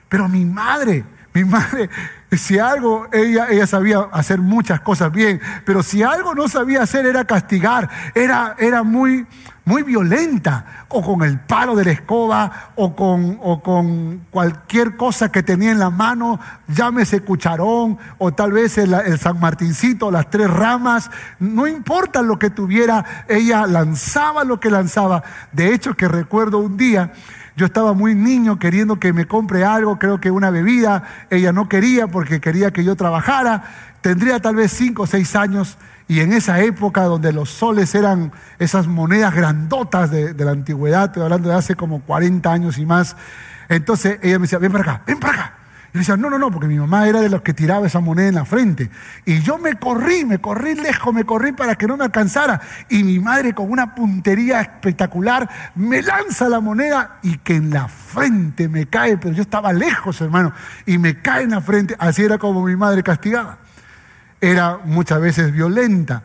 Pero 0.07 0.29
mi 0.29 0.45
madre, 0.45 1.03
mi 1.33 1.43
madre 1.43 1.89
si 2.37 2.59
algo, 2.59 3.07
ella, 3.11 3.47
ella 3.49 3.67
sabía 3.67 4.07
hacer 4.11 4.39
muchas 4.39 4.81
cosas 4.81 5.11
bien, 5.11 5.41
pero 5.65 5.83
si 5.83 6.03
algo 6.03 6.33
no 6.35 6.47
sabía 6.47 6.83
hacer 6.83 7.05
era 7.05 7.25
castigar, 7.25 7.89
era, 8.15 8.55
era 8.57 8.83
muy, 8.83 9.25
muy 9.65 9.83
violenta, 9.83 10.85
o 10.89 11.01
con 11.01 11.23
el 11.23 11.39
palo 11.39 11.75
de 11.75 11.85
la 11.85 11.91
escoba, 11.91 12.71
o 12.75 12.95
con, 12.95 13.39
o 13.41 13.61
con 13.61 14.25
cualquier 14.29 14.97
cosa 14.97 15.31
que 15.31 15.43
tenía 15.43 15.71
en 15.71 15.79
la 15.79 15.89
mano, 15.89 16.39
llámese 16.67 17.21
cucharón, 17.21 17.97
o 18.17 18.33
tal 18.33 18.51
vez 18.51 18.77
el, 18.77 18.93
el 18.93 19.19
San 19.19 19.39
Martincito, 19.39 20.11
las 20.11 20.29
tres 20.29 20.49
ramas, 20.49 21.09
no 21.39 21.67
importa 21.67 22.21
lo 22.21 22.37
que 22.39 22.49
tuviera, 22.49 23.25
ella 23.27 23.65
lanzaba 23.67 24.43
lo 24.43 24.59
que 24.59 24.69
lanzaba. 24.69 25.23
De 25.51 25.73
hecho, 25.73 25.93
que 25.95 26.07
recuerdo 26.07 26.59
un 26.59 26.75
día, 26.75 27.13
yo 27.55 27.65
estaba 27.65 27.93
muy 27.93 28.15
niño 28.15 28.57
queriendo 28.57 28.99
que 28.99 29.13
me 29.13 29.27
compre 29.27 29.63
algo, 29.63 29.99
creo 29.99 30.19
que 30.19 30.31
una 30.31 30.49
bebida. 30.49 31.03
Ella 31.29 31.51
no 31.51 31.69
quería 31.69 32.07
porque 32.07 32.41
quería 32.41 32.71
que 32.71 32.83
yo 32.83 32.95
trabajara. 32.95 33.63
Tendría 34.01 34.39
tal 34.39 34.55
vez 34.55 34.71
cinco 34.71 35.03
o 35.03 35.07
seis 35.07 35.35
años 35.35 35.77
y 36.07 36.19
en 36.19 36.33
esa 36.33 36.59
época 36.61 37.03
donde 37.03 37.31
los 37.31 37.49
soles 37.49 37.95
eran 37.95 38.31
esas 38.59 38.87
monedas 38.87 39.33
grandotas 39.33 40.11
de, 40.11 40.33
de 40.33 40.45
la 40.45 40.51
antigüedad, 40.51 41.05
estoy 41.05 41.23
hablando 41.23 41.49
de 41.49 41.55
hace 41.55 41.75
como 41.75 42.01
40 42.01 42.51
años 42.51 42.77
y 42.77 42.85
más. 42.85 43.15
Entonces 43.69 44.19
ella 44.21 44.39
me 44.39 44.43
decía, 44.43 44.59
ven 44.59 44.71
para 44.71 44.83
acá, 44.83 45.03
ven 45.05 45.19
para 45.19 45.33
acá. 45.33 45.62
Y 45.93 45.99
decía, 45.99 46.17
no, 46.17 46.29
no, 46.29 46.39
no, 46.39 46.49
porque 46.49 46.67
mi 46.67 46.79
mamá 46.79 47.07
era 47.07 47.21
de 47.21 47.29
los 47.29 47.43
que 47.43 47.53
tiraba 47.53 47.85
esa 47.85 47.99
moneda 47.99 48.27
en 48.27 48.35
la 48.35 48.45
frente. 48.45 48.89
Y 49.25 49.41
yo 49.41 49.59
me 49.59 49.75
corrí, 49.75 50.25
me 50.25 50.39
corrí 50.39 50.73
lejos, 50.73 51.13
me 51.13 51.23
corrí 51.23 51.51
para 51.51 51.75
que 51.75 51.85
no 51.85 51.97
me 51.97 52.05
alcanzara. 52.05 52.59
Y 52.89 53.03
mi 53.03 53.19
madre 53.19 53.53
con 53.53 53.69
una 53.69 53.93
puntería 53.93 54.59
espectacular 54.61 55.47
me 55.75 56.01
lanza 56.01 56.49
la 56.49 56.61
moneda 56.61 57.19
y 57.21 57.37
que 57.37 57.55
en 57.55 57.69
la 57.69 57.87
frente 57.87 58.67
me 58.67 58.87
cae, 58.87 59.17
pero 59.17 59.35
yo 59.35 59.43
estaba 59.43 59.71
lejos, 59.71 60.19
hermano, 60.19 60.51
y 60.87 60.97
me 60.97 61.21
cae 61.21 61.43
en 61.43 61.51
la 61.51 61.61
frente. 61.61 61.95
Así 61.99 62.23
era 62.23 62.39
como 62.39 62.65
mi 62.65 62.75
madre 62.75 63.03
castigaba. 63.03 63.59
Era 64.41 64.79
muchas 64.83 65.21
veces 65.21 65.51
violenta. 65.51 66.23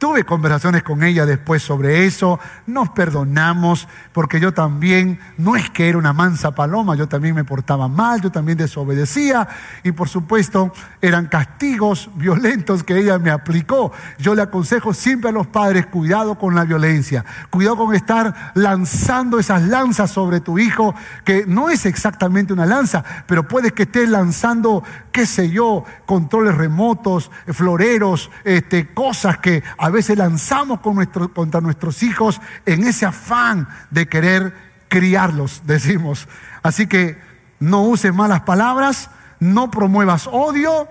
Tuve 0.00 0.24
conversaciones 0.24 0.82
con 0.82 1.02
ella 1.02 1.26
después 1.26 1.62
sobre 1.62 2.06
eso, 2.06 2.40
nos 2.66 2.88
perdonamos, 2.88 3.86
porque 4.14 4.40
yo 4.40 4.54
también, 4.54 5.20
no 5.36 5.56
es 5.56 5.68
que 5.68 5.90
era 5.90 5.98
una 5.98 6.14
mansa 6.14 6.52
paloma, 6.52 6.94
yo 6.94 7.06
también 7.06 7.34
me 7.34 7.44
portaba 7.44 7.86
mal, 7.86 8.22
yo 8.22 8.32
también 8.32 8.56
desobedecía, 8.56 9.46
y 9.82 9.92
por 9.92 10.08
supuesto 10.08 10.72
eran 11.02 11.26
castigos 11.26 12.08
violentos 12.16 12.82
que 12.82 12.96
ella 12.96 13.18
me 13.18 13.28
aplicó. 13.28 13.92
Yo 14.16 14.34
le 14.34 14.40
aconsejo 14.40 14.94
siempre 14.94 15.28
a 15.28 15.32
los 15.34 15.48
padres, 15.48 15.84
cuidado 15.84 16.38
con 16.38 16.54
la 16.54 16.64
violencia, 16.64 17.26
cuidado 17.50 17.76
con 17.76 17.94
estar 17.94 18.52
lanzando 18.54 19.38
esas 19.38 19.64
lanzas 19.64 20.10
sobre 20.10 20.40
tu 20.40 20.58
hijo, 20.58 20.94
que 21.26 21.44
no 21.46 21.68
es 21.68 21.84
exactamente 21.84 22.54
una 22.54 22.64
lanza, 22.64 23.04
pero 23.26 23.46
puedes 23.46 23.74
que 23.74 23.82
estés 23.82 24.08
lanzando, 24.08 24.82
qué 25.12 25.26
sé 25.26 25.50
yo, 25.50 25.84
controles 26.06 26.56
remotos, 26.56 27.30
floreros, 27.48 28.30
este, 28.44 28.94
cosas 28.94 29.38
que 29.38 29.62
a 29.78 29.90
a 29.90 29.92
veces 29.92 30.16
lanzamos 30.16 30.78
contra 30.78 31.60
nuestros 31.60 32.04
hijos 32.04 32.40
en 32.64 32.84
ese 32.84 33.06
afán 33.06 33.66
de 33.90 34.08
querer 34.08 34.54
criarlos, 34.88 35.62
decimos. 35.66 36.28
Así 36.62 36.86
que 36.86 37.18
no 37.58 37.82
uses 37.82 38.14
malas 38.14 38.42
palabras, 38.42 39.10
no 39.40 39.68
promuevas 39.68 40.28
odio, 40.30 40.86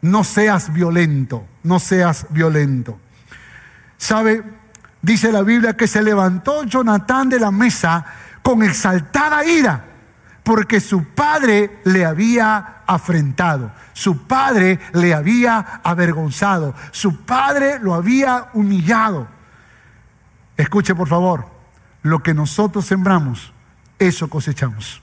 no 0.00 0.22
seas 0.22 0.72
violento, 0.72 1.44
no 1.64 1.80
seas 1.80 2.26
violento. 2.30 3.00
¿Sabe? 3.98 4.44
Dice 5.02 5.32
la 5.32 5.42
Biblia 5.42 5.76
que 5.76 5.88
se 5.88 6.02
levantó 6.02 6.62
Jonatán 6.62 7.28
de 7.28 7.40
la 7.40 7.50
mesa 7.50 8.04
con 8.42 8.62
exaltada 8.62 9.44
ira 9.44 9.85
porque 10.46 10.78
su 10.78 11.02
padre 11.02 11.80
le 11.82 12.04
había 12.04 12.82
afrentado, 12.86 13.72
su 13.92 14.28
padre 14.28 14.78
le 14.92 15.12
había 15.12 15.80
avergonzado, 15.82 16.72
su 16.92 17.24
padre 17.24 17.80
lo 17.80 17.94
había 17.94 18.50
humillado. 18.54 19.26
Escuche 20.56 20.94
por 20.94 21.08
favor, 21.08 21.48
lo 22.02 22.22
que 22.22 22.32
nosotros 22.32 22.86
sembramos, 22.86 23.52
eso 23.98 24.30
cosechamos. 24.30 25.02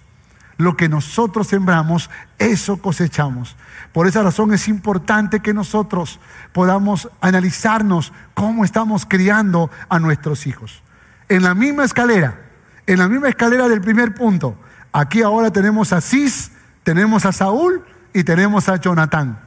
Lo 0.56 0.78
que 0.78 0.88
nosotros 0.88 1.48
sembramos, 1.48 2.10
eso 2.40 2.78
cosechamos. 2.78 3.58
Por 3.92 4.08
esa 4.08 4.24
razón 4.24 4.54
es 4.54 4.70
importante 4.70 5.42
que 5.42 5.54
nosotros 5.54 6.22
podamos 6.54 7.10
analizarnos 7.20 8.14
cómo 8.34 8.64
estamos 8.64 9.06
criando 9.06 9.70
a 9.90 10.00
nuestros 10.00 10.48
hijos. 10.48 10.82
En 11.28 11.44
la 11.44 11.54
misma 11.54 11.84
escalera, 11.84 12.40
En 12.86 13.00
la 13.00 13.10
misma 13.10 13.28
escalera 13.28 13.68
del 13.68 13.82
primer 13.82 14.14
punto. 14.14 14.58
Aquí 14.94 15.24
ahora 15.24 15.52
tenemos 15.52 15.92
a 15.92 16.02
Cis, 16.02 16.52
tenemos 16.84 17.26
a 17.26 17.32
Saúl 17.32 17.84
y 18.14 18.24
tenemos 18.24 18.70
a 18.70 18.78
Jonatán. 18.78 19.40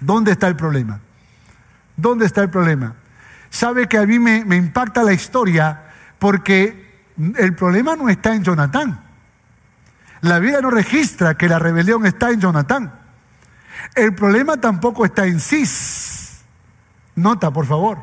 ¿Dónde 0.00 0.32
está 0.32 0.48
el 0.48 0.56
problema? 0.56 0.98
¿Dónde 1.96 2.26
está 2.26 2.42
el 2.42 2.50
problema? 2.50 2.96
Sabe 3.50 3.86
que 3.86 3.98
a 3.98 4.06
mí 4.06 4.18
me, 4.18 4.56
impacta 4.56 5.04
la 5.04 5.12
historia 5.12 5.84
porque 6.18 7.04
el 7.36 7.54
problema 7.54 7.94
no 7.94 8.08
está 8.08 8.34
en 8.34 8.42
Jonatán. 8.42 9.00
La 10.22 10.40
Biblia 10.40 10.60
no 10.60 10.70
registra 10.70 11.36
que 11.36 11.48
la 11.48 11.60
rebelión 11.60 12.04
está 12.04 12.30
en 12.30 12.40
Jonatán. 12.40 12.92
El 13.94 14.14
problema 14.14 14.56
tampoco 14.56 15.04
está 15.04 15.24
en 15.24 15.38
Cis. 15.38 16.42
Nota, 17.14 17.52
por 17.52 17.66
favor. 17.66 17.98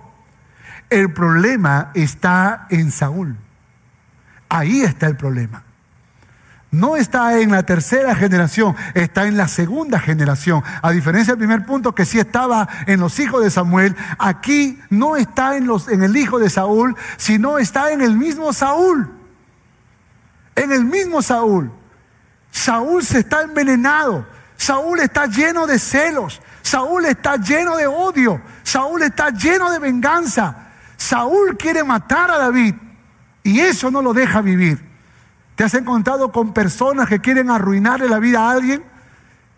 El 0.90 1.12
problema 1.12 1.92
está 1.96 2.68
en 2.70 2.92
Saúl. 2.92 3.36
Ahí 4.48 4.82
está 4.82 5.08
el 5.08 5.18
problema. 5.18 5.64
No 6.72 6.96
está 6.96 7.40
en 7.40 7.52
la 7.52 7.64
tercera 7.64 8.14
generación, 8.14 8.76
está 8.94 9.26
en 9.26 9.38
la 9.38 9.48
segunda 9.48 10.00
generación. 10.00 10.64
A 10.84 10.92
diferencia 10.92 11.34
del 11.34 11.40
primer 11.40 11.66
punto 11.66 11.96
que 11.96 12.06
sí 12.06 12.20
estaba 12.20 12.68
en 12.86 13.00
los 13.00 13.20
hijos 13.20 13.44
de 13.44 13.50
Samuel, 13.50 13.96
aquí 14.20 14.80
no 14.92 15.16
está 15.16 15.58
en, 15.58 15.66
los, 15.66 15.88
en 15.88 16.04
el 16.04 16.16
hijo 16.16 16.38
de 16.38 16.50
Saúl, 16.50 16.96
sino 17.18 17.58
está 17.58 17.92
en 17.92 18.02
el 18.02 18.16
mismo 18.16 18.54
Saúl. 18.54 19.10
En 20.56 20.72
el 20.72 20.86
mismo 20.86 21.24
Saúl. 21.24 21.72
Saúl 22.52 23.04
se 23.04 23.20
está 23.20 23.42
envenenado. 23.42 24.28
Saúl 24.56 25.00
está 25.00 25.26
lleno 25.26 25.66
de 25.66 25.80
celos. 25.80 26.40
Saúl 26.62 27.06
está 27.06 27.38
lleno 27.38 27.78
de 27.78 27.88
odio. 27.88 28.42
Saúl 28.62 29.02
está 29.02 29.32
lleno 29.32 29.72
de 29.72 29.80
venganza. 29.80 30.68
Saúl 30.98 31.58
quiere 31.58 31.84
matar 31.84 32.30
a 32.30 32.38
David 32.38 32.76
y 33.42 33.60
eso 33.62 33.90
no 33.90 34.04
lo 34.04 34.14
deja 34.14 34.42
vivir. 34.42 34.89
¿Te 35.60 35.66
has 35.66 35.74
encontrado 35.74 36.32
con 36.32 36.54
personas 36.54 37.10
que 37.10 37.20
quieren 37.20 37.50
arruinarle 37.50 38.08
la 38.08 38.20
vida 38.20 38.48
a 38.48 38.52
alguien? 38.52 38.82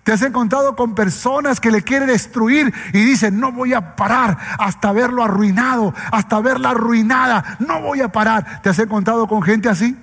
¿Te 0.04 0.12
has 0.12 0.24
encontrado 0.24 0.76
con 0.76 0.96
personas 0.96 1.60
que 1.60 1.70
le 1.70 1.84
quieren 1.84 2.08
destruir 2.08 2.74
y 2.92 3.04
dicen, 3.04 3.40
no 3.40 3.52
voy 3.52 3.76
a 3.76 3.96
parar 3.96 4.36
hasta 4.58 4.92
verlo 4.94 5.24
arruinado, 5.24 5.94
hasta 6.12 6.42
verla 6.42 6.72
arruinada, 6.72 7.58
no 7.60 7.82
voy 7.82 8.02
a 8.02 8.12
parar? 8.12 8.64
¿Te 8.64 8.70
has 8.70 8.80
encontrado 8.80 9.28
con 9.28 9.44
gente 9.44 9.70
así? 9.70 9.96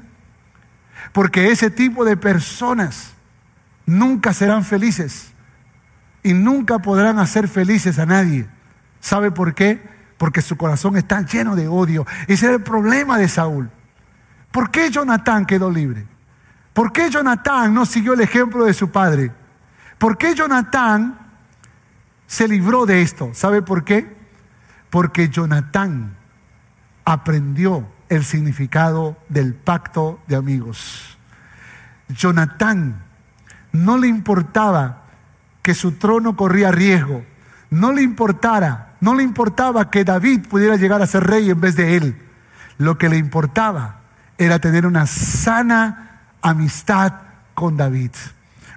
Porque 1.11 1.51
ese 1.51 1.69
tipo 1.69 2.05
de 2.05 2.17
personas 2.17 3.15
nunca 3.85 4.33
serán 4.33 4.65
felices 4.65 5.33
y 6.23 6.33
nunca 6.33 6.79
podrán 6.79 7.19
hacer 7.19 7.49
felices 7.49 7.99
a 7.99 8.07
nadie. 8.07 8.47
¿Sabe 9.01 9.33
por 9.33 9.53
qué? 9.53 9.83
Porque 10.17 10.43
su 10.43 10.57
corazón 10.57 10.97
está 10.97 11.23
lleno 11.23 11.57
de 11.57 11.67
odio. 11.67 12.07
Ese 12.29 12.47
era 12.47 12.55
el 12.55 12.63
problema 12.63 13.19
de 13.19 13.29
Saúl. 13.29 13.73
¿Por 14.51 14.71
qué 14.71 14.91
Jonatán 14.91 15.47
quedó 15.47 15.71
libre? 15.71 16.07
¿Por 16.73 16.93
qué 16.93 17.11
Jonatán 17.11 17.75
no 17.75 17.85
siguió 17.85 18.13
el 18.13 18.21
ejemplo 18.21 18.65
de 18.65 18.73
su 18.73 18.91
padre? 18.91 19.33
¿Por 19.99 20.17
qué 20.17 20.35
Jonatán 20.35 21.19
se 22.27 22.47
libró 22.47 22.87
de 22.87 23.03
esto? 23.03 23.31
¿Sabe 23.35 23.63
por 23.63 23.85
qué? 23.85 24.17
Porque 24.91 25.29
Jonatán 25.29 26.17
aprendió 27.05 27.89
el 28.09 28.25
significado 28.25 29.17
del 29.29 29.55
pacto 29.55 30.21
de 30.29 30.37
amigos. 30.37 31.19
Jonatán 32.09 33.03
no 33.73 33.99
le 33.99 34.09
importaba 34.09 35.03
que 35.63 35.75
su 35.75 35.93
trono 35.93 36.37
corría 36.37 36.71
riesgo, 36.71 37.25
no 37.71 37.93
le 37.93 38.03
importara, 38.03 38.95
no 39.01 39.15
le 39.15 39.23
importaba 39.23 39.91
que 39.91 40.05
David 40.05 40.47
pudiera 40.49 40.77
llegar 40.77 41.03
a 41.03 41.07
ser 41.07 41.25
rey 41.25 41.51
en 41.51 41.61
vez 41.61 41.77
de 41.77 41.97
él. 41.97 42.23
Lo 42.79 42.97
que 42.97 43.09
le 43.09 43.19
importaba 43.19 43.98
era 44.39 44.59
tener 44.61 44.87
una 44.87 45.07
sana 45.07 46.23
amistad 46.41 47.13
con 47.55 47.77
David. 47.77 48.13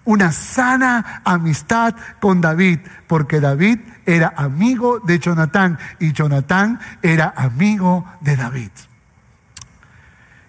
Una 0.03 0.31
sana 0.31 1.21
amistad 1.23 1.95
con 2.19 2.41
David, 2.41 2.79
porque 3.07 3.39
David 3.39 3.79
era 4.05 4.33
amigo 4.35 4.99
de 4.99 5.19
Jonatán 5.19 5.77
y 5.99 6.11
Jonatán 6.11 6.79
era 7.03 7.31
amigo 7.37 8.05
de 8.19 8.35
David. 8.35 8.71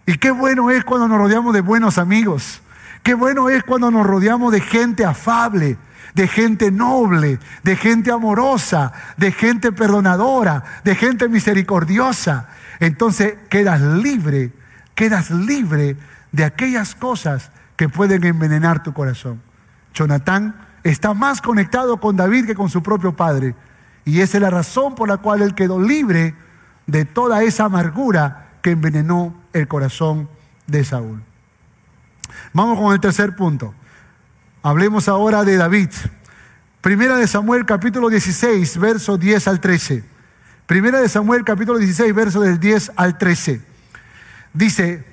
Y 0.07 0.17
qué 0.17 0.31
bueno 0.31 0.71
es 0.71 0.85
cuando 0.85 1.07
nos 1.07 1.19
rodeamos 1.19 1.53
de 1.53 1.61
buenos 1.61 1.99
amigos. 1.99 2.63
Qué 3.03 3.15
bueno 3.15 3.51
es 3.51 3.63
cuando 3.63 3.91
nos 3.91 4.07
rodeamos 4.07 4.53
de 4.53 4.61
gente 4.61 5.05
afable, 5.05 5.77
de 6.15 6.29
gente 6.29 6.71
noble, 6.71 7.39
de 7.63 7.77
gente 7.77 8.11
amorosa, 8.11 8.93
de 9.17 9.33
gente 9.33 9.71
perdonadora, 9.73 10.65
de 10.85 10.95
gente 10.95 11.29
misericordiosa. 11.29 12.49
Entonces 12.81 13.35
quedas 13.51 13.81
libre, 13.81 14.53
quedas 15.03 15.33
libre 15.33 15.97
de 16.31 16.45
aquellas 16.45 16.95
cosas 16.95 17.51
que 17.75 17.89
pueden 17.89 18.23
envenenar 18.23 18.85
tu 18.85 18.93
corazón. 18.93 19.43
Jonatán 19.93 20.55
está 20.85 21.13
más 21.13 21.43
conectado 21.43 21.97
con 21.99 22.15
David 22.15 22.47
que 22.47 22.55
con 22.55 22.71
su 22.71 22.85
propio 22.85 23.17
padre. 23.17 23.57
Y 24.05 24.21
esa 24.21 24.37
es 24.37 24.43
la 24.43 24.51
razón 24.51 24.95
por 24.95 25.09
la 25.09 25.17
cual 25.17 25.43
él 25.43 25.57
quedó 25.57 25.81
libre 25.81 26.37
de 26.87 27.05
toda 27.05 27.43
esa 27.43 27.65
amargura 27.65 28.51
que 28.63 28.71
envenenó 28.71 29.35
el 29.53 29.67
corazón 29.67 30.29
de 30.69 30.85
Saúl. 30.85 31.21
Vamos 32.53 32.79
con 32.79 32.93
el 32.93 33.01
tercer 33.01 33.35
punto. 33.35 33.75
Hablemos 34.63 35.09
ahora 35.09 35.43
de 35.43 35.57
David. 35.57 35.91
Primera 36.81 37.17
de 37.17 37.27
Samuel 37.27 37.67
capítulo 37.67 38.09
16, 38.09 38.79
verso 38.79 39.19
10 39.19 39.49
al 39.49 39.59
13. 39.59 40.05
Primera 40.67 41.01
de 41.01 41.09
Samuel 41.09 41.43
capítulo 41.43 41.81
16, 41.81 42.15
verso 42.15 42.41
del 42.41 42.61
10 42.61 42.93
al 42.95 43.19
13. 43.19 43.72
Dice, 44.53 45.05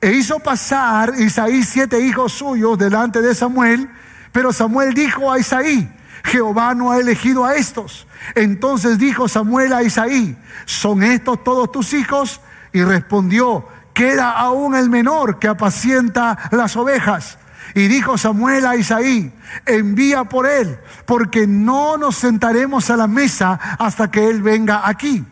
e 0.00 0.12
hizo 0.12 0.40
pasar 0.40 1.12
Isaí 1.18 1.62
siete 1.62 2.00
hijos 2.00 2.32
suyos 2.32 2.76
delante 2.76 3.22
de 3.22 3.34
Samuel, 3.34 3.88
pero 4.32 4.52
Samuel 4.52 4.94
dijo 4.94 5.30
a 5.30 5.38
Isaí, 5.38 5.88
Jehová 6.24 6.74
no 6.74 6.90
ha 6.90 6.98
elegido 6.98 7.44
a 7.44 7.54
estos. 7.54 8.06
Entonces 8.34 8.98
dijo 8.98 9.28
Samuel 9.28 9.72
a 9.72 9.82
Isaí, 9.82 10.36
¿son 10.64 11.02
estos 11.02 11.44
todos 11.44 11.70
tus 11.70 11.92
hijos? 11.92 12.40
Y 12.72 12.82
respondió, 12.82 13.68
queda 13.94 14.32
aún 14.32 14.74
el 14.74 14.90
menor 14.90 15.38
que 15.38 15.48
apacienta 15.48 16.36
las 16.50 16.76
ovejas. 16.76 17.38
Y 17.74 17.88
dijo 17.88 18.18
Samuel 18.18 18.66
a 18.66 18.76
Isaí, 18.76 19.32
envía 19.66 20.24
por 20.24 20.46
él, 20.46 20.78
porque 21.06 21.46
no 21.46 21.96
nos 21.96 22.16
sentaremos 22.16 22.90
a 22.90 22.96
la 22.96 23.06
mesa 23.06 23.58
hasta 23.78 24.10
que 24.10 24.28
él 24.28 24.42
venga 24.42 24.88
aquí. 24.88 25.24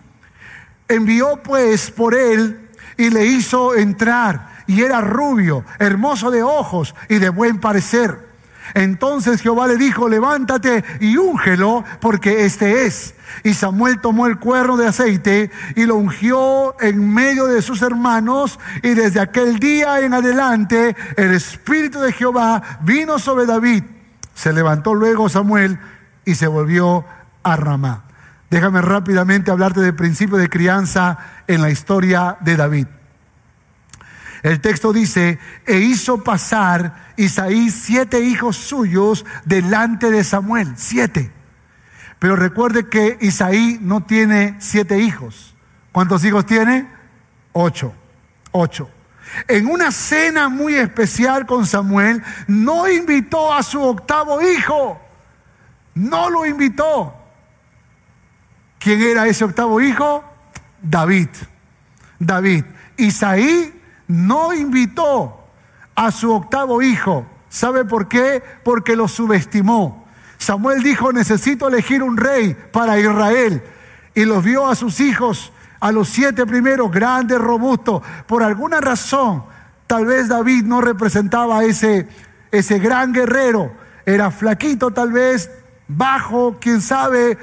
Envió 0.88 1.42
pues 1.42 1.90
por 1.90 2.14
él 2.14 2.69
y 3.00 3.08
le 3.08 3.24
hizo 3.24 3.74
entrar, 3.74 4.64
y 4.66 4.82
era 4.82 5.00
rubio, 5.00 5.64
hermoso 5.78 6.30
de 6.30 6.42
ojos 6.42 6.94
y 7.08 7.16
de 7.16 7.30
buen 7.30 7.58
parecer. 7.58 8.28
Entonces 8.74 9.40
Jehová 9.40 9.66
le 9.66 9.78
dijo, 9.78 10.06
levántate 10.06 10.84
y 11.00 11.16
úngelo, 11.16 11.82
porque 11.98 12.44
este 12.44 12.84
es. 12.84 13.14
Y 13.42 13.54
Samuel 13.54 14.02
tomó 14.02 14.26
el 14.26 14.38
cuerno 14.38 14.76
de 14.76 14.86
aceite 14.86 15.50
y 15.76 15.86
lo 15.86 15.96
ungió 15.96 16.78
en 16.78 17.14
medio 17.14 17.46
de 17.46 17.62
sus 17.62 17.80
hermanos. 17.80 18.60
Y 18.82 18.90
desde 18.90 19.20
aquel 19.20 19.58
día 19.58 20.00
en 20.00 20.12
adelante 20.12 20.94
el 21.16 21.32
Espíritu 21.32 22.00
de 22.00 22.12
Jehová 22.12 22.80
vino 22.82 23.18
sobre 23.18 23.46
David. 23.46 23.82
Se 24.34 24.52
levantó 24.52 24.92
luego 24.94 25.30
Samuel 25.30 25.78
y 26.26 26.34
se 26.34 26.48
volvió 26.48 27.06
a 27.42 27.56
Ramá. 27.56 28.09
Déjame 28.50 28.82
rápidamente 28.82 29.52
hablarte 29.52 29.80
del 29.80 29.94
principio 29.94 30.36
de 30.36 30.48
crianza 30.48 31.18
en 31.46 31.62
la 31.62 31.70
historia 31.70 32.36
de 32.40 32.56
David. 32.56 32.86
El 34.42 34.60
texto 34.60 34.92
dice, 34.92 35.38
e 35.66 35.78
hizo 35.78 36.24
pasar 36.24 37.12
Isaí 37.16 37.70
siete 37.70 38.20
hijos 38.20 38.56
suyos 38.56 39.24
delante 39.44 40.10
de 40.10 40.24
Samuel, 40.24 40.72
siete. 40.76 41.30
Pero 42.18 42.34
recuerde 42.34 42.88
que 42.88 43.18
Isaí 43.20 43.78
no 43.80 44.02
tiene 44.02 44.56
siete 44.58 44.98
hijos. 44.98 45.54
¿Cuántos 45.92 46.24
hijos 46.24 46.44
tiene? 46.44 46.88
Ocho. 47.52 47.94
Ocho. 48.50 48.90
En 49.46 49.66
una 49.66 49.92
cena 49.92 50.48
muy 50.48 50.74
especial 50.74 51.46
con 51.46 51.66
Samuel, 51.66 52.22
no 52.48 52.88
invitó 52.88 53.52
a 53.52 53.62
su 53.62 53.80
octavo 53.80 54.40
hijo. 54.42 55.00
No 55.94 56.30
lo 56.30 56.46
invitó. 56.46 57.19
¿Quién 58.80 59.02
era 59.02 59.28
ese 59.28 59.44
octavo 59.44 59.78
hijo? 59.80 60.24
David. 60.82 61.28
David. 62.18 62.64
Isaí 62.96 63.78
no 64.08 64.54
invitó 64.54 65.38
a 65.94 66.10
su 66.10 66.32
octavo 66.32 66.80
hijo. 66.80 67.26
¿Sabe 67.50 67.84
por 67.84 68.08
qué? 68.08 68.42
Porque 68.64 68.96
lo 68.96 69.06
subestimó. 69.06 70.06
Samuel 70.38 70.82
dijo, 70.82 71.12
necesito 71.12 71.68
elegir 71.68 72.02
un 72.02 72.16
rey 72.16 72.56
para 72.72 72.98
Israel. 72.98 73.62
Y 74.14 74.24
los 74.24 74.42
vio 74.42 74.66
a 74.66 74.74
sus 74.74 74.98
hijos, 75.00 75.52
a 75.78 75.92
los 75.92 76.08
siete 76.08 76.46
primeros, 76.46 76.90
grandes, 76.90 77.38
robustos. 77.38 78.02
Por 78.26 78.42
alguna 78.42 78.80
razón, 78.80 79.44
tal 79.86 80.06
vez 80.06 80.28
David 80.28 80.64
no 80.64 80.80
representaba 80.80 81.64
ese, 81.64 82.08
ese 82.50 82.78
gran 82.78 83.12
guerrero. 83.12 83.72
Era 84.06 84.30
flaquito 84.30 84.90
tal 84.90 85.12
vez, 85.12 85.50
bajo, 85.86 86.56
quién 86.58 86.80
sabe, 86.80 87.36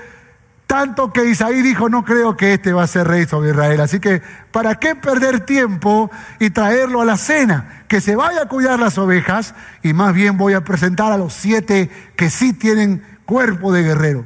Tanto 0.67 1.13
que 1.13 1.23
Isaí 1.23 1.61
dijo, 1.61 1.87
no 1.87 2.03
creo 2.03 2.35
que 2.35 2.53
este 2.53 2.73
va 2.73 2.83
a 2.83 2.87
ser 2.87 3.07
rey 3.07 3.25
sobre 3.25 3.51
Israel. 3.51 3.79
Así 3.79 4.01
que, 4.01 4.21
¿para 4.51 4.75
qué 4.75 4.95
perder 4.95 5.39
tiempo 5.39 6.11
y 6.39 6.49
traerlo 6.49 7.01
a 7.01 7.05
la 7.05 7.15
cena? 7.15 7.85
Que 7.87 8.01
se 8.01 8.17
vaya 8.17 8.41
a 8.41 8.47
cuidar 8.49 8.77
las 8.77 8.97
ovejas 8.97 9.55
y 9.81 9.93
más 9.93 10.13
bien 10.13 10.37
voy 10.37 10.53
a 10.53 10.65
presentar 10.65 11.13
a 11.13 11.17
los 11.17 11.33
siete 11.33 11.89
que 12.17 12.29
sí 12.29 12.51
tienen 12.51 13.01
cuerpo 13.25 13.71
de 13.71 13.83
guerrero. 13.83 14.25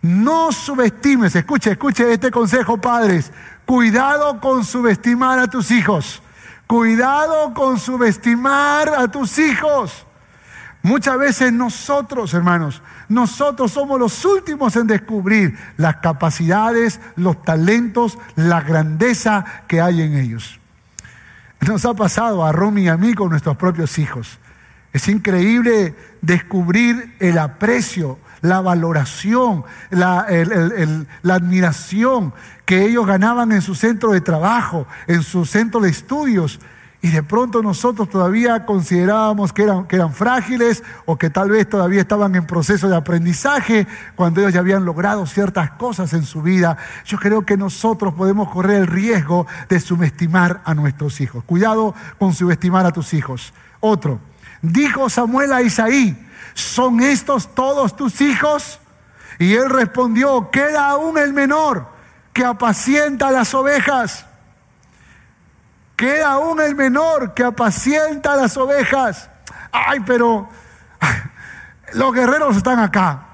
No 0.00 0.50
subestimes, 0.50 1.36
escuche, 1.36 1.72
escuche 1.72 2.10
este 2.10 2.30
consejo, 2.30 2.78
padres. 2.78 3.32
Cuidado 3.66 4.40
con 4.40 4.64
subestimar 4.64 5.38
a 5.38 5.46
tus 5.46 5.70
hijos. 5.72 6.22
Cuidado 6.66 7.52
con 7.52 7.78
subestimar 7.78 8.88
a 8.88 9.08
tus 9.08 9.38
hijos. 9.38 10.06
Muchas 10.82 11.18
veces 11.18 11.52
nosotros, 11.52 12.32
hermanos, 12.32 12.82
nosotros 13.12 13.72
somos 13.72 14.00
los 14.00 14.24
últimos 14.24 14.74
en 14.76 14.86
descubrir 14.86 15.56
las 15.76 15.96
capacidades, 15.96 17.00
los 17.16 17.42
talentos, 17.42 18.18
la 18.36 18.62
grandeza 18.62 19.44
que 19.68 19.80
hay 19.80 20.02
en 20.02 20.16
ellos. 20.16 20.58
Nos 21.60 21.84
ha 21.84 21.94
pasado 21.94 22.44
a 22.44 22.52
Romy 22.52 22.84
y 22.84 22.88
a 22.88 22.96
mí 22.96 23.14
con 23.14 23.30
nuestros 23.30 23.56
propios 23.56 23.98
hijos. 23.98 24.38
Es 24.92 25.08
increíble 25.08 25.94
descubrir 26.20 27.14
el 27.20 27.38
aprecio, 27.38 28.18
la 28.40 28.60
valoración, 28.60 29.64
la, 29.90 30.26
la, 31.22 31.34
admiración 31.34 32.34
que 32.64 32.84
ellos 32.84 33.06
ganaban 33.06 33.52
en 33.52 33.62
su 33.62 33.74
centro 33.74 34.12
de 34.12 34.20
trabajo, 34.20 34.86
en 35.06 35.22
su 35.22 35.44
centro 35.44 35.80
de 35.80 35.90
estudios, 35.90 36.60
y 37.04 37.10
de 37.10 37.24
pronto 37.24 37.62
nosotros 37.62 38.08
todavía 38.08 38.64
considerábamos 38.64 39.52
que 39.52 39.64
eran, 39.64 40.14
frágiles 40.14 40.84
o 41.04 41.18
que 41.18 41.30
tal 41.30 41.50
vez 41.50 41.68
todavía 41.68 42.00
estaban 42.00 42.36
en 42.36 42.46
proceso 42.46 42.88
de 42.88 42.94
aprendizaje 42.94 43.88
cuando 44.14 44.40
ellos 44.40 44.52
ya 44.52 44.60
habían 44.60 44.84
logrado 44.84 45.26
ciertas 45.26 45.72
cosas 45.72 46.12
en 46.12 46.22
su 46.22 46.42
vida. 46.42 46.76
Yo 47.04 47.18
creo 47.18 47.44
que 47.44 47.56
nosotros 47.56 48.14
podemos 48.14 48.48
correr 48.50 48.82
el 48.82 48.86
riesgo 48.86 49.48
de 49.68 49.80
subestimar 49.80 50.62
a 50.64 50.74
nuestros 50.74 51.20
hijos. 51.20 51.42
Cuidado 51.42 51.92
con 52.20 52.34
subestimar 52.34 52.86
a 52.86 52.92
tus 52.92 53.14
hijos. 53.14 53.52
Otro, 53.80 54.20
dijo 54.62 55.10
Samuel 55.10 55.52
a 55.52 55.60
Isaí, 55.60 56.16
¿son 56.54 57.00
estos 57.00 57.52
todos 57.52 57.96
tus 57.96 58.20
hijos? 58.20 58.78
Y 59.40 59.54
él 59.54 59.70
respondió, 59.70 60.50
queda 60.52 60.90
aún 60.90 61.18
el 61.18 61.32
menor 61.32 61.88
que 62.32 62.44
apacienta 62.44 63.32
las 63.32 63.52
ovejas. 63.54 64.26
Queda 65.96 66.32
aún 66.32 66.60
el 66.60 66.74
menor 66.74 67.34
que 67.34 67.44
apacienta 67.44 68.36
las 68.36 68.56
ovejas. 68.56 69.30
Ay, 69.70 70.00
pero 70.06 70.48
los 71.94 72.12
guerreros 72.12 72.56
están 72.56 72.78
acá. 72.78 73.28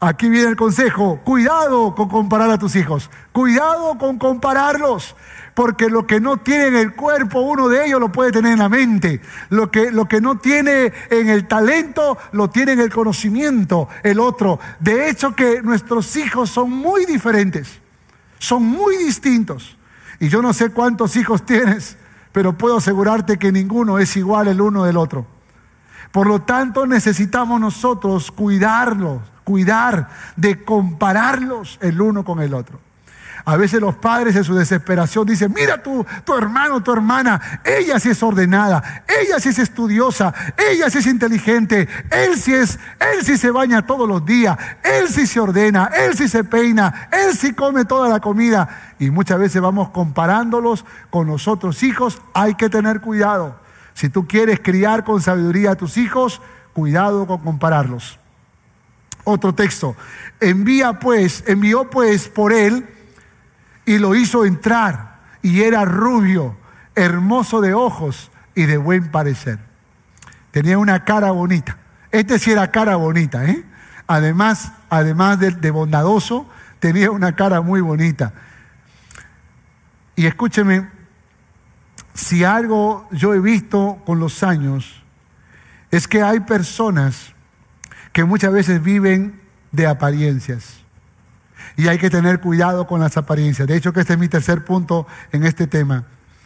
Aquí 0.00 0.28
viene 0.28 0.50
el 0.50 0.56
consejo. 0.56 1.20
Cuidado 1.24 1.94
con 1.94 2.08
comparar 2.08 2.50
a 2.50 2.58
tus 2.58 2.76
hijos. 2.76 3.10
Cuidado 3.32 3.98
con 3.98 4.18
compararlos. 4.18 5.16
Porque 5.54 5.88
lo 5.88 6.06
que 6.06 6.20
no 6.20 6.36
tiene 6.36 6.68
en 6.68 6.76
el 6.76 6.94
cuerpo, 6.94 7.40
uno 7.40 7.68
de 7.68 7.86
ellos 7.86 7.98
lo 7.98 8.12
puede 8.12 8.30
tener 8.30 8.52
en 8.52 8.60
la 8.60 8.68
mente. 8.68 9.20
Lo 9.48 9.72
que, 9.72 9.90
lo 9.90 10.06
que 10.06 10.20
no 10.20 10.38
tiene 10.38 10.92
en 11.10 11.28
el 11.28 11.48
talento, 11.48 12.16
lo 12.30 12.48
tiene 12.48 12.72
en 12.72 12.80
el 12.80 12.92
conocimiento 12.92 13.88
el 14.04 14.20
otro. 14.20 14.60
De 14.78 15.10
hecho 15.10 15.34
que 15.34 15.62
nuestros 15.62 16.14
hijos 16.14 16.50
son 16.50 16.70
muy 16.70 17.06
diferentes. 17.06 17.80
Son 18.38 18.62
muy 18.62 18.96
distintos. 18.98 19.77
Y 20.20 20.28
yo 20.28 20.42
no 20.42 20.52
sé 20.52 20.70
cuántos 20.70 21.16
hijos 21.16 21.44
tienes, 21.44 21.96
pero 22.32 22.52
puedo 22.52 22.78
asegurarte 22.78 23.38
que 23.38 23.52
ninguno 23.52 23.98
es 23.98 24.16
igual 24.16 24.48
el 24.48 24.60
uno 24.60 24.84
del 24.84 24.96
otro. 24.96 25.26
Por 26.12 26.26
lo 26.26 26.42
tanto, 26.42 26.86
necesitamos 26.86 27.60
nosotros 27.60 28.30
cuidarlos, 28.30 29.20
cuidar 29.44 30.08
de 30.36 30.64
compararlos 30.64 31.78
el 31.82 32.00
uno 32.00 32.24
con 32.24 32.40
el 32.40 32.54
otro. 32.54 32.80
A 33.48 33.56
veces 33.56 33.80
los 33.80 33.96
padres 33.96 34.36
en 34.36 34.44
su 34.44 34.54
desesperación 34.54 35.26
dicen, 35.26 35.50
mira 35.54 35.82
tu, 35.82 36.04
tu 36.22 36.34
hermano, 36.34 36.82
tu 36.82 36.92
hermana, 36.92 37.62
ella 37.64 37.98
sí 37.98 38.10
es 38.10 38.22
ordenada, 38.22 39.04
ella 39.08 39.40
sí 39.40 39.48
es 39.48 39.58
estudiosa, 39.58 40.34
ella 40.70 40.90
sí 40.90 40.98
es 40.98 41.06
inteligente, 41.06 41.88
él 42.10 42.36
sí 42.36 42.52
es, 42.52 42.78
él 43.00 43.24
se 43.24 43.50
baña 43.50 43.86
todos 43.86 44.06
los 44.06 44.26
días, 44.26 44.58
él 44.84 45.08
sí 45.08 45.26
se 45.26 45.40
ordena, 45.40 45.86
él 45.86 46.14
sí 46.14 46.28
se 46.28 46.44
peina, 46.44 47.08
él 47.10 47.34
sí 47.34 47.54
come 47.54 47.86
toda 47.86 48.10
la 48.10 48.20
comida. 48.20 48.92
Y 48.98 49.08
muchas 49.08 49.38
veces 49.38 49.62
vamos 49.62 49.88
comparándolos 49.92 50.84
con 51.08 51.26
los 51.26 51.48
otros 51.48 51.82
hijos, 51.82 52.20
hay 52.34 52.54
que 52.54 52.68
tener 52.68 53.00
cuidado. 53.00 53.58
Si 53.94 54.10
tú 54.10 54.28
quieres 54.28 54.60
criar 54.60 55.04
con 55.04 55.22
sabiduría 55.22 55.70
a 55.70 55.76
tus 55.76 55.96
hijos, 55.96 56.42
cuidado 56.74 57.26
con 57.26 57.38
compararlos. 57.38 58.18
Otro 59.24 59.54
texto. 59.54 59.96
Envía 60.38 60.98
pues, 60.98 61.44
envió 61.46 61.88
pues 61.88 62.28
por 62.28 62.52
él 62.52 62.86
y 63.88 63.98
lo 63.98 64.14
hizo 64.14 64.44
entrar 64.44 65.16
y 65.40 65.62
era 65.62 65.86
rubio, 65.86 66.54
hermoso 66.94 67.62
de 67.62 67.72
ojos 67.72 68.30
y 68.54 68.66
de 68.66 68.76
buen 68.76 69.10
parecer. 69.10 69.58
Tenía 70.50 70.76
una 70.76 71.06
cara 71.06 71.30
bonita. 71.30 71.78
Este 72.10 72.38
sí 72.38 72.50
era 72.50 72.70
cara 72.70 72.96
bonita, 72.96 73.46
¿eh? 73.46 73.64
Además, 74.06 74.72
además 74.90 75.40
de, 75.40 75.52
de 75.52 75.70
bondadoso, 75.70 76.46
tenía 76.80 77.10
una 77.10 77.34
cara 77.34 77.62
muy 77.62 77.80
bonita. 77.80 78.34
Y 80.16 80.26
escúcheme, 80.26 80.90
si 82.12 82.44
algo 82.44 83.08
yo 83.10 83.32
he 83.32 83.40
visto 83.40 84.02
con 84.04 84.18
los 84.18 84.42
años, 84.42 85.02
es 85.90 86.06
que 86.06 86.20
hay 86.20 86.40
personas 86.40 87.32
que 88.12 88.24
muchas 88.24 88.52
veces 88.52 88.82
viven 88.82 89.40
de 89.72 89.86
apariencias. 89.86 90.84
Y 91.76 91.88
hay 91.88 91.98
que 91.98 92.10
tener 92.10 92.40
cuidado 92.40 92.86
con 92.86 93.00
las 93.00 93.16
apariencias. 93.16 93.68
De 93.68 93.76
hecho, 93.76 93.92
que 93.92 94.00
este 94.00 94.14
es 94.14 94.18
mi 94.18 94.28
tercer 94.28 94.64
punto 94.64 95.06
en 95.32 95.44
este 95.44 95.66
tema, 95.66 96.04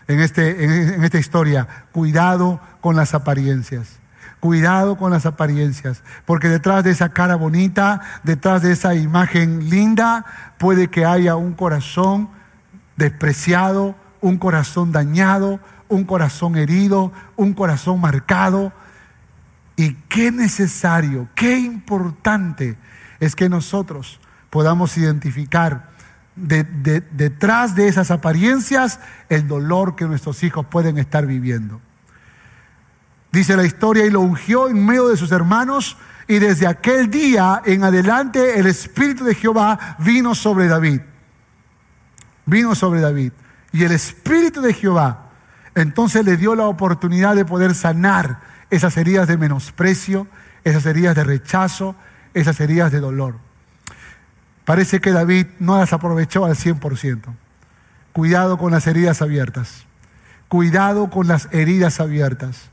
en, 0.09 0.21
este, 0.21 0.65
en, 0.65 1.05
esta 1.05 1.19
historia. 1.19 1.67
Cuidado 1.93 2.61
con 2.81 2.97
las 2.97 3.15
apariencias. 3.15 3.99
Cuidado 4.41 4.97
con 4.97 5.13
las 5.13 5.25
apariencias, 5.25 6.03
porque 6.27 6.49
detrás 6.49 6.83
de 6.83 6.91
esa 6.91 7.11
cara 7.11 7.37
bonita, 7.37 8.01
detrás 8.25 8.63
de 8.63 8.73
esa 8.73 8.93
imagen 8.97 9.71
linda, 9.71 10.25
puede 10.59 10.89
que 10.89 11.05
haya 11.05 11.37
un 11.37 11.53
corazón 11.53 12.29
despreciado, 12.97 13.95
un 14.21 14.39
corazón 14.39 14.91
dañado, 14.91 15.61
un 15.89 16.05
corazón 16.05 16.57
herido, 16.57 17.13
un 17.37 17.53
corazón 17.53 18.01
marcado. 18.01 18.73
Y 19.77 19.95
qué 20.09 20.33
necesario, 20.33 21.29
qué 21.35 21.59
importante 21.59 22.77
es 23.21 23.37
que 23.37 23.49
nosotros 23.49 24.21
podamos 24.53 24.99
identificar 24.99 25.89
detrás 26.37 27.75
de 27.75 27.89
esas 27.89 28.11
apariencias 28.11 29.01
el 29.31 29.49
dolor 29.49 29.97
que 29.97 30.05
nuestros 30.05 30.43
hijos 30.43 30.67
pueden 30.67 30.99
estar 30.99 31.25
viviendo. 31.25 31.81
Dice 33.33 33.57
la 33.57 33.65
historia, 33.65 34.05
y 34.05 34.11
lo 34.11 34.21
ungió 34.21 34.69
en 34.69 34.85
medio 34.85 35.09
de 35.09 35.17
sus 35.17 35.33
hermanos, 35.33 35.97
y 36.29 36.39
desde 36.39 36.67
aquel 36.67 37.11
día 37.11 37.63
en 37.65 37.83
adelante 37.83 38.59
el 38.59 38.67
Espíritu 38.67 39.25
de 39.25 39.35
Jehová 39.35 39.97
vino 40.01 40.35
sobre 40.35 40.69
David. 40.69 41.01
Vino 42.45 42.75
sobre 42.75 43.01
David. 43.01 43.33
Y 43.73 43.85
el 43.85 43.93
Espíritu 43.93 44.61
de 44.61 44.75
Jehová 44.75 45.31
entonces 45.75 46.27
le 46.27 46.37
dio 46.37 46.55
la 46.55 46.67
oportunidad 46.67 47.37
de 47.37 47.47
poder 47.47 47.75
sanar 47.75 48.41
esas 48.69 48.99
heridas 48.99 49.29
de 49.29 49.39
menosprecio, 49.39 50.27
esas 50.63 50.85
heridas 50.85 51.17
de 51.17 51.25
rechazo, 51.25 51.97
esas 52.35 52.61
heridas 52.61 52.93
de 52.93 53.01
dolor. 53.01 53.52
Parece 54.65 55.01
que 55.01 55.13
David 55.13 55.47
no 55.59 55.79
las 55.79 55.93
aprovechó 55.93 56.45
al 56.45 56.55
100%. 56.55 57.35
Cuidado 58.13 58.59
con 58.59 58.71
las 58.71 58.87
heridas 58.87 59.23
abiertas. 59.23 59.87
Cuidado 60.49 61.11
con 61.11 61.27
las 61.27 61.49
heridas 61.53 61.99
abiertas. 61.99 62.71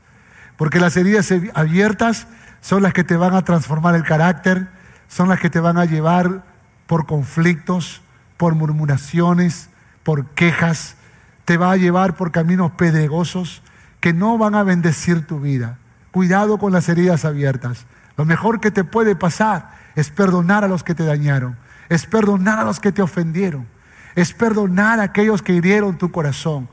Porque 0.56 0.78
las 0.78 0.96
heridas 0.96 1.32
abiertas 1.54 2.26
son 2.60 2.82
las 2.82 2.92
que 2.92 3.04
te 3.04 3.16
van 3.16 3.34
a 3.34 3.42
transformar 3.42 3.94
el 3.94 4.04
carácter, 4.04 4.68
son 5.08 5.28
las 5.28 5.40
que 5.40 5.50
te 5.50 5.60
van 5.60 5.78
a 5.78 5.86
llevar 5.86 6.44
por 6.86 7.06
conflictos, 7.06 8.02
por 8.36 8.54
murmuraciones, 8.54 9.70
por 10.02 10.26
quejas, 10.26 10.96
te 11.44 11.56
va 11.56 11.72
a 11.72 11.76
llevar 11.76 12.14
por 12.14 12.30
caminos 12.30 12.72
pedregosos 12.72 13.62
que 13.98 14.12
no 14.12 14.38
van 14.38 14.54
a 14.54 14.62
bendecir 14.62 15.26
tu 15.26 15.40
vida. 15.40 15.78
Cuidado 16.10 16.58
con 16.58 16.72
las 16.72 16.88
heridas 16.88 17.24
abiertas. 17.24 17.86
Lo 18.16 18.24
mejor 18.24 18.60
que 18.60 18.70
te 18.70 18.84
puede 18.84 19.16
pasar 19.16 19.70
es 19.96 20.10
perdonar 20.10 20.64
a 20.64 20.68
los 20.68 20.84
que 20.84 20.94
te 20.94 21.04
dañaron 21.04 21.56
es 21.90 22.06
perdonar 22.06 22.60
a 22.60 22.64
los 22.64 22.80
que 22.80 22.92
te 22.92 23.02
ofendieron, 23.02 23.66
es 24.14 24.32
perdonar 24.32 25.00
a 25.00 25.02
aquellos 25.02 25.42
que 25.42 25.52
hirieron 25.52 25.98
tu 25.98 26.10
corazón. 26.10 26.68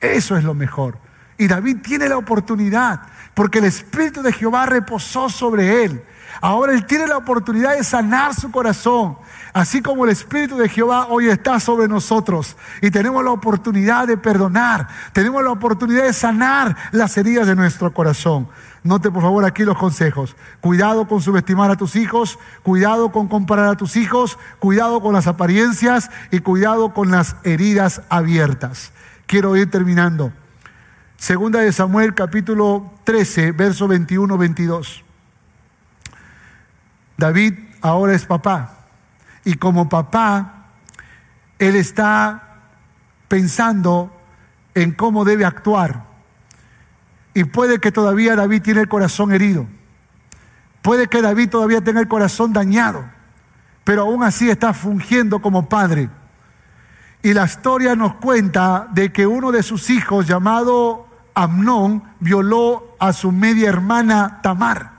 Eso 0.00 0.36
es 0.36 0.42
lo 0.42 0.54
mejor. 0.54 0.98
Y 1.38 1.46
David 1.46 1.78
tiene 1.82 2.08
la 2.08 2.16
oportunidad, 2.16 3.02
porque 3.34 3.58
el 3.58 3.66
Espíritu 3.66 4.22
de 4.22 4.32
Jehová 4.32 4.66
reposó 4.66 5.28
sobre 5.28 5.84
él. 5.84 6.02
Ahora 6.42 6.74
él 6.74 6.84
tiene 6.84 7.06
la 7.06 7.16
oportunidad 7.16 7.76
de 7.76 7.84
sanar 7.84 8.34
su 8.34 8.50
corazón, 8.50 9.16
Así 9.52 9.82
como 9.82 10.04
el 10.04 10.10
Espíritu 10.10 10.56
de 10.56 10.68
Jehová 10.68 11.08
hoy 11.10 11.28
está 11.28 11.60
sobre 11.60 11.86
nosotros 11.86 12.56
y 12.80 12.90
tenemos 12.90 13.22
la 13.22 13.32
oportunidad 13.32 14.06
de 14.06 14.16
perdonar, 14.16 14.88
tenemos 15.12 15.44
la 15.44 15.50
oportunidad 15.50 16.04
de 16.04 16.14
sanar 16.14 16.74
las 16.90 17.18
heridas 17.18 17.46
de 17.46 17.54
nuestro 17.54 17.92
corazón. 17.92 18.48
Note 18.82 19.10
por 19.10 19.20
favor 19.20 19.44
aquí 19.44 19.64
los 19.64 19.76
consejos. 19.76 20.36
Cuidado 20.62 21.06
con 21.06 21.20
subestimar 21.20 21.70
a 21.70 21.76
tus 21.76 21.96
hijos, 21.96 22.38
cuidado 22.62 23.12
con 23.12 23.28
comparar 23.28 23.68
a 23.68 23.76
tus 23.76 23.96
hijos, 23.96 24.38
cuidado 24.58 25.02
con 25.02 25.12
las 25.12 25.26
apariencias 25.26 26.10
y 26.30 26.38
cuidado 26.38 26.94
con 26.94 27.10
las 27.10 27.36
heridas 27.44 28.00
abiertas. 28.08 28.92
Quiero 29.26 29.54
ir 29.54 29.70
terminando. 29.70 30.32
Segunda 31.18 31.60
de 31.60 31.72
Samuel 31.72 32.14
capítulo 32.14 32.90
13, 33.04 33.52
verso 33.52 33.86
21-22. 33.86 35.11
David 37.22 37.54
ahora 37.82 38.14
es 38.14 38.26
papá. 38.26 38.72
Y 39.44 39.54
como 39.54 39.88
papá, 39.88 40.66
él 41.60 41.76
está 41.76 42.58
pensando 43.28 44.12
en 44.74 44.90
cómo 44.90 45.24
debe 45.24 45.44
actuar. 45.44 46.02
Y 47.32 47.44
puede 47.44 47.78
que 47.78 47.92
todavía 47.92 48.34
David 48.34 48.62
tiene 48.62 48.80
el 48.80 48.88
corazón 48.88 49.30
herido. 49.30 49.68
Puede 50.82 51.06
que 51.06 51.22
David 51.22 51.50
todavía 51.50 51.80
tenga 51.80 52.00
el 52.00 52.08
corazón 52.08 52.52
dañado. 52.52 53.04
Pero 53.84 54.02
aún 54.02 54.24
así 54.24 54.50
está 54.50 54.74
fungiendo 54.74 55.40
como 55.40 55.68
padre. 55.68 56.10
Y 57.22 57.34
la 57.34 57.44
historia 57.44 57.94
nos 57.94 58.16
cuenta 58.16 58.88
de 58.92 59.12
que 59.12 59.28
uno 59.28 59.52
de 59.52 59.62
sus 59.62 59.90
hijos, 59.90 60.26
llamado 60.26 61.06
Amnón, 61.34 62.02
violó 62.18 62.96
a 62.98 63.12
su 63.12 63.30
media 63.30 63.68
hermana 63.68 64.40
Tamar. 64.42 64.91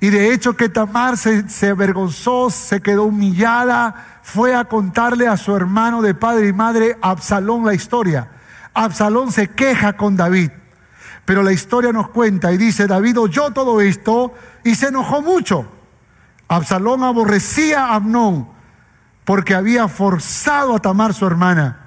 Y 0.00 0.10
de 0.10 0.32
hecho 0.32 0.56
que 0.56 0.68
Tamar 0.68 1.16
se, 1.16 1.68
avergonzó, 1.68 2.50
se 2.50 2.80
quedó 2.80 3.04
humillada, 3.04 4.20
fue 4.22 4.54
a 4.54 4.64
contarle 4.64 5.28
a 5.28 5.36
su 5.36 5.54
hermano 5.54 6.02
de 6.02 6.14
padre 6.14 6.48
y 6.48 6.52
madre 6.52 6.98
Absalón 7.00 7.64
la 7.64 7.74
historia. 7.74 8.30
Absalón 8.74 9.32
se 9.32 9.50
queja 9.50 9.94
con 9.96 10.16
David, 10.16 10.50
pero 11.24 11.42
la 11.42 11.52
historia 11.52 11.92
nos 11.92 12.08
cuenta 12.08 12.52
y 12.52 12.58
dice, 12.58 12.86
David 12.86 13.18
oyó 13.18 13.52
todo 13.52 13.80
esto 13.80 14.34
y 14.64 14.74
se 14.74 14.88
enojó 14.88 15.22
mucho. 15.22 15.66
Absalón 16.48 17.02
aborrecía 17.02 17.86
a 17.86 17.94
Amnón 17.94 18.48
porque 19.24 19.54
había 19.54 19.88
forzado 19.88 20.74
a 20.74 20.80
Tamar 20.80 21.14
su 21.14 21.26
hermana. 21.26 21.86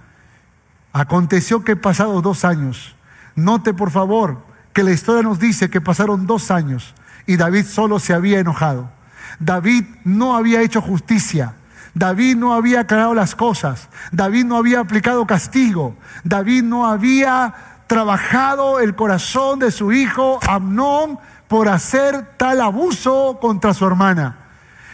Aconteció 0.91 1.63
que 1.63 1.75
pasados 1.75 2.23
dos 2.23 2.43
años, 2.45 2.95
note 3.35 3.73
por 3.73 3.91
favor 3.91 4.43
que 4.73 4.83
la 4.83 4.91
historia 4.91 5.21
nos 5.21 5.37
dice 5.37 5.69
que 5.69 5.81
pasaron 5.81 6.25
dos 6.25 6.49
años 6.49 6.95
y 7.27 7.37
David 7.37 7.65
solo 7.65 7.99
se 7.99 8.13
había 8.13 8.39
enojado. 8.39 8.89
David 9.39 9.85
no 10.03 10.35
había 10.35 10.61
hecho 10.61 10.81
justicia. 10.81 11.53
David 11.93 12.37
no 12.37 12.53
había 12.53 12.81
aclarado 12.81 13.13
las 13.13 13.35
cosas. 13.35 13.89
David 14.11 14.45
no 14.45 14.57
había 14.57 14.79
aplicado 14.79 15.27
castigo. 15.27 15.95
David 16.23 16.63
no 16.63 16.87
había 16.87 17.53
trabajado 17.87 18.79
el 18.79 18.95
corazón 18.95 19.59
de 19.59 19.71
su 19.71 19.91
hijo 19.91 20.39
Amnón 20.47 21.19
por 21.47 21.69
hacer 21.69 22.33
tal 22.37 22.61
abuso 22.61 23.37
contra 23.41 23.73
su 23.73 23.85
hermana. 23.85 24.37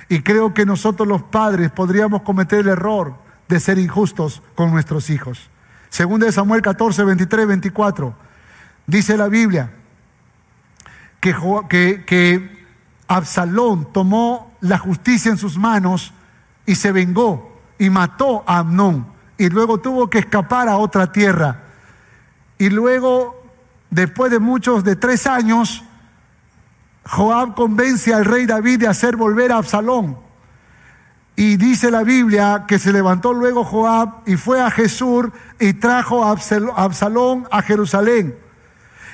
Y 0.09 0.21
creo 0.21 0.53
que 0.53 0.65
nosotros 0.65 1.07
los 1.07 1.23
padres 1.23 1.71
podríamos 1.71 2.23
cometer 2.23 2.59
el 2.59 2.69
error 2.69 3.15
de 3.47 3.59
ser 3.59 3.77
injustos 3.79 4.41
con 4.55 4.71
nuestros 4.71 5.09
hijos. 5.09 5.49
Según 5.89 6.21
de 6.21 6.31
Samuel 6.31 6.61
14, 6.61 7.03
23, 7.03 7.47
24, 7.47 8.15
dice 8.87 9.17
la 9.17 9.27
Biblia, 9.27 9.71
que, 11.23 12.53
Absalón 13.07 13.91
tomó 13.93 14.55
la 14.61 14.77
justicia 14.77 15.29
en 15.31 15.37
sus 15.37 15.57
manos 15.57 16.13
y 16.65 16.75
se 16.75 16.91
vengó 16.91 17.59
y 17.77 17.89
mató 17.89 18.43
a 18.47 18.59
Amnón 18.59 19.05
y 19.37 19.49
luego 19.49 19.79
tuvo 19.79 20.09
que 20.09 20.19
escapar 20.19 20.67
a 20.67 20.77
otra 20.77 21.11
tierra. 21.11 21.63
Y 22.57 22.69
luego, 22.69 23.43
después 23.89 24.31
de 24.31 24.39
muchos, 24.39 24.83
de 24.83 24.95
tres 24.95 25.27
años, 25.27 25.83
Joab 27.05 27.55
convence 27.55 28.13
al 28.13 28.25
rey 28.25 28.45
David 28.45 28.79
de 28.79 28.87
hacer 28.87 29.15
volver 29.15 29.51
a 29.51 29.57
Absalón. 29.57 30.17
Y 31.35 31.57
dice 31.57 31.91
la 31.91 32.03
Biblia 32.03 32.65
que 32.67 32.79
se 32.79 32.93
levantó 32.93 33.33
luego 33.33 33.63
Joab 33.63 34.21
y 34.25 34.37
fue 34.37 34.61
a 34.61 34.71
Jesús 34.71 35.27
y 35.59 35.73
trajo 35.73 36.23
a 36.23 36.31
Absalón 36.31 37.47
a 37.51 37.61
Jerusalén. 37.61 38.42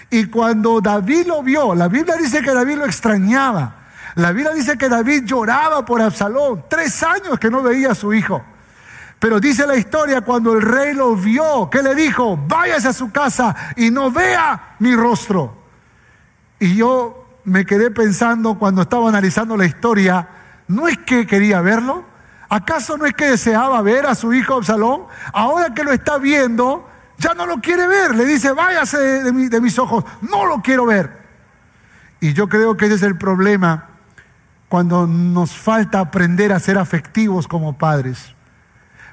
Y 0.09 0.25
cuando 0.25 0.81
David 0.81 1.27
lo 1.27 1.43
vio, 1.43 1.75
la 1.75 1.87
Biblia 1.87 2.15
dice 2.15 2.41
que 2.41 2.53
David 2.53 2.77
lo 2.77 2.85
extrañaba. 2.85 3.75
La 4.15 4.31
Biblia 4.31 4.53
dice 4.53 4.77
que 4.77 4.89
David 4.89 5.23
lloraba 5.25 5.85
por 5.85 6.01
Absalón, 6.01 6.65
tres 6.67 7.03
años 7.03 7.37
que 7.39 7.49
no 7.49 7.61
veía 7.61 7.91
a 7.91 7.95
su 7.95 8.13
hijo. 8.13 8.43
Pero 9.19 9.39
dice 9.39 9.67
la 9.67 9.75
historia, 9.75 10.21
cuando 10.21 10.53
el 10.53 10.61
rey 10.61 10.93
lo 10.93 11.15
vio, 11.15 11.69
¿qué 11.69 11.83
le 11.83 11.93
dijo? 11.93 12.37
Váyase 12.47 12.87
a 12.87 12.93
su 12.93 13.11
casa 13.11 13.55
y 13.75 13.91
no 13.91 14.11
vea 14.11 14.75
mi 14.79 14.95
rostro. 14.95 15.55
Y 16.57 16.75
yo 16.75 17.27
me 17.43 17.65
quedé 17.65 17.91
pensando 17.91 18.57
cuando 18.57 18.81
estaba 18.83 19.09
analizando 19.09 19.57
la 19.57 19.65
historia, 19.65 20.27
¿no 20.67 20.87
es 20.87 20.97
que 20.99 21.27
quería 21.27 21.61
verlo? 21.61 22.05
¿Acaso 22.47 22.97
no 22.97 23.05
es 23.05 23.13
que 23.13 23.29
deseaba 23.29 23.81
ver 23.81 24.07
a 24.07 24.15
su 24.15 24.33
hijo 24.33 24.55
Absalón? 24.55 25.03
Ahora 25.33 25.73
que 25.73 25.83
lo 25.83 25.91
está 25.91 26.17
viendo, 26.17 26.88
ya 27.19 27.33
no 27.33 27.45
lo 27.45 27.59
quiere 27.59 27.87
ver. 27.87 28.15
Le 28.15 28.25
dice, 28.25 28.51
váyase 28.53 28.97
de, 28.97 29.61
mis 29.61 29.77
ojos, 29.77 30.03
no 30.21 30.45
lo 30.45 30.61
quiero 30.61 30.85
ver. 30.85 31.19
Y 32.19 32.33
yo 32.33 32.49
creo 32.49 32.75
que 32.75 32.85
ese 32.85 32.95
es 32.95 33.03
el 33.03 33.17
problema 33.17 33.89
cuando 34.67 35.05
nos 35.05 35.51
falta 35.55 35.99
aprender 35.99 36.51
a 36.51 36.59
ser 36.59 36.77
afectivos 36.77 37.47
como 37.47 37.77
padres. 37.77 38.35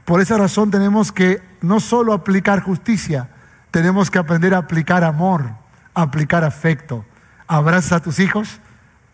Por 0.05 0.21
esa 0.21 0.39
razón 0.39 0.71
tenemos 0.71 1.13
que 1.13 1.43
no 1.61 1.81
solo 1.81 2.13
aplicar 2.13 2.63
justicia, 2.63 3.29
tenemos 3.71 4.11
que 4.11 4.19
aprender 4.19 4.55
a 4.55 4.59
aplicar 4.59 5.03
amor, 5.03 5.51
aplicar 5.95 6.45
afecto. 6.45 7.05
Abrazas 7.49 7.93
a 7.93 8.01
tus 8.01 8.19
hijos, 8.19 8.61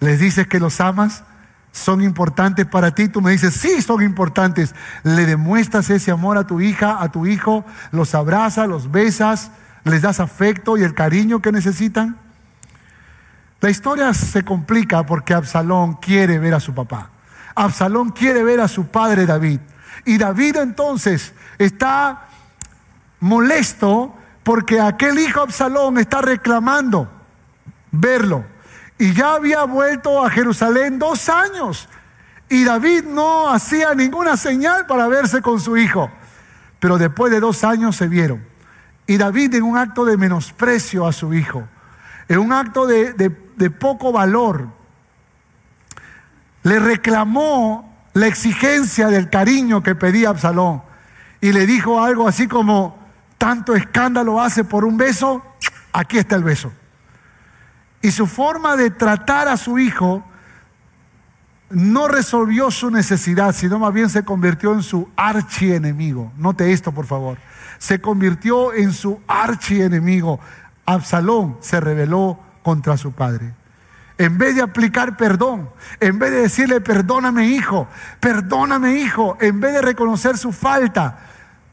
les 0.01 0.21
dices 0.21 0.47
que 0.47 0.61
los 0.61 0.81
amas, 0.81 1.25
son 1.73 2.03
importantes 2.03 2.67
para 2.67 2.95
ti, 2.95 3.09
tú 3.09 3.23
me 3.23 3.33
dices, 3.33 3.55
sí, 3.55 3.81
son 3.81 4.03
importantes. 4.03 4.75
Le 5.03 5.27
demuestras 5.27 5.89
ese 5.91 6.11
amor 6.11 6.37
a 6.37 6.47
tu 6.47 6.61
hija, 6.61 7.03
a 7.03 7.11
tu 7.11 7.27
hijo, 7.27 7.65
los 7.91 8.15
abrazas, 8.15 8.69
los 8.69 8.91
besas, 8.91 9.51
les 9.85 10.03
das 10.03 10.21
afecto 10.21 10.77
y 10.77 10.83
el 10.83 10.95
cariño 10.95 11.41
que 11.41 11.51
necesitan. 11.51 12.19
La 13.61 13.71
historia 13.71 14.13
se 14.13 14.45
complica 14.45 15.07
porque 15.07 15.35
Absalón 15.35 15.95
quiere 15.95 16.39
ver 16.39 16.55
a 16.55 16.61
su 16.61 16.75
papá. 16.75 17.11
Absalón 17.55 18.11
quiere 18.11 18.43
ver 18.43 18.61
a 18.61 18.69
su 18.69 18.87
padre 18.89 19.25
David. 19.25 19.61
Y 20.05 20.19
David 20.19 20.57
entonces 20.57 21.33
está 21.59 22.29
molesto 23.21 24.15
porque 24.43 24.81
aquel 24.81 25.19
hijo 25.19 25.41
Absalón 25.41 25.99
está 25.99 26.21
reclamando 26.21 27.09
verlo. 27.93 28.52
Y 29.03 29.15
ya 29.15 29.35
había 29.35 29.65
vuelto 29.65 30.25
a 30.25 30.31
Jerusalén 30.31 30.97
dos 30.97 31.29
años. 31.29 31.89
Y 32.49 32.63
David 32.63 33.03
no 33.03 33.51
hacía 33.51 33.97
ninguna 33.97 34.37
señal 34.37 34.87
para 34.87 35.09
verse 35.09 35.43
con 35.43 35.59
su 35.59 35.77
hijo. 35.77 36.09
Pero 36.79 36.99
después 36.99 37.33
de 37.33 37.41
dos 37.41 37.65
años 37.65 37.97
se 37.97 38.07
vieron. 38.07 38.47
Y 39.09 39.17
David 39.17 39.57
en 39.57 39.65
un 39.65 39.77
acto 39.77 40.05
de 40.05 40.17
menosprecio 40.17 41.05
a 41.05 41.13
su 41.13 41.35
hijo, 41.35 41.67
en 42.29 42.39
un 42.39 42.53
acto 42.53 42.87
de, 42.87 43.13
de 43.13 43.71
poco 43.71 44.13
valor, 44.13 44.69
le 46.63 46.79
reclamó 46.79 47.93
la 48.13 48.29
exigencia 48.29 49.09
del 49.09 49.31
cariño 49.31 49.83
que 49.83 49.97
pedía 49.97 50.29
Absalón. 50.29 50.81
Y 51.41 51.51
le 51.51 51.67
dijo 51.67 52.01
algo 52.01 52.29
así 52.29 52.47
como, 52.47 52.97
tanto 53.37 53.75
escándalo 53.75 54.41
hace 54.41 54.63
por 54.63 54.85
un 54.85 54.97
beso, 54.97 55.45
aquí 55.93 56.19
está 56.19 56.37
el 56.37 56.45
beso. 56.45 56.73
Y 58.03 58.11
su 58.11 58.27
forma 58.27 58.77
de 58.77 58.91
tratar 58.91 59.49
a 59.49 59.57
su 59.57 59.79
hijo 59.79 60.25
no 61.71 62.09
resolvió 62.09 62.71
su 62.71 62.91
necesidad, 62.91 63.55
sino 63.55 63.79
más 63.79 63.95
bien 63.95 64.11
se 64.11 64.25
convirtió 64.25 64.75
en 64.75 64.83
su 64.83 65.09
archienemigo. 65.17 66.33
Note 66.37 66.73
esto, 66.73 66.93
por 66.93 67.07
favor. 67.07 67.39
Se 67.79 68.01
convirtió 68.01 68.75
en 68.75 68.93
su 68.93 69.21
archienemigo. 69.27 70.39
Absalón 70.85 71.57
se 71.61 71.81
rebeló 71.81 72.39
contra 72.63 72.97
su 72.97 73.13
padre. 73.13 73.55
En 74.19 74.37
vez 74.37 74.55
de 74.55 74.63
aplicar 74.63 75.17
perdón, 75.17 75.71
en 75.99 76.19
vez 76.19 76.31
de 76.31 76.43
decirle, 76.43 76.81
perdóname 76.81 77.47
hijo, 77.47 77.89
perdóname 78.21 78.99
hijo, 78.99 79.39
en 79.41 79.61
vez 79.61 79.73
de 79.73 79.83
reconocer 79.83 80.37
su 80.37 80.53
falta, 80.53 81.19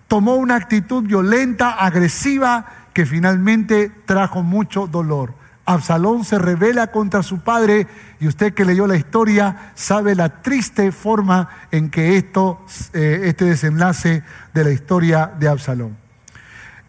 tomó 0.08 0.36
una 0.36 0.56
actitud 0.56 1.04
violenta, 1.04 1.72
agresiva, 1.72 2.66
que 2.94 3.06
finalmente 3.06 3.92
trajo 4.06 4.42
mucho 4.42 4.88
dolor. 4.88 5.39
Absalón 5.70 6.26
se 6.26 6.40
revela 6.40 6.88
contra 6.88 7.22
su 7.22 7.42
padre 7.42 7.86
y 8.20 8.28
usted 8.28 8.56
que 8.56 8.66
leyó 8.66 8.88
la 8.88 8.96
historia 8.96 9.72
sabe 9.76 10.16
la 10.16 10.42
triste 10.42 10.92
forma 10.92 11.48
en 11.70 11.92
que 11.92 12.18
esto, 12.18 12.66
eh, 12.94 13.22
este 13.26 13.46
desenlace 13.46 14.24
de 14.52 14.64
la 14.64 14.72
historia 14.72 15.32
de 15.40 15.48
Absalón. 15.48 15.96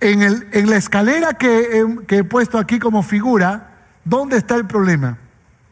En, 0.01 0.23
el, 0.23 0.49
en 0.53 0.71
la 0.71 0.77
escalera 0.77 1.35
que, 1.35 1.85
que 2.07 2.19
he 2.19 2.25
puesto 2.25 2.57
aquí 2.57 2.79
como 2.79 3.03
figura, 3.03 3.69
¿dónde 4.03 4.39
está 4.39 4.57
el 4.57 4.67
problema? 4.67 5.19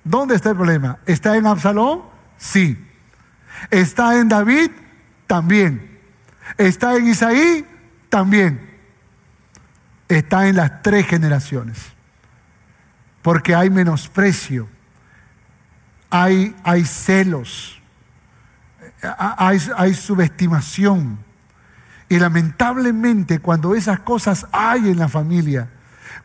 ¿Dónde 0.04 0.34
está 0.34 0.50
el 0.50 0.56
problema? 0.56 0.98
¿Está 1.06 1.34
en 1.38 1.46
Absalón? 1.46 2.02
Sí. 2.36 2.76
¿Está 3.70 4.18
en 4.20 4.28
David? 4.28 4.70
También. 5.26 5.98
¿Está 6.58 6.94
en 6.94 7.08
Isaí? 7.08 7.64
También. 8.10 8.68
Está 10.08 10.46
en 10.46 10.56
las 10.56 10.82
tres 10.82 11.06
generaciones. 11.06 11.97
Porque 13.28 13.54
hay 13.54 13.68
menosprecio, 13.68 14.66
hay, 16.08 16.54
celos, 16.86 17.78
hay, 19.02 19.58
hay 19.76 19.92
subestimación. 19.92 21.18
Y 22.08 22.18
lamentablemente 22.18 23.38
cuando 23.40 23.74
esas 23.74 24.00
cosas 24.00 24.46
hay 24.50 24.88
en 24.88 24.98
la 24.98 25.08
familia, 25.08 25.68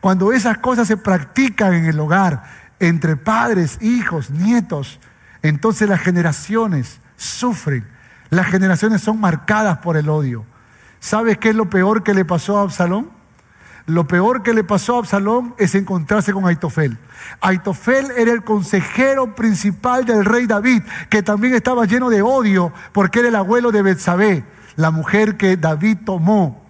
cuando 0.00 0.32
esas 0.32 0.56
cosas 0.56 0.88
se 0.88 0.96
practican 0.96 1.74
en 1.74 1.84
el 1.84 2.00
hogar, 2.00 2.42
entre 2.80 3.16
padres, 3.16 3.76
hijos, 3.82 4.30
nietos, 4.30 4.98
entonces 5.42 5.86
las 5.86 6.00
generaciones 6.00 7.00
sufren. 7.18 7.86
Las 8.30 8.46
generaciones 8.46 9.02
son 9.02 9.20
marcadas 9.20 9.76
por 9.76 9.98
el 9.98 10.08
odio. 10.08 10.46
¿Sabes 11.00 11.36
qué 11.36 11.50
es 11.50 11.54
lo 11.54 11.68
peor 11.68 12.02
que 12.02 12.14
le 12.14 12.24
pasó 12.24 12.56
a 12.56 12.62
Absalón? 12.62 13.10
Lo 13.86 14.06
peor 14.06 14.42
que 14.42 14.54
le 14.54 14.64
pasó 14.64 14.96
a 14.96 14.98
Absalón 15.00 15.54
es 15.58 15.74
encontrarse 15.74 16.32
con 16.32 16.46
Aitofel. 16.46 16.96
Aitofel 17.42 18.12
era 18.16 18.32
el 18.32 18.42
consejero 18.42 19.34
principal 19.34 20.06
del 20.06 20.24
rey 20.24 20.46
David, 20.46 20.82
que 21.10 21.22
también 21.22 21.54
estaba 21.54 21.84
lleno 21.84 22.08
de 22.08 22.22
odio 22.22 22.72
porque 22.92 23.18
era 23.18 23.28
el 23.28 23.36
abuelo 23.36 23.72
de 23.72 23.82
Betsabé, 23.82 24.44
la 24.76 24.90
mujer 24.90 25.36
que 25.36 25.58
David 25.58 25.98
tomó 26.06 26.64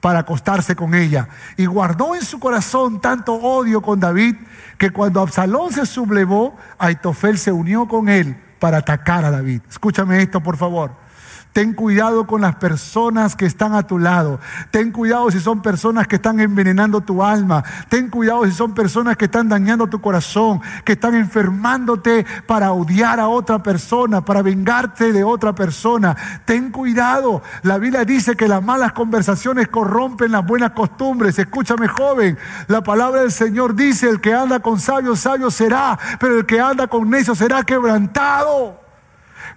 para 0.00 0.20
acostarse 0.20 0.74
con 0.74 0.94
ella. 0.94 1.28
Y 1.58 1.66
guardó 1.66 2.14
en 2.14 2.22
su 2.22 2.40
corazón 2.40 3.02
tanto 3.02 3.34
odio 3.34 3.82
con 3.82 4.00
David 4.00 4.36
que 4.78 4.90
cuando 4.90 5.20
Absalón 5.20 5.72
se 5.72 5.84
sublevó, 5.84 6.56
Aitofel 6.78 7.36
se 7.36 7.52
unió 7.52 7.86
con 7.86 8.08
él 8.08 8.40
para 8.58 8.78
atacar 8.78 9.26
a 9.26 9.30
David. 9.30 9.60
Escúchame 9.68 10.22
esto, 10.22 10.40
por 10.40 10.56
favor. 10.56 10.92
Ten 11.52 11.74
cuidado 11.74 12.28
con 12.28 12.40
las 12.40 12.54
personas 12.56 13.34
que 13.34 13.44
están 13.44 13.74
a 13.74 13.82
tu 13.82 13.98
lado. 13.98 14.38
Ten 14.70 14.92
cuidado 14.92 15.30
si 15.32 15.40
son 15.40 15.62
personas 15.62 16.06
que 16.06 16.16
están 16.16 16.38
envenenando 16.38 17.00
tu 17.00 17.24
alma. 17.24 17.64
Ten 17.88 18.08
cuidado 18.08 18.44
si 18.46 18.52
son 18.52 18.72
personas 18.72 19.16
que 19.16 19.24
están 19.24 19.48
dañando 19.48 19.88
tu 19.88 20.00
corazón, 20.00 20.60
que 20.84 20.92
están 20.92 21.16
enfermándote 21.16 22.24
para 22.46 22.70
odiar 22.70 23.18
a 23.18 23.26
otra 23.26 23.62
persona, 23.62 24.24
para 24.24 24.42
vengarte 24.42 25.12
de 25.12 25.24
otra 25.24 25.52
persona. 25.52 26.16
Ten 26.44 26.70
cuidado. 26.70 27.42
La 27.62 27.78
Biblia 27.78 28.04
dice 28.04 28.36
que 28.36 28.46
las 28.46 28.62
malas 28.62 28.92
conversaciones 28.92 29.66
corrompen 29.68 30.30
las 30.30 30.46
buenas 30.46 30.70
costumbres. 30.70 31.38
Escúchame 31.38 31.88
joven, 31.88 32.38
la 32.68 32.82
palabra 32.82 33.22
del 33.22 33.32
Señor 33.32 33.74
dice, 33.74 34.08
el 34.08 34.20
que 34.20 34.34
anda 34.34 34.60
con 34.60 34.78
sabios, 34.78 35.18
sabio 35.18 35.50
será, 35.50 35.98
pero 36.20 36.38
el 36.38 36.46
que 36.46 36.60
anda 36.60 36.86
con 36.86 37.10
necios 37.10 37.38
será 37.38 37.64
quebrantado. 37.64 38.89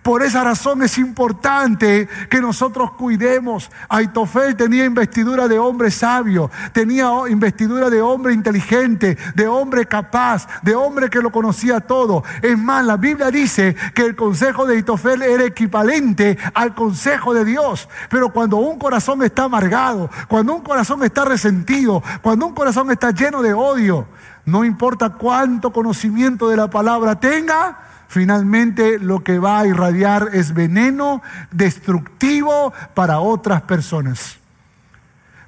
Por 0.03 0.21
esa 0.21 0.43
razón 0.43 0.83
es 0.83 0.97
importante 0.97 2.09
que 2.29 2.41
nosotros 2.41 2.91
cuidemos. 2.91 3.71
Aitofel 3.87 4.57
tenía 4.57 4.83
investidura 4.83 5.47
de 5.47 5.57
hombre 5.57 5.91
sabio, 5.91 6.51
tenía 6.73 7.09
investidura 7.29 7.89
de 7.89 8.01
hombre 8.01 8.33
inteligente, 8.33 9.17
de 9.33 9.47
hombre 9.47 9.85
capaz, 9.85 10.45
de 10.61 10.75
hombre 10.75 11.09
que 11.09 11.21
lo 11.21 11.31
conocía 11.31 11.79
todo. 11.79 12.23
Es 12.41 12.57
más, 12.57 12.85
la 12.85 12.97
Biblia 12.97 13.31
dice 13.31 13.77
que 13.95 14.01
el 14.01 14.17
consejo 14.17 14.65
de 14.65 14.75
Aitofel 14.75 15.21
era 15.21 15.45
equivalente 15.45 16.37
al 16.53 16.75
consejo 16.75 17.33
de 17.33 17.45
Dios. 17.45 17.87
Pero 18.09 18.33
cuando 18.33 18.57
un 18.57 18.77
corazón 18.77 19.23
está 19.23 19.43
amargado, 19.43 20.09
cuando 20.27 20.53
un 20.53 20.63
corazón 20.63 21.01
está 21.03 21.23
resentido, 21.23 22.03
cuando 22.21 22.45
un 22.47 22.53
corazón 22.53 22.91
está 22.91 23.11
lleno 23.11 23.41
de 23.41 23.53
odio, 23.53 24.05
no 24.43 24.65
importa 24.65 25.11
cuánto 25.11 25.71
conocimiento 25.71 26.49
de 26.49 26.57
la 26.57 26.69
palabra 26.69 27.17
tenga, 27.17 27.79
finalmente 28.13 28.99
lo 28.99 29.23
que 29.23 29.39
va 29.39 29.59
a 29.59 29.67
irradiar 29.67 30.29
es 30.33 30.53
veneno 30.53 31.23
destructivo 31.51 32.71
para 32.93 33.19
otras 33.19 33.63
personas. 33.63 34.37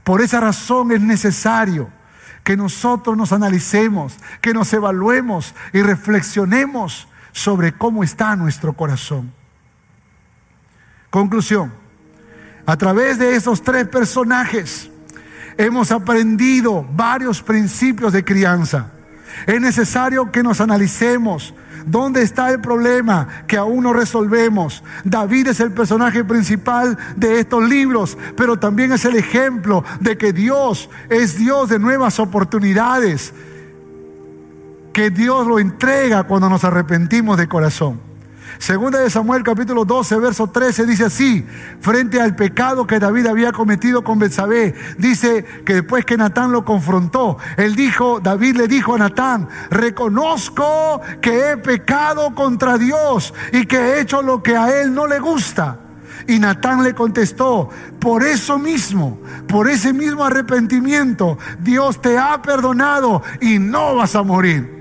Por 0.04 0.22
esa 0.22 0.40
razón 0.40 0.92
es 0.92 1.00
necesario 1.00 1.90
que 2.44 2.58
nosotros 2.58 3.16
nos 3.16 3.32
analicemos, 3.32 4.18
que 4.42 4.54
nos 4.54 4.74
evaluemos 4.74 5.54
y 5.74 5.82
reflexionemos 5.82 7.08
sobre 7.32 7.72
cómo 7.74 8.04
está 8.04 8.36
nuestro 8.36 8.74
corazón. 8.74 9.32
Conclusión. 11.10 11.72
A 12.66 12.78
través 12.78 13.20
de 13.20 13.36
esos 13.36 13.62
tres 13.62 13.88
personajes 13.88 14.90
hemos 15.58 15.92
aprendido 15.92 16.84
varios 16.96 17.44
principios 17.44 18.12
de 18.12 18.24
crianza. 18.24 18.92
Es 19.46 19.62
necesario 19.62 20.32
que 20.32 20.42
nos 20.42 20.62
analicemos, 20.62 21.54
¿Dónde 21.86 22.24
está 22.24 22.50
el 22.50 22.60
problema 22.60 23.28
que 23.48 23.58
aún 23.58 23.84
no 23.84 23.94
resolvemos? 23.94 24.84
David 25.04 25.48
es 25.48 25.60
el 25.60 25.72
personaje 25.72 26.24
principal 26.24 26.98
de 27.16 27.40
estos 27.40 27.68
libros, 27.68 28.18
pero 28.36 28.58
también 28.58 28.92
es 28.92 29.06
el 29.06 29.16
ejemplo 29.16 29.84
de 30.00 30.18
que 30.18 30.34
Dios 30.34 30.90
es 31.10 31.38
Dios 31.38 31.70
de 31.70 31.80
nuevas 31.80 32.20
oportunidades, 32.20 33.34
que 34.94 35.10
Dios 35.10 35.46
lo 35.46 35.60
entrega 35.60 36.24
cuando 36.24 36.50
nos 36.50 36.64
arrepentimos 36.64 37.38
de 37.38 37.48
corazón. 37.48 38.15
Segunda 38.60 39.00
de 39.00 39.10
Samuel 39.10 39.44
capítulo 39.44 39.86
12, 39.86 40.18
verso 40.18 40.48
13 40.48 40.86
dice 40.86 41.06
así, 41.06 41.46
frente 41.82 42.22
al 42.22 42.36
pecado 42.36 42.88
que 42.88 43.00
David 43.00 43.28
había 43.28 43.52
cometido 43.52 44.04
con 44.04 44.18
Betsabé, 44.18 44.74
dice 44.98 45.44
que 45.66 45.76
después 45.76 46.06
que 46.06 46.18
Natán 46.18 46.52
lo 46.52 46.64
confrontó, 46.64 47.38
él 47.58 47.76
dijo, 47.76 48.20
David 48.22 48.56
le 48.56 48.68
dijo 48.68 48.96
a 48.96 49.00
Natán, 49.00 49.50
reconozco 49.70 51.02
que 51.22 51.52
he 51.52 51.58
pecado 51.58 52.34
contra 52.34 52.78
Dios 52.78 53.34
y 53.52 53.66
que 53.66 53.78
he 53.78 54.02
hecho 54.02 54.22
lo 54.22 54.42
que 54.42 54.56
a 54.56 54.82
él 54.82 54.94
no 54.94 55.06
le 55.06 55.20
gusta. 55.20 55.80
Y 56.28 56.40
Natán 56.40 56.82
le 56.82 56.96
contestó, 56.96 57.70
por 58.00 58.24
eso 58.24 58.58
mismo, 58.58 59.20
por 59.48 59.70
ese 59.70 59.94
mismo 59.94 60.24
arrepentimiento, 60.24 61.38
Dios 61.60 62.02
te 62.02 62.18
ha 62.18 62.42
perdonado 62.42 63.22
y 63.42 63.60
no 63.60 63.96
vas 63.96 64.16
a 64.16 64.24
morir 64.24 64.75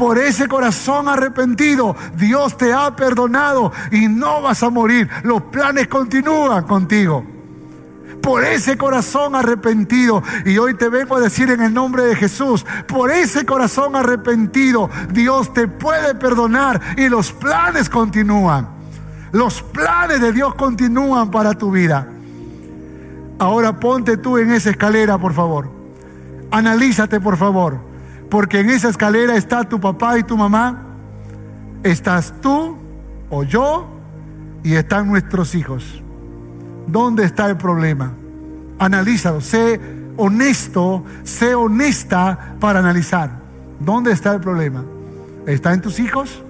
por 0.00 0.16
ese 0.16 0.48
corazón 0.48 1.08
arrepentido, 1.08 1.94
Dios 2.16 2.56
te 2.56 2.72
ha 2.72 2.96
perdonado 2.96 3.70
y 3.90 4.08
no 4.08 4.40
vas 4.40 4.62
a 4.62 4.70
morir. 4.70 5.10
Los 5.24 5.42
planes 5.42 5.88
continúan 5.88 6.64
contigo. 6.64 7.22
Por 8.22 8.42
ese 8.42 8.78
corazón 8.78 9.34
arrepentido. 9.34 10.22
Y 10.46 10.56
hoy 10.56 10.72
te 10.72 10.88
vengo 10.88 11.16
a 11.16 11.20
decir 11.20 11.50
en 11.50 11.60
el 11.60 11.74
nombre 11.74 12.04
de 12.04 12.16
Jesús, 12.16 12.64
por 12.88 13.10
ese 13.10 13.44
corazón 13.44 13.94
arrepentido, 13.94 14.88
Dios 15.12 15.52
te 15.52 15.68
puede 15.68 16.14
perdonar 16.14 16.80
y 16.96 17.10
los 17.10 17.30
planes 17.32 17.90
continúan. 17.90 18.70
Los 19.32 19.60
planes 19.60 20.22
de 20.22 20.32
Dios 20.32 20.54
continúan 20.54 21.30
para 21.30 21.52
tu 21.52 21.72
vida. 21.72 22.08
Ahora 23.38 23.78
ponte 23.78 24.16
tú 24.16 24.38
en 24.38 24.50
esa 24.50 24.70
escalera, 24.70 25.18
por 25.18 25.34
favor. 25.34 25.70
Analízate, 26.50 27.20
por 27.20 27.36
favor. 27.36 27.89
Porque 28.30 28.60
en 28.60 28.70
esa 28.70 28.88
escalera 28.88 29.36
está 29.36 29.64
tu 29.64 29.80
papá 29.80 30.18
y 30.18 30.22
tu 30.22 30.36
mamá, 30.36 30.82
estás 31.82 32.32
tú 32.40 32.76
o 33.28 33.42
yo 33.42 33.88
y 34.62 34.74
están 34.74 35.08
nuestros 35.08 35.54
hijos. 35.54 36.02
¿Dónde 36.86 37.24
está 37.24 37.50
el 37.50 37.56
problema? 37.56 38.12
Analízalo, 38.78 39.40
sé 39.40 39.80
honesto, 40.16 41.04
sé 41.24 41.54
honesta 41.54 42.54
para 42.60 42.78
analizar. 42.78 43.30
¿Dónde 43.80 44.12
está 44.12 44.34
el 44.34 44.40
problema? 44.40 44.84
¿Está 45.46 45.72
en 45.72 45.80
tus 45.80 45.98
hijos? 45.98 46.42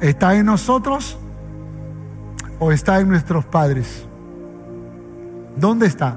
¿Está 0.00 0.34
en 0.34 0.46
nosotros? 0.46 1.18
¿O 2.58 2.72
está 2.72 3.00
en 3.00 3.08
nuestros 3.08 3.44
padres? 3.44 4.04
¿Dónde 5.56 5.86
está? 5.86 6.16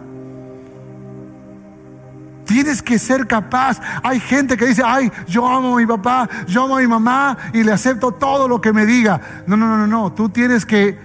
Tienes 2.53 2.83
que 2.83 2.99
ser 2.99 3.25
capaz. 3.25 3.81
Hay 4.03 4.19
gente 4.19 4.55
que 4.55 4.67
dice, 4.67 4.83
ay, 4.85 5.11
yo 5.25 5.47
amo 5.47 5.73
a 5.73 5.77
mi 5.79 5.87
papá, 5.87 6.29
yo 6.45 6.65
amo 6.65 6.77
a 6.77 6.81
mi 6.81 6.85
mamá 6.87 7.35
y 7.51 7.63
le 7.63 7.71
acepto 7.71 8.11
todo 8.11 8.47
lo 8.47 8.61
que 8.61 8.71
me 8.71 8.85
diga. 8.85 9.19
No, 9.47 9.57
no, 9.57 9.75
no, 9.75 9.87
no, 9.87 10.13
Tú 10.13 10.29
tienes 10.29 10.63
que, 10.63 10.95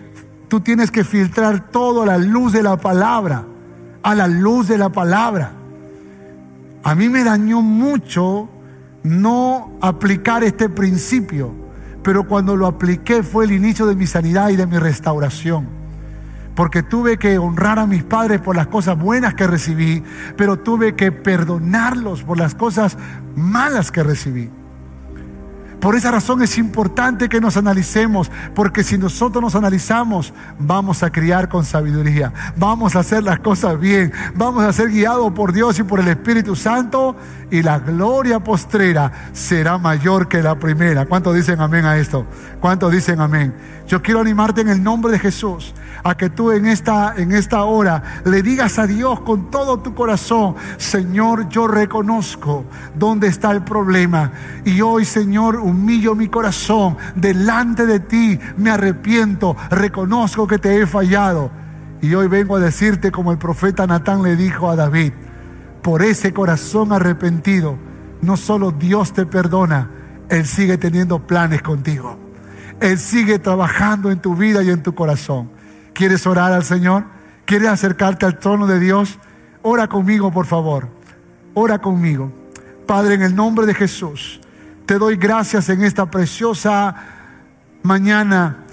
tú 0.48 0.60
tienes 0.60 0.90
que 0.90 1.04
filtrar 1.04 1.70
todo 1.70 2.02
a 2.02 2.06
la 2.06 2.18
luz 2.18 2.52
de 2.52 2.62
la 2.62 2.76
palabra, 2.76 3.46
a 4.02 4.14
la 4.14 4.26
luz 4.26 4.68
de 4.68 4.76
la 4.76 4.90
palabra. 4.90 5.52
A 6.82 6.94
mí 6.94 7.08
me 7.08 7.24
dañó 7.24 7.62
mucho 7.62 8.50
no 9.02 9.72
aplicar 9.80 10.44
este 10.44 10.68
principio, 10.68 11.54
pero 12.02 12.28
cuando 12.28 12.56
lo 12.56 12.66
apliqué 12.66 13.22
fue 13.22 13.46
el 13.46 13.52
inicio 13.52 13.86
de 13.86 13.96
mi 13.96 14.06
sanidad 14.06 14.50
y 14.50 14.56
de 14.56 14.66
mi 14.66 14.76
restauración 14.76 15.77
porque 16.58 16.82
tuve 16.82 17.18
que 17.18 17.38
honrar 17.38 17.78
a 17.78 17.86
mis 17.86 18.02
padres 18.02 18.40
por 18.40 18.56
las 18.56 18.66
cosas 18.66 18.98
buenas 18.98 19.34
que 19.34 19.46
recibí, 19.46 20.02
pero 20.36 20.58
tuve 20.58 20.96
que 20.96 21.12
perdonarlos 21.12 22.24
por 22.24 22.36
las 22.36 22.56
cosas 22.56 22.98
malas 23.36 23.92
que 23.92 24.02
recibí. 24.02 24.50
Por 25.80 25.94
esa 25.94 26.10
razón 26.10 26.42
es 26.42 26.58
importante 26.58 27.28
que 27.28 27.40
nos 27.40 27.56
analicemos, 27.56 28.28
porque 28.56 28.82
si 28.82 28.98
nosotros 28.98 29.40
nos 29.40 29.54
analizamos, 29.54 30.34
vamos 30.58 31.04
a 31.04 31.10
criar 31.10 31.48
con 31.48 31.64
sabiduría, 31.64 32.32
vamos 32.56 32.96
a 32.96 33.00
hacer 33.00 33.22
las 33.22 33.38
cosas 33.38 33.78
bien, 33.78 34.12
vamos 34.34 34.64
a 34.64 34.72
ser 34.72 34.88
guiados 34.88 35.32
por 35.34 35.52
Dios 35.52 35.78
y 35.78 35.84
por 35.84 36.00
el 36.00 36.08
Espíritu 36.08 36.56
Santo, 36.56 37.14
y 37.50 37.62
la 37.62 37.78
gloria 37.78 38.40
postrera 38.40 39.30
será 39.32 39.78
mayor 39.78 40.28
que 40.28 40.42
la 40.42 40.58
primera. 40.58 41.06
¿Cuántos 41.06 41.34
dicen 41.34 41.60
amén 41.60 41.84
a 41.84 41.96
esto? 41.96 42.26
¿Cuántos 42.60 42.92
dicen 42.92 43.20
amén? 43.20 43.54
Yo 43.86 44.02
quiero 44.02 44.20
animarte 44.20 44.60
en 44.60 44.68
el 44.68 44.82
nombre 44.82 45.12
de 45.12 45.18
Jesús 45.18 45.74
a 46.04 46.16
que 46.16 46.30
tú 46.30 46.52
en 46.52 46.66
esta, 46.66 47.14
en 47.16 47.32
esta 47.32 47.64
hora 47.64 48.20
le 48.24 48.42
digas 48.42 48.78
a 48.78 48.86
Dios 48.86 49.20
con 49.20 49.50
todo 49.50 49.78
tu 49.78 49.94
corazón, 49.94 50.56
Señor, 50.76 51.48
yo 51.48 51.66
reconozco 51.66 52.64
dónde 52.94 53.28
está 53.28 53.50
el 53.50 53.62
problema. 53.62 54.32
Y 54.64 54.80
hoy, 54.80 55.04
Señor, 55.04 55.56
humillo 55.56 56.14
mi 56.14 56.28
corazón 56.28 56.96
delante 57.14 57.86
de 57.86 58.00
ti, 58.00 58.38
me 58.56 58.70
arrepiento, 58.70 59.56
reconozco 59.70 60.46
que 60.46 60.58
te 60.58 60.80
he 60.80 60.86
fallado. 60.86 61.50
Y 62.00 62.14
hoy 62.14 62.28
vengo 62.28 62.56
a 62.56 62.60
decirte 62.60 63.10
como 63.10 63.32
el 63.32 63.38
profeta 63.38 63.86
Natán 63.86 64.22
le 64.22 64.36
dijo 64.36 64.70
a 64.70 64.76
David, 64.76 65.12
por 65.82 66.02
ese 66.02 66.32
corazón 66.32 66.92
arrepentido, 66.92 67.76
no 68.20 68.36
solo 68.36 68.72
Dios 68.72 69.12
te 69.12 69.26
perdona, 69.26 69.90
Él 70.28 70.46
sigue 70.46 70.78
teniendo 70.78 71.26
planes 71.26 71.62
contigo. 71.62 72.18
Él 72.80 72.98
sigue 72.98 73.38
trabajando 73.38 74.10
en 74.10 74.20
tu 74.20 74.36
vida 74.36 74.62
y 74.62 74.70
en 74.70 74.82
tu 74.82 74.94
corazón. 74.94 75.50
¿Quieres 75.94 76.26
orar 76.26 76.52
al 76.52 76.64
Señor? 76.64 77.04
¿Quieres 77.44 77.68
acercarte 77.68 78.26
al 78.26 78.38
trono 78.38 78.66
de 78.66 78.78
Dios? 78.78 79.18
Ora 79.62 79.88
conmigo, 79.88 80.30
por 80.32 80.46
favor. 80.46 80.88
Ora 81.54 81.78
conmigo. 81.78 82.32
Padre, 82.86 83.14
en 83.14 83.22
el 83.22 83.34
nombre 83.34 83.66
de 83.66 83.74
Jesús, 83.74 84.40
te 84.86 84.98
doy 84.98 85.16
gracias 85.16 85.68
en 85.68 85.82
esta 85.82 86.10
preciosa 86.10 86.94
mañana 87.82 88.64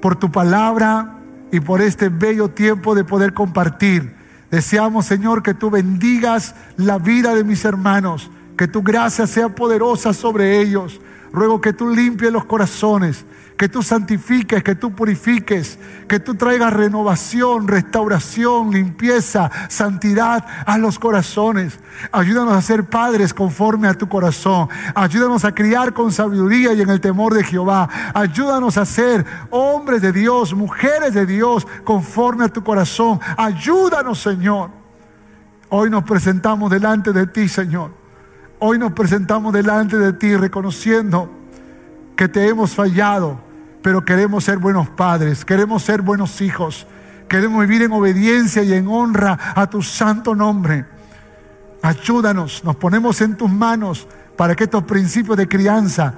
por 0.00 0.16
tu 0.16 0.30
palabra 0.30 1.18
y 1.50 1.60
por 1.60 1.80
este 1.80 2.08
bello 2.08 2.48
tiempo 2.50 2.94
de 2.94 3.04
poder 3.04 3.34
compartir. 3.34 4.14
Deseamos, 4.50 5.06
Señor, 5.06 5.42
que 5.42 5.54
tú 5.54 5.70
bendigas 5.70 6.54
la 6.76 6.98
vida 6.98 7.34
de 7.34 7.44
mis 7.44 7.64
hermanos, 7.64 8.30
que 8.56 8.66
tu 8.66 8.82
gracia 8.82 9.26
sea 9.26 9.48
poderosa 9.50 10.12
sobre 10.12 10.60
ellos. 10.60 11.00
Ruego 11.32 11.60
que 11.60 11.72
tú 11.72 11.88
limpies 11.90 12.32
los 12.32 12.44
corazones, 12.44 13.24
que 13.58 13.68
tú 13.68 13.82
santifiques, 13.82 14.62
que 14.62 14.74
tú 14.76 14.92
purifiques, 14.92 15.78
que 16.06 16.20
tú 16.20 16.36
traigas 16.36 16.72
renovación, 16.72 17.66
restauración, 17.66 18.70
limpieza, 18.70 19.50
santidad 19.68 20.46
a 20.64 20.78
los 20.78 20.98
corazones. 20.98 21.78
Ayúdanos 22.12 22.54
a 22.54 22.62
ser 22.62 22.84
padres 22.84 23.34
conforme 23.34 23.88
a 23.88 23.94
tu 23.94 24.08
corazón. 24.08 24.68
Ayúdanos 24.94 25.44
a 25.44 25.52
criar 25.52 25.92
con 25.92 26.12
sabiduría 26.12 26.72
y 26.72 26.80
en 26.80 26.88
el 26.88 27.00
temor 27.00 27.34
de 27.34 27.42
Jehová. 27.42 27.88
Ayúdanos 28.14 28.78
a 28.78 28.86
ser 28.86 29.26
hombres 29.50 30.00
de 30.00 30.12
Dios, 30.12 30.54
mujeres 30.54 31.12
de 31.12 31.26
Dios 31.26 31.66
conforme 31.84 32.44
a 32.44 32.48
tu 32.48 32.62
corazón. 32.62 33.20
Ayúdanos, 33.36 34.20
Señor. 34.20 34.70
Hoy 35.68 35.90
nos 35.90 36.04
presentamos 36.04 36.70
delante 36.70 37.12
de 37.12 37.26
ti, 37.26 37.48
Señor. 37.48 37.97
Hoy 38.60 38.78
nos 38.78 38.92
presentamos 38.92 39.52
delante 39.52 39.98
de 39.98 40.12
ti 40.12 40.36
reconociendo 40.36 41.30
que 42.16 42.28
te 42.28 42.48
hemos 42.48 42.74
fallado 42.74 43.48
pero 43.82 44.04
queremos 44.04 44.44
ser 44.44 44.58
buenos 44.58 44.88
padres, 44.88 45.44
queremos 45.44 45.82
ser 45.82 46.02
buenos 46.02 46.40
hijos, 46.40 46.86
queremos 47.28 47.60
vivir 47.60 47.82
en 47.82 47.92
obediencia 47.92 48.62
y 48.62 48.72
en 48.72 48.88
honra 48.88 49.38
a 49.54 49.68
tu 49.68 49.82
santo 49.82 50.34
nombre. 50.34 50.84
Ayúdanos, 51.82 52.64
nos 52.64 52.76
ponemos 52.76 53.20
en 53.20 53.36
tus 53.36 53.50
manos 53.50 54.06
para 54.36 54.54
que 54.54 54.64
estos 54.64 54.84
principios 54.84 55.36
de 55.36 55.48
crianza 55.48 56.12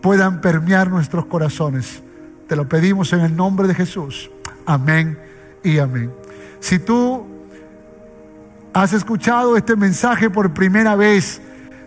puedan 0.00 0.40
permear 0.40 0.90
nuestros 0.90 1.26
corazones. 1.26 2.02
Te 2.48 2.56
lo 2.56 2.68
pedimos 2.68 3.12
en 3.12 3.20
el 3.20 3.36
nombre 3.36 3.68
de 3.68 3.74
Jesús. 3.74 4.30
Amén 4.66 5.18
y 5.62 5.78
amén. 5.78 6.12
Si 6.60 6.78
tú 6.78 7.26
has 8.72 8.92
escuchado 8.94 9.56
este 9.56 9.76
mensaje 9.76 10.30
por 10.30 10.54
primera 10.54 10.96
vez, 10.96 11.40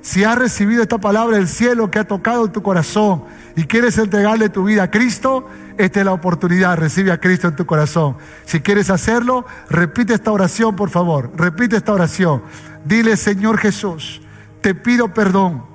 si 0.06 0.24
has 0.24 0.38
recibido 0.38 0.84
esta 0.84 1.00
palabra 1.00 1.38
del 1.38 1.48
cielo 1.48 1.90
que 1.90 1.98
ha 1.98 2.04
tocado 2.04 2.52
tu 2.52 2.62
corazón 2.62 3.24
y 3.56 3.64
quieres 3.64 3.98
entregarle 3.98 4.50
tu 4.50 4.64
vida 4.64 4.84
a 4.84 4.92
Cristo, 4.92 5.48
esta 5.80 6.00
es 6.00 6.06
la 6.06 6.14
oportunidad, 6.14 6.78
recibe 6.78 7.12
a 7.12 7.20
Cristo 7.20 7.48
en 7.48 7.56
tu 7.56 7.66
corazón. 7.66 8.16
Si 8.46 8.60
quieres 8.62 8.92
hacerlo, 8.92 9.48
repite 9.68 10.14
esta 10.14 10.32
oración, 10.32 10.76
por 10.76 10.92
favor, 10.92 11.32
repite 11.36 11.78
esta 11.78 11.92
oración. 11.92 12.44
Dile, 12.86 13.18
Señor 13.18 13.58
Jesús, 13.58 14.22
te 14.62 14.76
pido 14.76 15.12
perdón, 15.12 15.66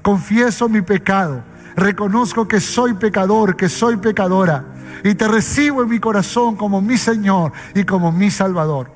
confieso 0.00 0.70
mi 0.70 0.80
pecado, 0.80 1.44
reconozco 1.76 2.48
que 2.48 2.62
soy 2.62 2.94
pecador, 2.94 3.56
que 3.56 3.68
soy 3.68 3.98
pecadora, 3.98 4.64
y 5.04 5.14
te 5.16 5.28
recibo 5.28 5.82
en 5.82 5.90
mi 5.90 6.00
corazón 6.00 6.56
como 6.56 6.80
mi 6.80 6.96
Señor 6.96 7.52
y 7.74 7.84
como 7.84 8.10
mi 8.10 8.30
Salvador. 8.30 8.90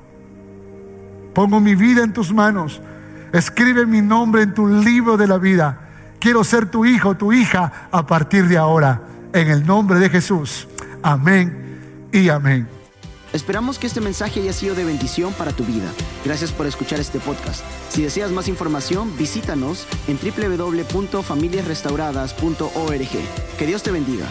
Pongo 1.35 1.59
mi 1.59 1.75
vida 1.75 2.03
en 2.03 2.13
tus 2.13 2.33
manos 2.33 2.81
Escribe 3.33 3.85
mi 3.85 4.01
nombre 4.01 4.43
en 4.43 4.53
tu 4.53 4.67
libro 4.67 5.17
de 5.17 5.27
la 5.27 5.37
vida. 5.37 5.89
Quiero 6.19 6.43
ser 6.43 6.69
tu 6.69 6.85
hijo, 6.85 7.15
tu 7.15 7.33
hija 7.33 7.87
a 7.91 8.05
partir 8.05 8.47
de 8.47 8.57
ahora. 8.57 9.01
En 9.33 9.49
el 9.49 9.65
nombre 9.65 9.99
de 9.99 10.09
Jesús. 10.09 10.67
Amén 11.01 12.09
y 12.11 12.29
amén. 12.29 12.67
Esperamos 13.33 13.79
que 13.79 13.87
este 13.87 14.01
mensaje 14.01 14.41
haya 14.41 14.51
sido 14.51 14.75
de 14.75 14.83
bendición 14.83 15.31
para 15.33 15.53
tu 15.53 15.63
vida. 15.63 15.89
Gracias 16.25 16.51
por 16.51 16.67
escuchar 16.67 16.99
este 16.99 17.19
podcast. 17.19 17.63
Si 17.89 18.03
deseas 18.03 18.31
más 18.31 18.49
información, 18.49 19.15
visítanos 19.17 19.87
en 20.07 20.17
www.familiasrestauradas.org. 20.17 23.09
Que 23.57 23.65
Dios 23.65 23.83
te 23.83 23.91
bendiga. 23.91 24.25